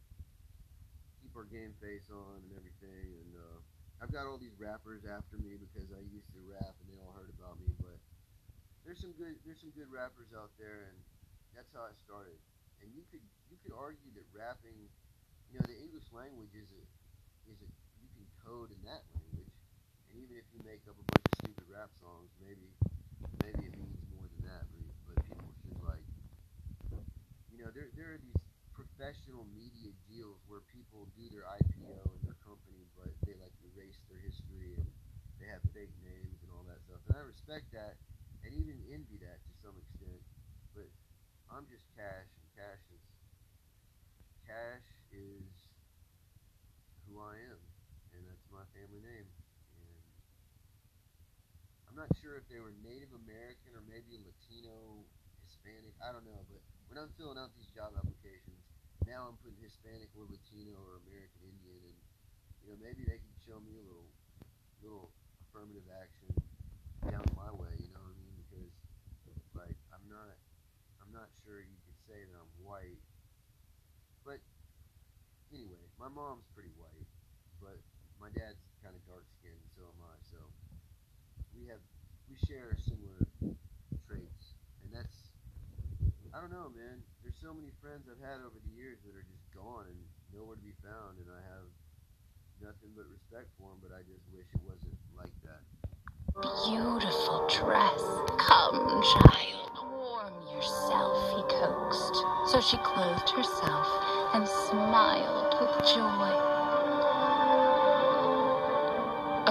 our 1.36 1.45
game 1.45 1.73
face 1.81 2.09
on 2.09 2.43
and 2.43 2.53
everything. 2.57 3.19
And 3.19 3.36
uh, 3.36 3.59
I've 4.01 4.11
got 4.11 4.27
all 4.27 4.38
these 4.38 4.57
rappers 4.57 5.05
after 5.05 5.38
me 5.38 5.57
because 5.57 5.91
I 5.91 5.99
used 5.99 6.31
to 6.33 6.39
rap, 6.39 6.75
and 6.79 6.89
they 6.89 6.97
all 6.99 7.11
heard 7.11 7.29
about 7.29 7.59
me. 7.59 7.75
But 7.79 7.99
there's 8.83 9.01
some 9.01 9.13
good 9.13 9.41
there's 9.43 9.61
some 9.61 9.71
good 9.71 9.89
rappers 9.91 10.33
out 10.33 10.51
there, 10.57 10.83
and 10.91 11.03
that's 11.53 11.71
how 11.73 11.83
I 11.83 11.93
started. 11.93 12.39
And 12.81 12.93
you 12.93 13.03
could 13.05 13.23
you 13.49 13.57
could 13.57 13.71
argue 13.71 14.11
that 14.13 14.25
rapping, 14.31 14.89
you 15.49 15.59
know, 15.59 15.65
the 15.65 15.77
English 15.77 16.11
language 16.11 16.53
is 16.55 16.71
a 16.71 16.83
is 17.49 17.61
a 17.61 17.69
you 18.01 18.09
can 18.13 18.27
code 18.43 18.71
in 18.71 18.83
that 18.83 19.03
language, 19.13 19.53
and 20.09 20.19
even 20.19 20.38
if 20.38 20.45
you 20.53 20.59
make 20.63 20.88
up 20.88 20.99
a 20.99 21.03
bunch 21.03 21.25
of 21.25 21.33
stupid 21.33 21.65
rap 21.67 21.91
songs, 21.99 22.31
maybe 22.39 22.75
maybe 23.39 23.65
it 23.65 23.75
means 23.77 24.01
more 24.13 24.27
than 24.27 24.43
that. 24.45 24.67
But, 24.71 25.15
but 25.15 25.25
people 25.25 25.53
should 25.61 25.81
like, 25.81 26.05
you 27.49 27.57
know, 27.57 27.71
there 27.71 27.89
there 27.95 28.13
are 28.13 28.17
these 28.17 28.45
professional 28.96 29.43
media 29.52 29.91
deals 30.08 30.39
where 30.48 30.64
people 30.72 31.04
do 31.20 31.28
their 31.28 31.43
IPO 31.60 32.00
in 32.16 32.20
their 32.24 32.39
company, 32.48 32.88
but 32.96 33.12
they 33.28 33.36
like 33.43 33.52
erase 33.60 34.00
their 34.08 34.24
history 34.24 34.80
and 34.80 34.88
they 35.36 35.52
have 35.52 35.60
fake 35.76 35.91
names 36.00 36.39
and 36.39 36.50
all 36.56 36.64
that 36.64 36.80
stuff. 36.88 37.04
And 37.12 37.20
I 37.20 37.28
respect 37.28 37.68
that 37.76 38.00
and 38.48 38.56
even 38.56 38.80
envy 38.88 39.20
that 39.20 39.43
to 39.43 39.52
some 39.60 39.76
extent. 39.76 40.24
But 40.72 40.88
I'm 41.52 41.68
just 41.68 41.84
Cash, 41.91 42.32
and 42.39 42.48
Cash 42.56 42.84
is 42.96 43.04
Cash 44.48 44.88
is 45.12 45.43
who 47.04 47.20
I 47.20 47.36
am, 47.52 47.60
and 48.16 48.24
that's 48.32 48.48
my 48.48 48.64
family 48.72 49.04
name. 49.04 49.28
And 49.76 50.00
I'm 51.91 52.00
not 52.00 52.08
sure 52.24 52.39
if 52.39 52.48
they 52.48 52.64
were 52.64 52.72
Native 52.80 53.12
American 53.12 53.76
or 53.76 53.84
maybe 53.91 54.16
Latino, 54.24 55.04
Hispanic. 55.43 56.00
I 56.00 56.16
don't 56.16 56.24
know, 56.24 56.48
but 56.48 56.64
when 56.88 57.02
I'm 57.02 57.12
filling 57.18 57.36
out 57.36 57.52
these 57.58 57.68
job 57.74 57.91
applications, 57.98 58.24
now 59.06 59.30
I'm 59.30 59.38
putting 59.45 59.62
Hispanic 59.62 60.10
or 60.18 60.26
Latino 60.26 60.82
or 60.82 60.97
American 61.06 61.45
Indian, 61.45 61.82
and 61.93 61.97
you 62.62 62.74
know 62.74 62.78
maybe 62.82 63.06
they 63.06 63.22
can 63.22 63.36
show 63.45 63.62
me 63.62 63.78
a 63.78 63.86
little, 63.86 64.10
little 64.82 65.14
affirmative 65.45 65.86
action 65.93 66.34
down 67.06 67.26
my 67.38 67.53
way. 67.53 67.74
You 67.78 67.93
know 67.93 68.01
what 68.01 68.18
I 68.18 68.22
mean? 68.22 68.36
Because 68.49 68.74
like 69.53 69.78
I'm 69.93 70.06
not, 70.10 70.34
I'm 71.06 71.14
not 71.14 71.30
sure 71.45 71.62
you 71.62 71.78
could 71.86 71.99
say 72.10 72.18
that 72.18 72.36
I'm 72.36 72.53
white. 72.66 72.99
But 74.26 74.41
anyway, 75.53 75.86
my 76.01 76.10
mom's 76.10 76.49
pretty 76.58 76.74
white, 76.74 77.06
but 77.62 77.78
my 78.18 78.34
dad's 78.34 78.58
kind 78.82 78.97
of 78.97 79.06
dark 79.06 79.30
skinned, 79.38 79.62
and 79.62 79.72
so 79.78 79.86
am 79.86 80.01
I. 80.01 80.18
So 80.34 80.41
we 81.53 81.70
have, 81.70 81.82
we 82.26 82.36
share 82.49 82.74
similar 82.82 83.22
traits, 84.10 84.58
and 84.82 84.89
that's, 84.89 85.30
I 86.34 86.41
don't 86.41 86.49
know, 86.49 86.74
man. 86.74 87.06
There's 87.36 87.51
so 87.51 87.59
many 87.59 87.71
friends 87.81 88.07
I've 88.07 88.23
had 88.23 88.39
over 88.39 88.55
the 88.63 88.75
years 88.79 88.95
that 89.03 89.11
are 89.11 89.27
just 89.27 89.43
gone 89.51 89.91
and 89.91 89.99
nowhere 90.31 90.55
to 90.55 90.63
be 90.63 90.71
found, 90.79 91.19
and 91.19 91.27
I 91.27 91.43
have 91.51 91.67
nothing 92.63 92.95
but 92.95 93.11
respect 93.11 93.51
for 93.59 93.75
them. 93.75 93.83
But 93.83 93.91
I 93.91 94.07
just 94.07 94.23
wish 94.31 94.47
it 94.55 94.63
wasn't 94.63 94.95
like 95.19 95.36
that. 95.43 95.59
Beautiful 96.63 97.43
dress. 97.51 97.99
Come, 98.39 98.88
child, 99.19 99.75
warm 99.99 100.47
yourself, 100.55 101.19
he 101.36 101.43
coaxed. 101.59 102.15
So 102.55 102.63
she 102.63 102.77
clothed 102.88 103.29
herself 103.36 103.88
and 104.31 104.47
smiled 104.47 105.59
with 105.59 105.75
joy. 105.91 106.31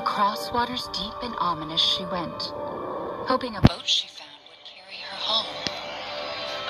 Across 0.01 0.53
waters 0.53 0.89
deep 0.97 1.21
and 1.21 1.35
ominous 1.37 1.85
she 1.85 2.05
went, 2.07 2.49
hoping 3.29 3.57
a 3.57 3.61
boat 3.61 3.85
she 3.85 4.09
found 4.09 4.24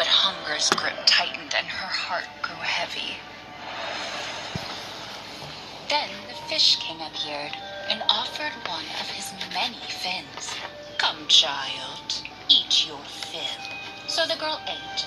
But 0.05 0.13
hunger's 0.13 0.69
grip 0.69 1.07
tightened 1.07 1.55
and 1.57 1.67
her 1.67 1.89
heart 1.89 2.29
grew 2.43 2.61
heavy. 2.61 3.17
Then 5.89 6.11
the 6.29 6.35
Fish 6.47 6.77
King 6.77 7.01
appeared 7.01 7.57
and 7.89 8.03
offered 8.11 8.53
one 8.69 8.85
of 9.01 9.09
his 9.09 9.33
many 9.55 9.81
fins. 9.89 10.53
Come, 10.99 11.27
child, 11.29 12.21
eat 12.51 12.87
your 12.87 13.01
fill. 13.01 13.65
So 14.07 14.27
the 14.27 14.37
girl 14.37 14.61
ate 14.69 15.07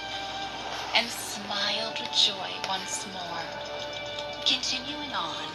and 0.95 1.05
smiled 1.11 1.99
with 1.99 2.11
joy 2.17 2.49
once 2.67 3.05
more. 3.13 3.45
Continuing 4.47 5.13
on, 5.13 5.45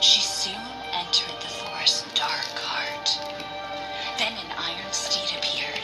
she 0.00 0.22
soon 0.22 0.64
entered 0.94 1.36
the 1.42 1.52
forest's 1.52 2.08
dark 2.14 2.48
heart. 2.64 3.12
Then 4.16 4.32
an 4.32 4.52
iron 4.56 4.90
steed 4.90 5.36
appeared, 5.36 5.75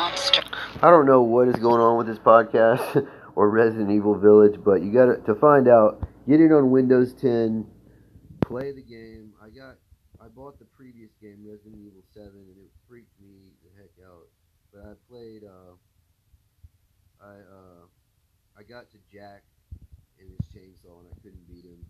monster. 0.00 0.42
I 0.80 0.88
don't 0.88 1.04
know 1.04 1.20
what 1.20 1.48
is 1.48 1.56
going 1.56 1.80
on 1.80 1.98
with 1.98 2.06
this 2.06 2.18
podcast 2.18 3.06
or 3.36 3.50
Resident 3.50 3.90
Evil 3.90 4.16
Village, 4.16 4.56
but 4.64 4.80
you 4.82 4.92
got 4.92 5.06
to 5.12 5.16
to 5.28 5.34
find 5.34 5.68
out. 5.68 6.00
Get 6.28 6.40
it 6.40 6.52
on 6.52 6.70
Windows 6.70 7.12
10. 7.14 7.66
Play 8.40 8.72
the 8.72 8.82
game. 8.82 9.32
I 9.42 9.50
got. 9.50 9.76
I 10.20 10.28
bought 10.28 10.58
the 10.60 10.68
previous 10.76 11.10
game, 11.20 11.42
Resident 11.44 11.80
Evil 11.80 12.04
7, 12.12 12.28
and 12.28 12.56
it 12.60 12.70
freaked 12.86 13.16
me 13.20 13.56
the 13.64 13.72
heck 13.76 13.92
out. 14.04 14.28
But 14.72 14.84
I 14.88 14.92
played. 15.10 15.44
Uh, 15.44 15.76
I 17.20 17.34
uh, 17.44 17.84
I 18.56 18.62
got 18.64 18.88
to 18.96 18.98
Jack 19.12 19.44
in 20.16 20.32
his 20.32 20.44
chainsaw, 20.48 21.04
and 21.04 21.12
I 21.12 21.16
couldn't 21.20 21.44
beat 21.44 21.68
him. 21.68 21.80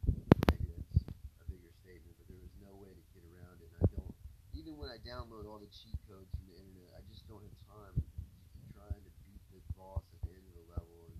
Maybe 0.50 0.66
that's 0.74 1.06
a 1.06 1.46
bigger 1.46 1.70
statement, 1.78 2.18
but 2.18 2.26
there 2.26 2.42
was 2.42 2.54
no 2.58 2.74
way 2.74 2.90
to 2.90 3.02
get 3.14 3.22
around 3.22 3.62
it. 3.62 3.70
And 3.70 3.82
I 3.82 3.86
don't. 3.94 4.14
Even 4.56 4.74
when 4.78 4.90
I 4.90 4.98
download 5.06 5.46
all 5.46 5.62
the 5.62 5.70
cheat 5.70 5.98
codes 6.11 6.30
from 6.34 6.46
the 6.50 6.58
internet, 6.58 6.90
I 6.96 7.02
just 7.06 7.26
don't 7.30 7.42
have 7.42 7.58
time 7.70 8.00
trying 8.80 9.04
to 9.04 9.12
beat 9.28 9.44
the 9.52 9.61
boss 9.76 10.04
at 10.16 10.20
the 10.24 10.32
end 10.32 10.44
of 10.48 10.54
the 10.56 10.66
level. 10.72 11.12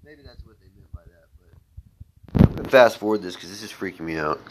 maybe 0.11 0.27
that's 0.27 0.45
what 0.45 0.57
they 0.59 0.67
meant 0.75 0.91
by 0.91 1.03
that, 1.07 1.29
but 1.39 2.49
I'm 2.49 2.55
gonna 2.55 2.69
fast 2.69 2.97
forward 2.97 3.21
this 3.21 3.35
because 3.35 3.49
this 3.49 3.63
is 3.63 3.71
freaking 3.71 4.01
me 4.01 4.17
out. 4.17 4.41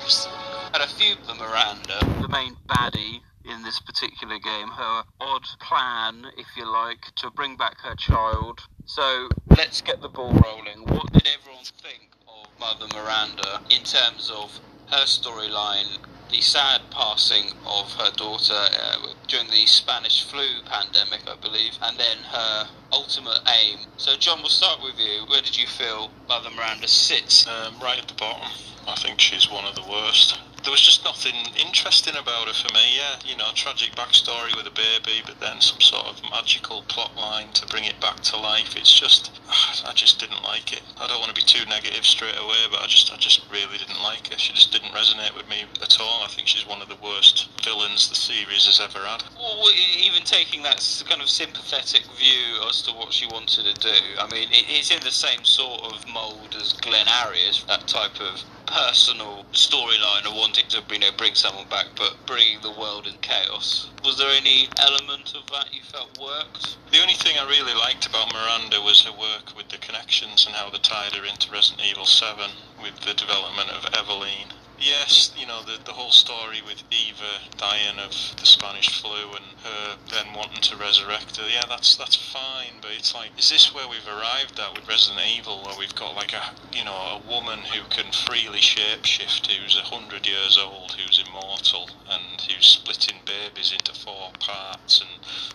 Had 0.73 0.81
a 0.81 0.89
few 0.89 1.13
of 1.13 1.27
the 1.27 1.35
Miranda, 1.35 1.99
the 2.23 2.29
main 2.29 2.57
baddie 2.67 3.21
in 3.45 3.63
this 3.63 3.79
particular 3.79 4.39
game, 4.39 4.69
her 4.69 5.03
odd 5.21 5.45
plan, 5.61 6.25
if 6.39 6.47
you 6.57 6.65
like, 6.71 7.15
to 7.17 7.31
bring 7.31 7.59
back 7.59 7.79
her 7.81 7.95
child. 7.95 8.61
So 8.87 9.29
let's 9.51 9.83
get 9.83 10.01
the 10.01 10.09
ball 10.09 10.33
rolling. 10.33 10.87
What 10.87 11.13
did 11.13 11.29
everyone 11.29 11.65
think 11.83 12.09
of 12.27 12.49
Mother 12.59 12.87
Miranda 12.95 13.61
in 13.69 13.85
terms 13.85 14.33
of 14.35 14.59
her 14.91 15.05
storyline, 15.05 15.99
the 16.31 16.41
sad 16.41 16.81
passing 16.91 17.53
of 17.67 17.93
her 17.95 18.11
daughter 18.17 18.55
uh, 18.55 19.07
during 19.29 19.49
the 19.51 19.67
Spanish 19.67 20.25
flu 20.25 20.47
pandemic, 20.65 21.21
I 21.27 21.37
believe, 21.41 21.79
and 21.83 21.99
then 21.99 22.19
her 22.31 22.69
ultimate 22.93 23.41
aim. 23.49 23.79
So, 23.97 24.17
John, 24.17 24.41
we'll 24.41 24.49
start 24.49 24.83
with 24.83 24.99
you. 24.99 25.25
Where 25.27 25.43
did 25.43 25.57
you 25.59 25.67
feel 25.67 26.11
Mother 26.29 26.51
Miranda 26.51 26.89
sits? 26.89 27.47
Um, 27.47 27.75
right 27.81 27.99
at 27.99 28.09
the 28.09 28.15
bottom. 28.15 28.51
I 28.89 28.95
think 28.97 29.21
she's 29.21 29.51
one 29.51 29.65
of 29.65 29.75
the 29.75 29.85
worst. 29.89 30.39
There 30.63 30.71
was 30.71 30.81
just 30.81 31.05
nothing 31.05 31.35
interesting 31.57 32.17
about 32.17 32.47
her 32.47 32.53
for 32.53 32.73
me. 32.75 32.97
Yeah, 32.97 33.17
you 33.25 33.37
know, 33.37 33.49
tragic 33.55 33.97
backstory 33.97 34.55
with 34.55 34.67
a 34.67 34.71
baby, 34.71 35.23
but 35.25 35.41
then 35.41 35.61
some 35.61 35.81
sort 35.81 36.07
of 36.07 36.21
magical 36.31 36.83
plot 36.83 37.17
line 37.17 37.49
to 37.55 37.67
bring 37.67 37.85
it 37.85 37.99
back 37.99 38.21
to 38.29 38.37
life. 38.37 38.77
It's 38.77 38.93
just, 38.93 39.31
I 39.87 39.93
just 39.95 40.21
didn't 40.21 40.43
like 40.43 40.73
it. 40.73 40.83
I 41.01 41.07
don't 41.07 41.19
want 41.19 41.35
to 41.35 41.41
be 41.41 41.47
too 41.47 41.65
negative 41.67 42.05
straight 42.05 42.37
away, 42.37 42.69
but 42.71 42.81
I 42.83 42.87
just, 42.87 43.11
I 43.11 43.17
just 43.17 43.41
really 43.51 43.79
didn't 43.79 44.03
like 44.03 44.29
her. 44.29 44.39
She 44.39 44.53
just 44.53 44.71
didn't 44.71 44.93
resonate 44.93 45.35
with 45.35 45.49
me 45.49 45.65
at 45.81 45.99
all. 45.99 46.25
I 46.25 46.29
think 46.29 46.47
she's 46.47 46.67
one 46.67 46.83
of 46.83 46.89
the 46.89 47.01
worst 47.03 47.49
villains 47.65 48.11
the 48.11 48.15
series 48.15 48.67
has 48.67 48.81
ever 48.81 48.99
had. 49.07 49.25
Well, 49.37 49.71
even 49.97 50.23
taking 50.25 50.63
that 50.65 50.85
kind 51.09 51.23
of 51.23 51.31
sympathetic 51.31 52.03
view 52.19 52.61
as 52.69 52.83
to 52.83 52.93
what 52.93 53.15
she 53.15 53.27
wanted 53.27 53.65
to 53.65 53.75
do, 53.81 53.97
I 54.19 54.29
mean, 54.31 54.49
it, 54.53 54.67
it's 54.69 54.91
in 54.91 55.01
the 55.01 55.11
same 55.11 55.45
sort 55.45 55.81
of 55.85 56.07
mould 56.13 56.55
as 56.61 56.75
Glenn 56.75 57.09
Arias, 57.09 57.65
that 57.67 57.89
type 57.89 58.21
of 58.21 58.45
personal 58.71 59.45
storyline 59.53 60.25
of 60.27 60.35
wanting 60.35 60.65
to 60.69 60.83
you 60.93 60.99
know 60.99 61.11
bring 61.17 61.35
someone 61.35 61.67
back 61.69 61.87
but 61.97 62.15
bringing 62.27 62.61
the 62.63 62.71
world 62.71 63.07
in 63.07 63.15
chaos 63.21 63.91
was 64.05 64.17
there 64.17 64.31
any 64.31 64.69
element 64.79 65.35
of 65.35 65.45
that 65.51 65.75
you 65.75 65.83
felt 65.83 66.19
worked 66.21 66.77
The 66.91 67.01
only 67.01 67.15
thing 67.15 67.37
I 67.39 67.49
really 67.49 67.75
liked 67.75 68.07
about 68.07 68.33
Miranda 68.33 68.81
was 68.81 69.03
her 69.03 69.13
work 69.13 69.57
with 69.57 69.69
the 69.69 69.79
connections 69.79 70.47
and 70.47 70.57
how 70.57 70.71
they 70.71 70.79
tied 70.79 71.15
her 71.15 71.25
into 71.25 71.53
Resident 71.53 71.87
Evil 71.87 72.05
7 72.05 72.51
with 72.83 72.99
the 73.01 73.15
development 73.15 73.71
of 73.71 73.85
Eveline. 73.93 74.51
Yes, 74.81 75.33
you 75.37 75.47
know, 75.47 75.63
the, 75.63 75.79
the 75.85 75.93
whole 75.93 76.11
story 76.11 76.63
with 76.65 76.83
Eva 76.91 77.45
dying 77.57 77.99
of 77.99 78.11
the 78.41 78.47
Spanish 78.47 79.01
flu 79.01 79.37
and 79.37 79.45
her 79.63 79.97
then 80.11 80.35
wanting 80.35 80.63
to 80.63 80.77
resurrect 80.77 81.37
her, 81.37 81.49
yeah, 81.49 81.65
that's 81.69 81.97
that's 81.97 82.17
fine, 82.17 82.81
but 82.81 82.91
it's 82.97 83.15
like, 83.15 83.31
is 83.39 83.51
this 83.51 83.75
where 83.75 83.89
we've 83.89 84.09
arrived 84.09 84.59
at 84.59 84.75
with 84.75 84.89
Resident 84.89 85.21
Evil, 85.37 85.63
where 85.65 85.79
we've 85.79 85.95
got 85.95 86.17
like 86.17 86.33
a, 86.33 86.43
you 86.73 86.85
know, 86.85 87.21
a 87.21 87.23
woman 87.29 87.61
who 87.61 87.85
can 87.89 88.11
freely 88.13 88.61
shapeshift, 88.61 89.47
who's 89.47 89.77
a 89.77 89.95
hundred 89.95 90.27
years 90.27 90.59
old, 90.59 90.93
who's 90.93 91.23
immortal, 91.29 91.89
and 92.11 92.41
who's 92.49 92.67
splitting 92.67 93.21
babies 93.27 93.73
into 93.73 93.93
four 93.93 94.33
parts 94.41 95.01
and 95.01 95.11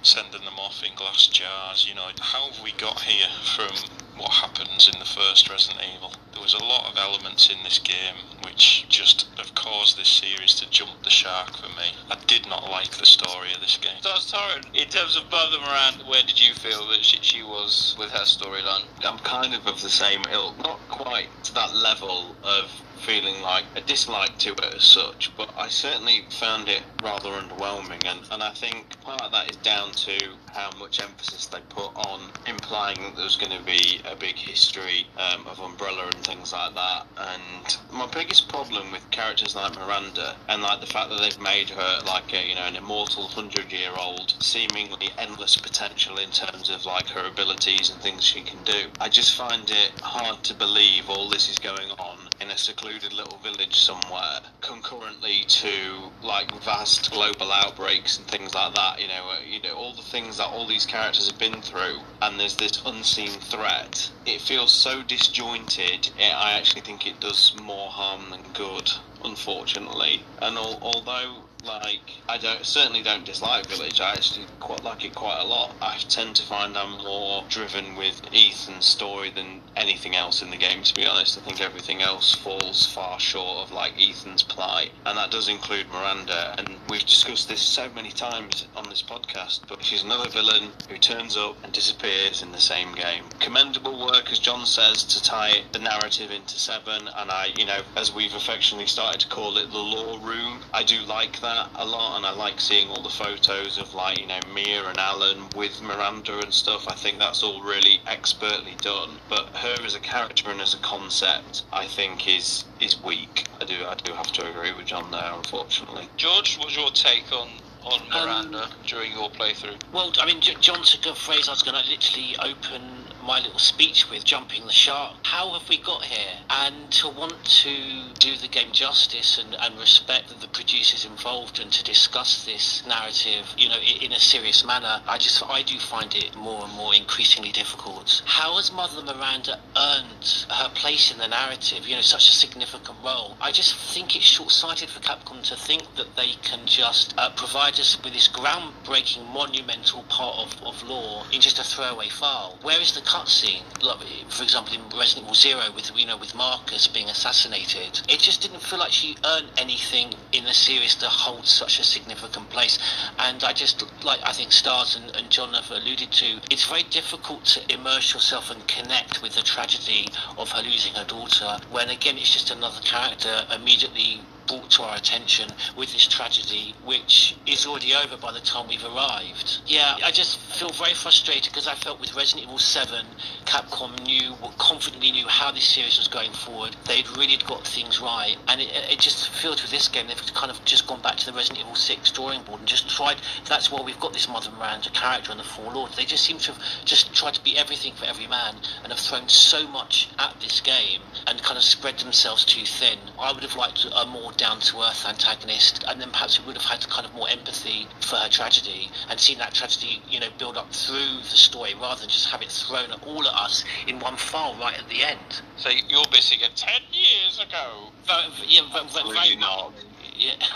sending 0.06 0.46
them 0.46 0.60
off 0.60 0.84
in 0.84 0.96
glass 0.96 1.28
jars, 1.28 1.88
you 1.88 1.96
know, 1.96 2.08
how 2.22 2.52
have 2.52 2.64
we 2.64 2.72
got 2.74 3.02
here 3.02 3.28
from 3.56 4.05
what 4.18 4.32
happens 4.32 4.90
in 4.92 5.00
the 5.00 5.06
first 5.06 5.50
Resident 5.50 5.82
Evil? 5.96 6.14
There 6.32 6.42
was 6.42 6.54
a 6.54 6.64
lot 6.64 6.92
of 6.92 6.98
elements 6.98 7.50
in 7.50 7.64
this 7.64 7.80
game 7.80 8.16
which 8.44 8.86
just 8.90 9.28
have 9.38 9.56
caused 9.56 9.98
this 9.98 10.10
series 10.10 10.56
to 10.56 10.70
jump 10.70 11.04
the 11.04 11.10
shark 11.10 11.58
for 11.58 11.70
me. 11.70 11.92
I 12.10 12.18
did 12.28 12.48
not 12.48 12.70
like 12.70 12.92
the 12.92 13.06
story 13.06 13.54
of 13.54 13.62
this 13.62 13.78
game. 13.78 13.98
So, 14.02 14.16
Tyrone, 14.16 14.64
in 14.74 14.88
terms 14.88 15.18
of 15.18 15.30
Mother 15.32 15.60
Miranda, 15.60 16.06
where 16.06 16.22
did 16.22 16.40
you 16.40 16.54
feel 16.54 16.88
that 16.90 17.04
she, 17.04 17.18
she 17.22 17.44
was 17.44 17.96
with 17.98 18.12
her 18.12 18.26
storyline? 18.26 18.86
I'm 19.04 19.20
kind 19.20 19.54
of 19.54 19.68
of 19.68 19.82
the 19.82 19.90
same 19.90 20.24
ilk, 20.32 20.58
not 20.60 20.80
quite 20.90 21.30
to 21.44 21.54
that 21.56 21.76
level 21.76 22.36
of 22.44 22.72
feeling 22.98 23.42
like 23.42 23.66
a 23.76 23.82
dislike 23.82 24.38
to 24.40 24.52
it 24.54 24.74
as 24.76 24.84
such, 24.84 25.32
but 25.38 25.50
I 25.58 25.68
certainly 25.70 26.26
found 26.30 26.70
it 26.70 26.82
rather 27.04 27.30
underwhelming, 27.30 28.04
and, 28.06 28.20
and 28.32 28.42
I 28.42 28.52
think 28.52 29.00
part 29.02 29.22
of 29.22 29.32
that 29.32 29.52
is 29.52 29.58
down 29.58 29.92
to 29.92 30.18
how 30.56 30.72
much 30.80 31.02
emphasis 31.02 31.48
they 31.48 31.60
put 31.68 31.92
on 31.96 32.22
implying 32.48 32.96
that 33.02 33.16
there's 33.18 33.36
going 33.36 33.52
to 33.52 33.64
be 33.66 34.00
a 34.10 34.16
big 34.16 34.36
history 34.36 35.06
um, 35.18 35.46
of 35.48 35.60
Umbrella 35.60 36.06
and 36.06 36.24
things 36.24 36.54
like 36.54 36.74
that. 36.74 37.06
And 37.18 37.78
my 37.92 38.08
biggest 38.08 38.48
problem 38.48 38.90
with 38.94 39.10
characters 39.12 39.54
like 39.54 39.76
Miranda 39.76 40.38
and 40.48 40.62
like 40.62 40.80
the 40.80 40.88
fact 40.88 41.10
that 41.10 41.20
they've 41.20 41.42
made 41.42 41.70
her 41.70 42.00
like 42.08 42.34
a 42.34 42.48
you 42.48 42.56
know 42.56 42.66
an 42.66 42.78
immortal 42.78 43.28
hundred 43.28 43.70
year 43.72 43.92
old, 44.00 44.34
seemingly 44.40 45.10
endless 45.18 45.58
potential 45.58 46.18
in 46.18 46.30
terms 46.30 46.70
of 46.70 46.86
like 46.86 47.08
her 47.10 47.28
abilities 47.28 47.90
and 47.90 48.02
things 48.02 48.24
she 48.24 48.42
can 48.42 48.64
do. 48.64 48.88
I 49.02 49.10
just 49.10 49.36
find 49.36 49.70
it 49.70 49.92
hard 50.02 50.42
to 50.46 50.54
believe 50.54 51.10
all 51.10 51.30
this 51.30 51.50
is 51.50 51.60
going 51.60 51.92
on 52.00 52.25
in 52.42 52.50
a 52.52 52.58
secluded 52.58 53.14
little 53.14 53.38
village 53.38 53.76
somewhere, 53.76 54.40
concurrently 54.62 55.44
to 55.48 56.12
like 56.22 56.52
vast 56.64 57.12
global 57.12 57.52
outbreaks 57.52 58.18
and 58.18 58.28
things 58.28 58.54
like 58.54 58.74
that. 58.76 59.02
You 59.02 59.08
know, 59.08 59.30
uh, 59.32 59.40
you 59.48 59.62
know 59.62 59.76
all 59.76 59.94
the 59.94 60.02
things 60.02 60.38
that 60.38 60.48
all 60.48 60.68
these 60.68 60.86
characters 60.86 61.30
have 61.30 61.40
been 61.40 61.62
through, 61.62 62.00
and 62.22 62.40
there's 62.40 62.56
this 62.56 62.82
unseen 62.86 63.30
threat. 63.40 64.12
It 64.26 64.42
feels 64.42 64.72
so 64.72 65.04
disjointed. 65.04 66.12
It, 66.18 66.34
I 66.36 66.54
actually 66.54 66.82
think 66.82 67.08
it 67.08 67.20
does 67.20 67.54
more 67.62 67.90
harm 67.90 68.30
than 68.32 68.44
good, 68.54 68.92
unfortunately. 69.24 70.24
And 70.42 70.58
al- 70.58 70.80
although 70.82 71.45
like 71.66 72.14
I 72.30 72.38
don't 72.38 72.66
certainly 72.66 73.02
don't 73.02 73.26
dislike 73.26 73.68
Village. 73.68 74.00
I 74.00 74.12
actually 74.12 74.46
quite 74.60 74.84
like 74.84 75.04
it 75.04 75.16
quite 75.16 75.40
a 75.42 75.48
lot. 75.48 75.74
I 75.82 75.98
tend 75.98 76.36
to 76.38 76.44
find 76.44 76.78
I'm 76.78 77.04
more 77.04 77.44
driven 77.50 77.96
with 77.96 78.22
Ethan's 78.34 78.86
story 78.86 79.30
than 79.30 79.62
anything 79.76 80.16
else 80.16 80.42
in 80.42 80.50
the 80.50 80.58
game. 80.58 80.84
To 80.84 80.94
be 80.94 81.06
honest, 81.06 81.38
I 81.38 81.42
think 81.42 81.62
everything 81.62 82.02
else 82.02 82.34
falls 82.36 82.86
far 82.86 83.20
short 83.20 83.68
of 83.68 83.72
like 83.72 83.94
Ethan's 84.00 84.44
plight, 84.44 84.92
and 85.06 85.18
that 85.18 85.32
does 85.32 85.50
include 85.50 85.88
Miranda. 85.90 86.56
And 86.58 86.76
we've 86.90 87.06
discussed 87.06 87.50
this 87.50 87.62
so 87.62 87.90
many 87.96 88.12
times 88.12 88.68
on 88.76 88.90
this 88.90 89.02
podcast, 89.02 89.62
but 89.68 89.84
she's 89.84 90.04
another 90.04 90.30
villain 90.30 90.70
who 90.90 90.98
turns 90.98 91.36
up 91.36 91.58
and 91.64 91.74
disappears 91.74 92.42
in 92.42 92.52
the 92.52 92.62
same 92.62 92.94
game. 92.94 93.24
Commendable 93.40 94.06
work, 94.06 94.32
as 94.32 94.40
John 94.40 94.66
says, 94.66 95.04
to 95.04 95.24
tie 95.24 95.64
the 95.72 95.80
narrative 95.80 96.32
into 96.32 96.60
Seven, 96.60 97.10
and 97.16 97.32
I, 97.32 97.50
you 97.58 97.66
know, 97.66 97.82
as 97.96 98.14
we've 98.14 98.34
affectionately 98.34 98.88
started 98.88 99.22
to 99.22 99.28
call 99.28 99.58
it, 99.58 99.72
the 99.72 99.78
lore 99.78 100.20
room. 100.20 100.60
I 100.74 100.84
do 100.84 101.00
like 101.02 101.40
that 101.42 101.55
a 101.76 101.86
lot, 101.86 102.18
and 102.18 102.26
I 102.26 102.32
like 102.32 102.60
seeing 102.60 102.90
all 102.90 103.02
the 103.02 103.10
photos 103.10 103.78
of 103.78 103.94
like 103.94 104.20
you 104.20 104.28
know 104.28 104.40
Mia 104.54 104.84
and 104.86 104.98
Alan 104.98 105.50
with 105.56 105.82
Miranda 105.82 106.40
and 106.40 106.54
stuff. 106.54 106.88
I 106.88 106.96
think 106.96 107.20
that's 107.20 107.44
all 107.44 107.62
really 107.62 108.00
expertly 108.08 108.76
done. 108.82 109.20
But 109.30 109.50
her 109.56 109.76
as 109.86 109.96
a 109.96 110.00
character 110.00 110.50
and 110.50 110.62
as 110.62 110.74
a 110.74 110.80
concept, 110.80 111.64
I 111.72 111.86
think 111.86 112.28
is 112.28 112.66
is 112.80 113.02
weak. 113.04 113.48
I 113.62 113.66
do 113.66 113.86
I 113.86 113.96
do 114.04 114.14
have 114.14 114.32
to 114.34 114.50
agree 114.50 114.74
with 114.74 114.88
John 114.88 115.12
there, 115.12 115.32
unfortunately. 115.34 116.10
George, 116.18 116.58
what's 116.58 116.76
your 116.76 116.92
take 116.92 117.32
on 117.32 117.50
on 117.86 118.02
um, 118.02 118.10
Miranda 118.10 118.68
during 118.86 119.12
your 119.12 119.30
playthrough? 119.30 119.78
Well, 119.92 120.12
I 120.20 120.26
mean, 120.26 120.42
J- 120.42 120.56
John 120.60 120.84
took 120.84 121.06
a 121.06 121.16
phrase 121.16 121.48
I 121.48 121.52
was 121.52 121.62
going 121.62 121.82
to 121.82 121.90
literally 121.90 122.36
open 122.40 123.10
my 123.26 123.40
little 123.40 123.60
speech 123.60 124.10
with, 124.10 124.24
jumping 124.24 124.66
the 124.66 124.72
shark. 124.72 125.16
How 125.24 125.50
have 125.58 125.68
we 125.68 125.78
got 125.78 126.04
here? 126.04 126.38
And 126.50 126.92
to 126.92 127.10
want 127.10 127.44
to 127.44 127.76
do 128.20 128.38
the 128.38 128.48
game 128.48 128.72
justice 128.72 129.38
and, 129.38 129.56
and 129.60 129.78
respect 129.80 130.40
the 130.40 130.48
producers 130.48 131.06
involved 131.06 131.60
and 131.60 131.72
to 131.72 131.84
discuss 131.84 132.46
this 132.46 132.86
narrative, 132.88 133.54
you 133.58 133.70
know, 133.70 133.80
in, 134.02 134.12
a 134.12 134.20
serious 134.20 134.64
manner, 134.66 135.02
I 135.08 135.18
just, 135.18 135.44
I 135.50 135.64
do 135.64 135.78
find 135.80 136.14
it 136.16 136.36
more 136.36 136.64
and 136.64 136.74
more 136.74 136.94
increasingly 136.94 137.52
difficult. 137.52 138.22
How 138.26 138.56
has 138.56 138.72
Mother 138.72 139.02
Miranda 139.02 139.60
earned 139.76 140.46
her 140.50 140.70
place 140.70 141.12
in 141.12 141.18
the 141.18 141.28
narrative, 141.28 141.88
you 141.88 141.96
know, 141.96 142.02
such 142.02 142.30
a 142.30 142.34
significant 142.34 142.98
role? 143.04 143.36
I 143.42 143.52
just 143.52 143.76
think 143.76 144.16
it's 144.16 144.26
short-sighted 144.26 144.90
for 144.90 145.00
Capcom 145.00 145.44
to 145.50 145.56
think 145.56 145.96
that 145.96 146.16
they 146.16 146.34
can 146.44 146.60
just 146.66 147.14
uh, 147.18 147.32
provide 147.32 147.80
us 147.80 148.02
with 148.04 148.14
this 148.14 148.28
groundbreaking, 148.28 149.28
monumental 149.34 150.04
part 150.04 150.38
of, 150.38 150.64
of 150.64 150.84
lore 150.84 151.24
in 151.34 151.42
just 151.42 151.60
a 151.60 151.64
throwaway 151.64 152.10
file. 152.10 152.58
Where 152.62 152.80
is 152.80 152.94
the 152.94 153.02
cutscene? 153.16 153.64
Like, 153.82 154.00
for 154.30 154.44
example, 154.44 154.74
in 154.74 154.82
Resident 154.98 155.26
Evil 155.26 155.36
Zero, 155.36 155.62
with 155.74 155.92
you 155.96 156.06
know, 156.06 156.18
with 156.18 156.36
Marcus 156.36 156.88
being 156.88 157.10
assassinated, 157.10 158.02
it 158.10 158.20
just 158.20 158.42
didn't 158.42 158.62
feel 158.62 158.80
like 158.80 158.92
she 158.92 159.16
earned 159.26 159.48
anything 159.58 160.14
in 160.34 160.44
the 160.44 160.54
series 160.54 160.96
to 160.96 161.08
hold 161.08 161.46
such 161.46 161.80
a 161.80 161.84
significant 161.84 162.50
place. 162.50 162.78
And 163.20 163.44
I 163.44 163.54
just 163.54 163.84
like 164.04 164.20
I 164.24 164.34
think 164.34 164.52
Stars 164.52 164.96
and, 164.96 165.16
and 165.16 165.30
John 165.30 165.54
have 165.54 165.72
alluded 165.72 166.12
to, 166.12 166.42
it's 166.52 166.68
very 166.68 166.84
difficult 166.84 167.46
to 167.46 167.74
immerse 167.74 168.14
yourself 168.14 168.52
and 168.52 168.68
connect 168.68 169.22
with 169.22 169.36
the 169.36 169.44
tragedy 169.44 170.10
of 170.38 170.52
her 170.52 170.62
losing 170.62 170.94
her 170.96 171.06
daughter. 171.06 171.58
When 171.72 171.90
again, 171.90 172.18
it's 172.18 172.34
just 172.34 172.52
another 172.52 172.82
character 172.82 173.46
immediately 173.54 174.22
brought 174.48 174.70
to 174.72 174.84
our 174.84 174.96
attention 174.96 175.50
with 175.78 175.92
this 175.94 176.08
tragedy, 176.08 176.74
which 176.84 177.36
is 177.46 177.66
already 177.66 177.94
over 177.94 178.18
by 178.18 178.32
the 178.32 178.40
time 178.40 178.68
we've 178.68 178.84
arrived. 178.86 179.62
Yeah, 179.66 179.98
I 180.04 180.12
just 180.12 180.40
feel 180.40 180.70
very 180.70 180.94
frustrated 180.94 181.52
because 181.52 181.68
I 181.68 181.76
felt 181.76 182.00
with 182.00 182.16
Resident 182.16 182.48
Evil 182.48 182.60
7, 182.60 183.06
Capcom 183.46 184.02
knew, 184.04 184.36
confidently 184.58 185.12
knew 185.12 185.28
how 185.28 185.52
this 185.52 185.66
series 185.66 185.98
was 185.98 186.08
going 186.08 186.32
forward. 186.32 186.76
They'd 186.86 187.08
really 187.18 187.38
got 187.38 187.66
things 187.66 188.02
right, 188.02 188.36
and 188.48 188.62
it, 188.62 188.70
it 188.90 189.00
just 189.00 189.30
feels 189.30 189.62
with 189.62 189.72
this 189.72 189.88
game 189.88 190.08
they've 190.08 190.34
kind 190.34 190.52
of 190.52 190.64
just 190.66 190.88
gone 190.88 191.02
back 191.02 191.18
to 191.18 191.26
the 191.26 191.34
Resident 191.34 191.62
Evil 191.62 191.76
6 191.76 192.12
drawing 192.12 192.44
board 192.44 192.60
and 192.60 192.68
just 192.68 192.90
tried. 192.90 193.18
That's 193.48 193.72
why 193.72 193.82
we've 193.82 194.00
got 194.00 194.14
this 194.14 194.28
Mother 194.28 194.52
Miranda 194.52 194.90
character 194.92 195.32
and 195.32 195.40
the 195.40 195.44
Four 195.44 195.74
Lords. 195.74 195.96
They 195.96 196.06
just 196.06 196.24
seem 196.24 196.38
to 196.40 196.54
have 196.54 196.62
just 196.86 197.14
tried 197.14 197.34
to 197.36 197.44
be 197.44 197.58
everything 197.58 197.94
for 197.94 198.06
every 198.06 198.28
man 198.28 198.56
and 198.84 198.92
have 198.92 199.00
thrown 199.00 199.28
so 199.30 199.68
much 199.68 200.10
at 200.20 200.36
this 200.42 200.62
game 200.62 201.02
and 201.28 201.42
kind 201.42 201.58
of 201.58 201.64
spread 201.64 201.98
themselves 202.00 202.46
too 202.46 202.66
thin. 202.66 203.00
I 203.20 203.32
would 203.32 203.44
have 203.44 203.56
liked 203.56 203.86
a 203.96 204.06
more 204.06 204.32
down 204.38 204.60
to 204.60 204.82
earth 204.82 205.06
antagonist, 205.08 205.84
and 205.88 206.00
then 206.00 206.10
perhaps 206.12 206.40
we 206.40 206.46
would 206.46 206.58
have 206.58 206.66
had 206.66 206.88
kind 206.90 207.06
of 207.06 207.14
more 207.14 207.30
empathy 207.30 207.88
for 208.02 208.16
her 208.18 208.30
tragedy 208.30 208.90
and 209.10 209.20
seen 209.20 209.38
that 209.40 209.54
tragedy, 209.54 210.02
you 210.10 210.20
know, 210.20 210.30
build 210.38 210.58
up 210.58 210.72
through 210.72 211.18
the 211.18 211.38
story 211.38 211.74
rather 211.76 212.02
than 212.02 212.10
just 212.10 212.30
have 212.30 212.42
it 212.42 212.52
thrown 212.52 212.92
at 212.92 213.04
all 213.06 213.28
at 213.28 213.34
us 213.34 213.64
in 213.88 214.00
one 214.00 214.16
file 214.16 214.56
right 214.60 214.78
at 214.78 214.88
the 214.90 215.04
end. 215.04 215.42
So 215.58 215.70
you're 215.70 216.06
basically 216.12 216.46
at 216.46 216.56
10 216.56 216.82
years 216.92 217.40
ago. 217.40 217.92
Very, 218.06 218.24
yeah, 218.48 218.62
very, 218.72 218.88
very, 218.88 219.04
Really 219.06 219.16
very 219.16 219.36
not. 219.38 219.74
Yeah. 220.18 220.34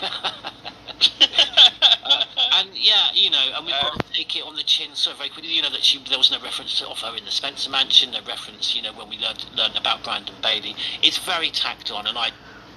uh, 2.04 2.24
and 2.52 2.70
yeah, 2.74 3.08
you 3.12 3.30
know, 3.30 3.44
and 3.54 3.66
we've 3.66 3.74
got 3.74 3.98
to 3.98 4.12
take 4.12 4.34
it 4.36 4.42
on 4.44 4.56
the 4.56 4.62
chin 4.62 4.90
so 4.94 5.12
very 5.14 5.28
quickly. 5.28 5.52
You 5.52 5.62
know 5.62 5.70
that 5.70 5.82
she 5.82 6.02
there 6.08 6.16
was 6.16 6.30
no 6.30 6.40
reference 6.40 6.78
to 6.78 6.88
of 6.88 6.98
her 7.00 7.14
in 7.16 7.24
the 7.24 7.30
Spencer 7.30 7.68
Mansion, 7.70 8.10
no 8.10 8.20
reference. 8.26 8.74
You 8.74 8.82
know 8.82 8.92
when 8.94 9.08
we 9.08 9.18
learned 9.18 9.44
learned 9.54 9.76
about 9.76 10.02
Brandon 10.02 10.34
Bailey. 10.42 10.74
It's 11.02 11.18
very 11.18 11.50
tacked 11.50 11.90
on, 11.90 12.06
and 12.06 12.16
I 12.16 12.30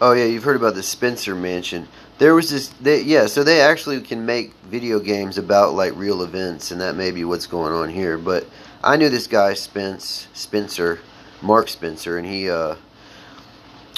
Oh 0.06 0.12
yeah, 0.12 0.26
you've 0.26 0.43
heard 0.43 0.58
about 0.58 0.76
the 0.76 0.84
Spencer 0.84 1.34
Mansion. 1.34 1.88
There 2.18 2.36
was 2.36 2.49
this, 2.49 2.68
they, 2.82 3.04
yeah. 3.04 3.26
So 3.26 3.41
they 3.41 3.62
actually 3.62 4.01
can 4.01 4.26
make 4.26 4.54
video 4.66 4.99
games 4.99 5.38
about 5.38 5.76
like 5.76 5.95
real 5.95 6.24
events, 6.24 6.72
and 6.72 6.82
that 6.82 6.97
may 6.97 7.12
be 7.12 7.24
what's 7.24 7.47
going 7.47 7.72
on 7.72 7.88
here. 7.88 8.18
But 8.18 8.45
I 8.84 8.97
knew 8.97 9.08
this 9.08 9.28
guy 9.28 9.54
Spence 9.54 10.28
Spencer, 10.34 10.99
Mark 11.41 11.70
Spencer, 11.70 12.18
and 12.18 12.28
he, 12.28 12.49
uh, 12.49 12.76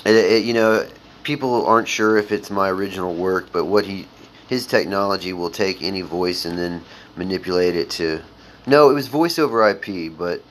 it, 0.06 0.14
it, 0.14 0.46
you 0.46 0.54
know, 0.54 0.88
people 1.24 1.66
aren't 1.66 1.88
sure 1.88 2.18
if 2.18 2.32
it's 2.32 2.52
my 2.52 2.70
original 2.70 3.16
work, 3.16 3.52
but 3.52 3.66
what 3.66 3.88
he, 3.88 4.08
his 4.48 4.68
technology 4.68 5.34
will 5.34 5.50
take 5.50 5.82
any 5.82 6.02
voice 6.02 6.46
and 6.46 6.56
then 6.56 6.84
manipulate 7.16 7.76
it 7.76 7.90
to. 7.90 8.22
No, 8.68 8.92
it 8.92 8.94
was 8.94 9.08
voice 9.08 9.40
over 9.40 9.68
IP, 9.68 10.16
but 10.16 10.44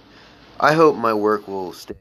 I 0.58 0.72
hope 0.72 0.96
my 0.96 1.14
work 1.14 1.46
will 1.46 1.72
stay 1.72 1.94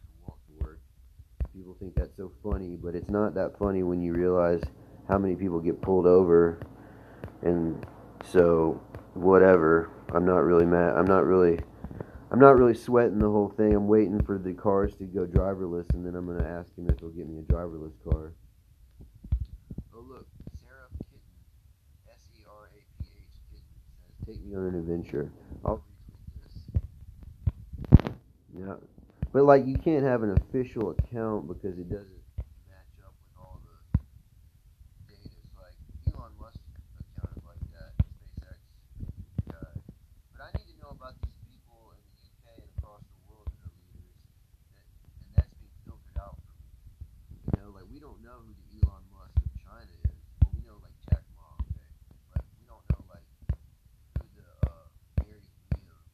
to 0.00 0.26
walk 0.26 0.38
to 0.46 0.64
work. 0.64 0.80
People 1.54 1.76
think 1.78 1.94
that's 1.94 2.16
so 2.16 2.32
funny, 2.42 2.76
but 2.82 2.94
it's 2.94 3.10
not 3.10 3.34
that 3.34 3.58
funny 3.58 3.82
when 3.82 4.00
you 4.00 4.14
realize 4.14 4.62
how 5.08 5.18
many 5.18 5.34
people 5.34 5.60
get 5.60 5.82
pulled 5.82 6.06
over. 6.06 6.60
And 7.42 7.84
so, 8.24 8.80
whatever. 9.14 9.90
I'm 10.14 10.24
not 10.24 10.44
really 10.44 10.66
mad. 10.66 10.94
I'm 10.96 11.06
not 11.06 11.24
really. 11.26 11.58
I'm 12.30 12.40
not 12.40 12.56
really 12.56 12.74
sweating 12.74 13.18
the 13.18 13.30
whole 13.30 13.52
thing. 13.56 13.74
I'm 13.74 13.86
waiting 13.86 14.20
for 14.22 14.38
the 14.38 14.54
cars 14.54 14.94
to 14.96 15.04
go 15.04 15.26
driverless, 15.26 15.92
and 15.94 16.04
then 16.04 16.16
I'm 16.16 16.26
gonna 16.26 16.48
ask 16.48 16.68
him 16.76 16.88
if 16.88 16.98
he'll 16.98 17.10
get 17.10 17.28
me 17.28 17.38
a 17.38 17.42
driverless 17.42 17.92
car. 18.02 18.32
Oh 19.94 20.00
look, 20.00 20.26
Sarah 20.58 20.88
Kitten, 21.10 21.36
S 22.10 22.26
E 22.34 22.42
R 22.48 22.70
A 22.74 22.80
P 22.98 23.06
H 23.06 23.38
Kitten 23.50 23.70
says, 24.02 24.13
"Take 24.26 24.42
me 24.44 24.54
on 24.56 24.66
an 24.66 24.74
adventure." 24.76 25.30
I'll. 25.64 25.84
Yeah, 28.56 28.76
but 29.32 29.44
like 29.44 29.66
you 29.66 29.76
can't 29.78 30.04
have 30.04 30.22
an 30.22 30.30
official 30.32 30.90
account 30.90 31.48
because 31.48 31.78
it 31.78 31.90
doesn't 31.90 32.22
match 32.70 32.94
up 33.04 33.12
with 33.20 33.34
all 33.36 33.60
the 33.66 33.76
data. 35.08 35.36
It's 35.42 35.56
like 35.58 35.76
Elon 36.06 36.32
Musk 36.38 36.60
account 36.96 37.30
is 37.36 37.44
like 37.44 37.62
that, 37.74 37.92
SpaceX 38.40 38.60
guy. 39.50 39.74
But 40.32 40.40
I 40.46 40.50
need 40.58 40.70
to 40.72 40.76
know 40.80 40.92
about 40.94 41.18
these 41.24 41.36
people 41.44 41.92
in 41.98 42.02
the 42.08 42.16
UK 42.30 42.44
and 42.62 42.70
across 42.78 43.02
the 43.10 43.20
world 43.28 43.50
that 43.58 43.64
are 43.66 43.76
leaders, 43.82 44.16
that, 44.78 44.86
and 45.26 45.32
that's 45.34 45.52
being 45.58 45.74
filtered 45.84 46.16
out 46.20 46.38
for 46.46 46.54
me. 46.62 46.70
You 47.52 47.54
know, 47.60 47.70
like 47.74 47.88
we 47.90 47.98
don't 48.00 48.22
know 48.22 48.40
who 48.46 48.54
the 48.54 48.66
Elon 48.80 49.04
Musk 49.12 49.36
of 49.42 49.50
China 49.58 49.92
is. 50.08 50.18
Well, 50.42 50.52
we 50.54 50.62
know 50.62 50.78
like 50.80 50.94
Jack 51.10 51.24
Ma, 51.34 51.58
okay, 51.74 51.90
but 52.32 52.40
we 52.60 52.64
don't 52.70 52.84
know 52.94 53.02
like 53.10 53.26
who 54.20 54.26
the 54.38 54.46
uh, 54.66 54.88
Gary 55.22 55.44
Vee 55.74 55.88
of. 55.90 56.04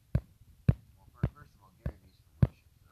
Well, 0.97 1.09
fir- 1.13 1.29
first 1.35 1.51
of 1.55 1.59
all, 1.63 1.73
Gary 1.81 1.97
Vee's 2.03 2.17
from 2.21 2.49
Russia, 2.49 2.69
so. 2.85 2.91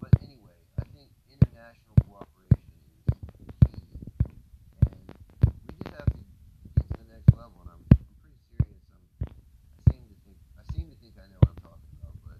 But 0.00 0.12
anyway, 0.22 0.58
I 0.78 0.84
think 0.92 1.10
international 1.30 1.96
cooperation 2.04 2.76
is 2.92 3.04
key, 3.70 3.86
and 4.84 5.02
we 5.64 5.70
just 5.80 5.94
have 5.96 6.08
to 6.12 6.20
get 6.74 6.82
to 6.86 6.94
the 7.00 7.08
next 7.08 7.30
level. 7.36 7.62
And 7.64 7.70
I'm, 7.72 7.82
I'm 7.92 8.16
pretty 8.20 8.40
serious. 8.52 8.84
I'm, 8.92 9.04
I 9.30 9.80
seem 9.92 10.04
to 10.10 10.16
think 10.26 10.38
I 10.58 10.64
seem 10.74 10.86
to 10.90 10.96
think 11.00 11.14
I 11.18 11.26
know 11.30 11.38
what 11.42 11.52
I'm 11.56 11.62
talking 11.64 11.92
about, 11.98 12.14
but 12.26 12.38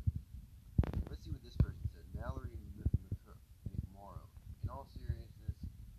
let's 1.10 1.22
see 1.24 1.32
what 1.32 1.42
this 1.44 1.56
person 1.60 1.82
said. 1.94 2.04
Mallory 2.16 2.54
M- 2.58 2.76
Mc- 2.78 3.44
McMorrow. 3.70 4.28
In 4.62 4.70
all 4.70 4.86
seriousness, 4.94 5.56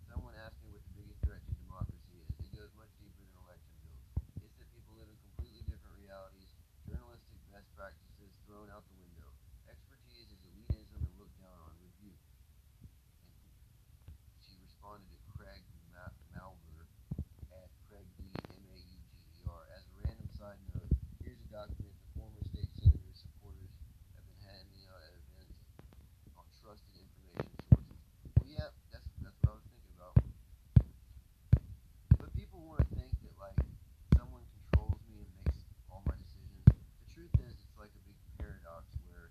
someone 0.08 0.34
asked 0.44 0.60
me 0.64 0.70
what 0.72 0.84
the 0.88 0.94
biggest 0.96 1.20
threat 1.24 1.40
to 1.44 1.52
democracy 1.64 2.16
is. 2.22 2.28
It 2.40 2.52
goes 2.56 2.72
much 2.78 2.92
deeper 3.00 3.22
than 3.24 3.36
election 3.44 3.74
bills. 3.84 4.04
It's 4.44 4.56
that 4.60 4.68
people 4.72 4.94
live 4.96 5.08
in 5.10 5.18
completely 5.24 5.64
different 5.68 5.96
realities. 6.00 6.48
Journalistic 6.88 7.40
best 7.52 7.68
practices 7.76 8.32
thrown 8.44 8.68
out 8.72 8.84
the 8.88 8.98
window. 9.00 9.28
Expertise 9.68 10.28
is 10.32 10.40
elitism 10.52 11.00
and 11.00 11.14
looked 11.16 11.36
down 11.40 11.56
on. 11.64 11.72
Rebuke. 11.80 12.20
And 13.24 13.44
she 14.44 14.56
responded 14.60 15.08
to 15.12 15.18
Craig 15.32 15.64
Ma- 15.92 16.14
Malber 16.32 16.86
at 17.52 17.68
Craig 17.88 18.08
D 18.20 18.28
M 18.56 18.64
A 18.68 18.76
U 18.76 18.98
G 19.08 19.20
E 19.40 19.42
R. 19.48 19.64
As 19.76 19.84
a 19.88 19.94
random 20.04 20.28
side 20.32 20.60
note, 20.72 20.92
here's 21.54 21.70
a 21.70 21.70
document 21.70 21.94
the 21.94 22.10
former 22.18 22.42
state 22.50 22.66
senator's 22.74 23.22
supporters 23.22 23.70
have 24.18 24.26
been 24.26 24.42
handing 24.42 24.82
out 24.90 24.98
at 25.06 25.14
events 25.14 25.54
on 26.34 26.42
trusted 26.58 26.98
information 26.98 27.54
sources. 27.70 27.94
Well, 28.42 28.50
yeah, 28.50 28.74
that's 28.90 29.06
that's 29.22 29.38
what 29.46 29.54
I 29.54 29.62
was 29.62 29.66
thinking 29.70 29.94
about. 29.94 30.14
But 32.18 32.34
people 32.34 32.58
want 32.66 32.82
to 32.82 32.90
think 32.98 33.14
that 33.22 33.34
like 33.38 33.54
someone 34.18 34.42
controls 34.50 34.98
me 35.06 35.22
and 35.22 35.30
makes 35.46 35.62
all 35.86 36.02
my 36.10 36.18
decisions. 36.18 36.66
The 36.74 37.08
truth 37.14 37.34
is, 37.38 37.54
it's 37.54 37.78
like 37.78 37.94
a 37.94 38.02
big 38.02 38.18
paradox 38.34 38.90
where 39.06 39.30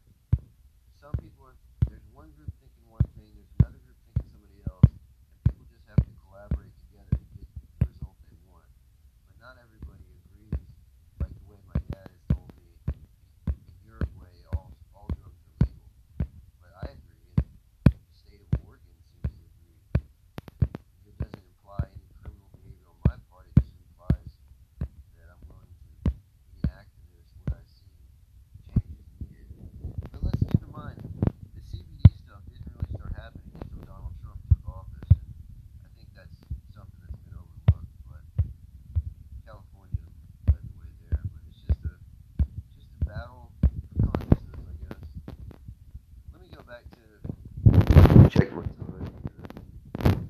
some 0.96 1.12
people 1.20 1.44
are 1.44 1.60
there's 1.92 2.08
one 2.16 2.32
group 2.40 2.56
thinking 2.64 2.88
one 2.88 3.04
thing, 3.20 3.36
there's 3.36 3.52
another 3.60 3.84
group 3.84 4.00
thinking 4.08 4.32
somebody 4.32 4.64
else, 4.72 4.88
and 4.88 5.44
people 5.52 5.68
just 5.68 5.84
have 5.92 6.00
to 6.00 6.14
collaborate 6.24 6.72
together 6.88 7.20
to 7.20 7.28
get 7.36 7.48
the 7.52 7.92
result 7.92 8.16
they 8.32 8.40
want. 8.48 8.72
But 9.28 9.36
not 9.44 9.60
everybody 9.60 10.08
agrees. 10.24 10.64
Like 11.22 11.30
the 11.38 11.46
way 11.46 11.60
my 11.70 11.78
dad 11.94 12.10
has 12.10 12.24
told 12.34 12.50
me, 12.58 12.68
in 12.90 13.76
Uruguay, 13.86 14.34
all 14.52 14.74
all 14.98 15.08
drugs 15.14 15.40
are 15.46 15.56
legal. 15.70 15.88
But 16.60 16.74
I 16.82 16.98
agree, 16.98 17.38
and 17.94 18.02
the 18.02 18.16
state 18.18 18.42
of 18.42 18.50
Oregon 18.66 18.98
seems 19.08 19.30
to 19.30 19.44
agree. 19.46 19.78
It 21.06 21.16
doesn't 21.22 21.46
imply 21.46 21.86
any 21.94 22.10
criminal 22.18 22.50
behavior 22.58 22.90
on 22.90 22.98
my 23.06 23.16
part. 23.30 23.46
It 23.54 23.62
just 23.62 23.78
implies 23.78 24.32
that 25.16 25.28
I'm 25.30 25.42
willing 25.48 25.70
to 25.70 25.86
be 26.10 26.58
an 26.66 26.74
activist 26.74 27.32
where 27.46 27.62
I 27.62 27.64
see 27.70 27.88
changes 28.74 29.08
needed. 29.22 29.48
But 30.12 30.20
let's 30.28 30.42
keep 30.44 30.60
in 30.60 30.72
mind, 30.74 30.98
the 31.54 31.62
CBD 31.64 32.04
stuff 32.20 32.42
didn't 32.50 32.68
really 32.74 32.90
start 32.98 33.14
happening 33.16 33.54
until 33.54 33.86
Donald 33.86 34.16
Trump 34.20 34.42
took 34.50 34.64
office, 34.68 35.12
and 35.14 35.82
I 35.86 35.90
think 35.96 36.10
that's 36.18 36.36
something 36.74 37.00
that's 37.06 37.22
been 37.24 37.38
overlooked. 37.38 37.94
But 38.10 38.24
California 39.46 40.04
led 40.52 40.64
the 40.66 40.76
way 40.80 40.90
there. 41.06 41.22
But 41.34 41.42
it's 41.50 41.62
just 41.66 41.82
a 41.86 41.94
just 42.76 42.90
a 42.90 43.06
battle 43.06 43.52
for 43.62 44.12
consciousness, 44.12 44.62
I 44.66 44.76
guess. 44.82 45.02
Let 46.34 46.40
me 46.42 46.50
go 46.66 46.72
back 46.72 46.84
to 46.92 48.30
check 48.30 48.52
my 48.54 48.62
time. 48.62 50.30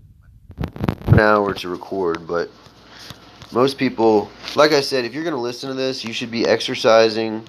An 1.07 1.19
hour 1.19 1.53
to 1.53 1.69
record, 1.69 2.27
but 2.27 2.49
most 3.51 3.77
people, 3.77 4.31
like 4.55 4.71
I 4.71 4.81
said, 4.81 5.05
if 5.05 5.13
you're 5.13 5.23
going 5.23 5.35
to 5.35 5.41
listen 5.41 5.69
to 5.69 5.75
this, 5.75 6.03
you 6.03 6.13
should 6.13 6.31
be 6.31 6.45
exercising. 6.47 7.47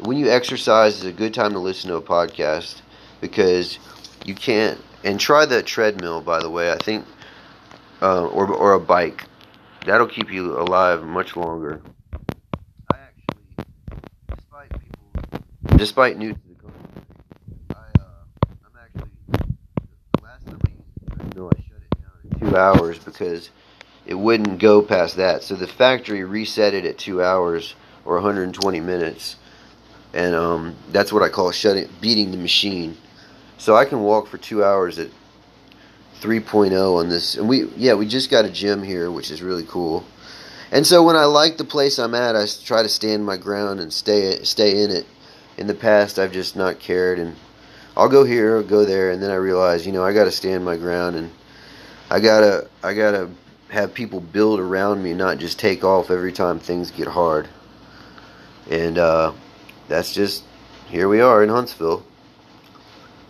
When 0.00 0.16
you 0.16 0.28
exercise, 0.30 0.96
is 0.96 1.04
a 1.04 1.12
good 1.12 1.32
time 1.32 1.52
to 1.52 1.58
listen 1.60 1.90
to 1.90 1.96
a 1.96 2.02
podcast 2.02 2.82
because 3.20 3.78
you 4.24 4.34
can't. 4.34 4.80
And 5.04 5.20
try 5.20 5.44
the 5.44 5.62
treadmill, 5.62 6.22
by 6.22 6.40
the 6.40 6.48
way. 6.50 6.72
I 6.72 6.76
think, 6.76 7.04
uh, 8.00 8.26
or 8.26 8.46
or 8.48 8.72
a 8.72 8.80
bike. 8.80 9.24
That'll 9.86 10.06
keep 10.06 10.32
you 10.32 10.58
alive 10.58 11.04
much 11.04 11.36
longer. 11.36 11.82
I 12.90 12.96
actually, 12.96 13.66
despite 14.34 14.70
people, 14.80 15.76
despite 15.76 16.16
new 16.16 16.32
to 16.32 16.38
the 16.48 16.54
country, 16.54 17.02
I 17.70 18.00
uh, 18.00 18.24
I'm 18.64 18.76
actually 18.82 19.10
the 20.16 20.22
last 20.22 20.46
time 20.46 20.58
I 20.66 20.70
used 20.70 20.88
the 21.00 21.10
treadmill, 21.16 21.50
I 21.54 21.60
shut 21.60 21.82
it 21.82 21.94
down 22.00 22.40
in 22.40 22.43
hours 22.56 22.98
because 22.98 23.50
it 24.06 24.14
wouldn't 24.14 24.58
go 24.58 24.82
past 24.82 25.16
that. 25.16 25.42
So 25.42 25.54
the 25.54 25.66
factory 25.66 26.24
reset 26.24 26.74
it 26.74 26.84
at 26.84 26.98
two 26.98 27.22
hours 27.22 27.74
or 28.04 28.14
120 28.14 28.80
minutes, 28.80 29.36
and 30.12 30.34
um, 30.34 30.76
that's 30.90 31.12
what 31.12 31.22
I 31.22 31.28
call 31.28 31.50
shutting, 31.52 31.88
beating 32.00 32.30
the 32.30 32.36
machine. 32.36 32.96
So 33.58 33.76
I 33.76 33.84
can 33.84 34.02
walk 34.02 34.28
for 34.28 34.38
two 34.38 34.62
hours 34.62 34.98
at 34.98 35.08
3.0 36.20 36.98
on 36.98 37.08
this, 37.08 37.36
and 37.36 37.48
we 37.48 37.66
yeah 37.76 37.94
we 37.94 38.06
just 38.06 38.30
got 38.30 38.44
a 38.44 38.50
gym 38.50 38.82
here, 38.82 39.10
which 39.10 39.30
is 39.30 39.42
really 39.42 39.64
cool. 39.64 40.04
And 40.70 40.86
so 40.86 41.02
when 41.02 41.16
I 41.16 41.24
like 41.24 41.56
the 41.56 41.64
place 41.64 41.98
I'm 41.98 42.14
at, 42.14 42.34
I 42.34 42.46
try 42.64 42.82
to 42.82 42.88
stand 42.88 43.24
my 43.24 43.36
ground 43.36 43.80
and 43.80 43.92
stay 43.92 44.42
stay 44.42 44.82
in 44.82 44.90
it. 44.90 45.06
In 45.56 45.66
the 45.66 45.74
past, 45.74 46.18
I've 46.18 46.32
just 46.32 46.56
not 46.56 46.80
cared, 46.80 47.18
and 47.18 47.36
I'll 47.96 48.08
go 48.08 48.24
here, 48.24 48.56
I'll 48.56 48.64
go 48.64 48.84
there, 48.84 49.12
and 49.12 49.22
then 49.22 49.30
I 49.30 49.36
realize, 49.36 49.86
you 49.86 49.92
know, 49.92 50.04
I 50.04 50.12
got 50.12 50.24
to 50.24 50.32
stand 50.32 50.64
my 50.64 50.76
ground, 50.76 51.14
and 51.14 51.30
I 52.14 52.20
gotta 52.20 52.68
I 52.80 52.94
gotta 52.94 53.28
have 53.70 53.92
people 53.92 54.20
build 54.20 54.60
around 54.60 55.02
me, 55.02 55.14
not 55.14 55.38
just 55.38 55.58
take 55.58 55.82
off 55.82 56.12
every 56.12 56.30
time 56.30 56.60
things 56.60 56.92
get 56.92 57.08
hard. 57.08 57.48
And 58.70 58.98
uh, 58.98 59.32
that's 59.88 60.14
just 60.14 60.44
here 60.86 61.08
we 61.08 61.20
are 61.20 61.42
in 61.42 61.48
Huntsville. 61.48 62.04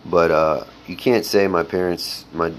But 0.05 0.29
uh, 0.29 0.63
you 0.85 0.95
can't 0.95 1.25
say 1.25 1.47
my 1.47 1.63
parents, 1.63 2.25
my 2.31 2.53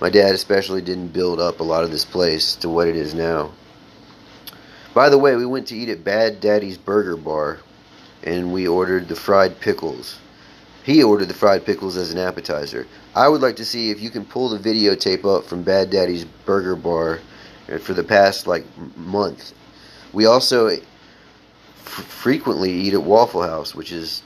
my 0.00 0.10
dad 0.10 0.34
especially, 0.34 0.82
didn't 0.82 1.12
build 1.12 1.38
up 1.38 1.60
a 1.60 1.62
lot 1.62 1.84
of 1.84 1.92
this 1.92 2.04
place 2.04 2.56
to 2.56 2.68
what 2.68 2.88
it 2.88 2.96
is 2.96 3.14
now. 3.14 3.52
By 4.94 5.10
the 5.10 5.18
way, 5.18 5.36
we 5.36 5.46
went 5.46 5.68
to 5.68 5.76
eat 5.76 5.88
at 5.88 6.02
Bad 6.02 6.40
Daddy's 6.40 6.76
Burger 6.76 7.16
Bar, 7.16 7.60
and 8.24 8.52
we 8.52 8.66
ordered 8.66 9.06
the 9.06 9.14
fried 9.14 9.60
pickles. 9.60 10.18
He 10.84 11.02
ordered 11.02 11.26
the 11.26 11.34
fried 11.34 11.64
pickles 11.64 11.96
as 11.96 12.12
an 12.12 12.18
appetizer. 12.18 12.86
I 13.14 13.28
would 13.28 13.40
like 13.40 13.56
to 13.56 13.64
see 13.64 13.90
if 13.90 14.00
you 14.00 14.10
can 14.10 14.24
pull 14.24 14.48
the 14.48 14.58
videotape 14.58 15.24
up 15.24 15.44
from 15.44 15.62
Bad 15.62 15.90
Daddy's 15.90 16.24
Burger 16.24 16.74
Bar 16.74 17.20
uh, 17.70 17.78
for 17.78 17.94
the 17.94 18.02
past 18.02 18.46
like 18.46 18.64
month. 18.96 19.52
We 20.12 20.26
also 20.26 20.66
f- 20.66 20.82
frequently 21.84 22.72
eat 22.72 22.94
at 22.94 23.02
Waffle 23.02 23.42
House, 23.42 23.74
which 23.74 23.92
is 23.92 24.22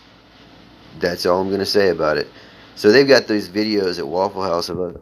that's 0.99 1.27
all 1.27 1.41
I'm 1.41 1.49
going 1.49 1.61
to 1.61 1.67
say 1.67 1.91
about 1.91 2.17
it. 2.17 2.29
So 2.75 2.91
they've 2.91 3.09
got 3.09 3.27
these 3.27 3.49
videos 3.49 3.99
at 3.99 4.07
Waffle 4.07 4.43
House 4.43 4.69
of 4.69 4.81
us. 4.81 4.97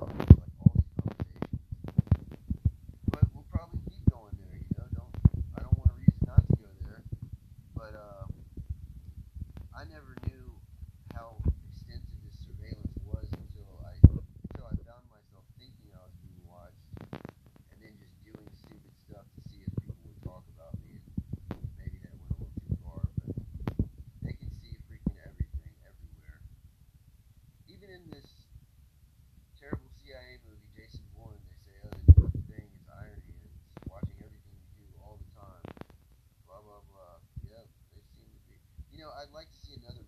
know, 39.05 39.13
I'd 39.21 39.33
like 39.37 39.53
to 39.53 39.61
see 39.61 39.77
another 39.77 40.01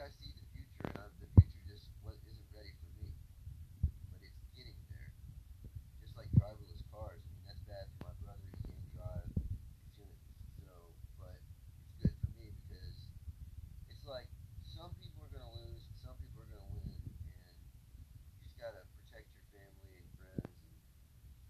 I 0.00 0.08
see 0.16 0.32
the 0.32 0.48
future, 0.56 0.96
and 0.96 1.12
the 1.20 1.28
future 1.36 1.60
just 1.68 1.92
isn't 2.08 2.50
ready 2.56 2.72
for 2.80 2.88
me. 2.96 3.12
But 4.08 4.24
it's 4.24 4.40
getting 4.56 4.80
there. 4.88 5.12
Just 6.00 6.16
like 6.16 6.32
driverless 6.40 6.80
cars. 6.88 7.20
I 7.20 7.28
mean, 7.36 7.44
that's 7.44 7.60
bad 7.68 7.84
for 7.92 8.08
my 8.08 8.16
brother. 8.24 8.48
He 8.48 8.64
can't 8.64 8.88
drive. 8.96 9.28
So, 10.56 10.72
but 11.20 11.36
it's 11.84 11.92
good 12.00 12.16
for 12.16 12.32
me 12.32 12.48
because 12.64 13.12
it's 13.92 14.08
like 14.08 14.24
some 14.64 14.88
people 15.04 15.20
are 15.28 15.32
going 15.36 15.44
to 15.44 15.56
lose, 15.68 15.84
some 16.00 16.16
people 16.16 16.48
are 16.48 16.48
going 16.48 16.64
to 16.64 16.72
win, 16.80 16.88
and 16.96 17.04
you 17.20 17.36
just 17.44 17.60
got 18.56 18.72
to 18.72 18.80
protect 19.04 19.28
your 19.36 19.44
family 19.52 20.00
and 20.00 20.08
friends 20.16 20.48
and 20.48 20.80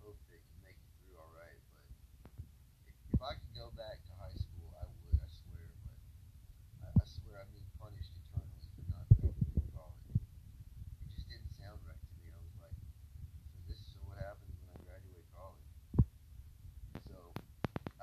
hope 0.02 0.18
that 0.26 0.42
you 0.42 0.58
make 0.66 0.74
it 0.74 0.90
through 0.98 1.22
all 1.22 1.30
right. 1.38 1.62
But 1.70 1.86
if, 2.82 2.98
if 3.14 3.20
I 3.22 3.38
could 3.38 3.54
go 3.54 3.70
back 3.78 4.02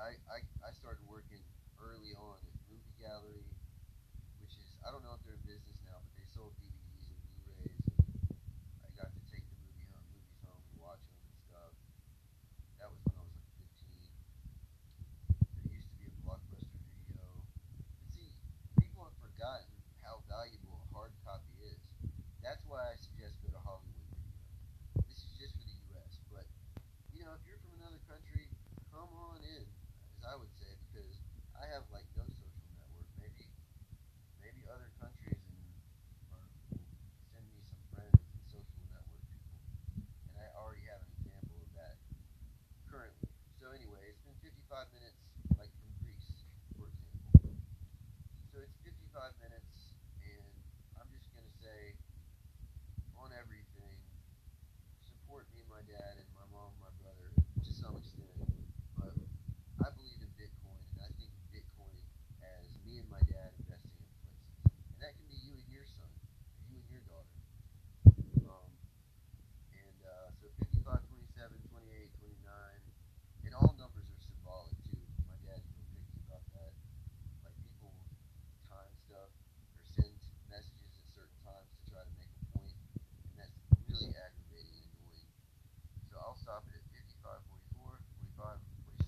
I, 0.08 0.40
I, 0.64 0.70
started 0.72 1.04
working 1.04 1.44
early 1.76 2.16
on 2.16 2.40
at 2.40 2.56
Movie 2.72 2.96
Gallery, 2.96 3.52
which 4.40 4.56
is, 4.56 4.80
I 4.80 4.88
don't 4.88 5.04
know 5.04 5.17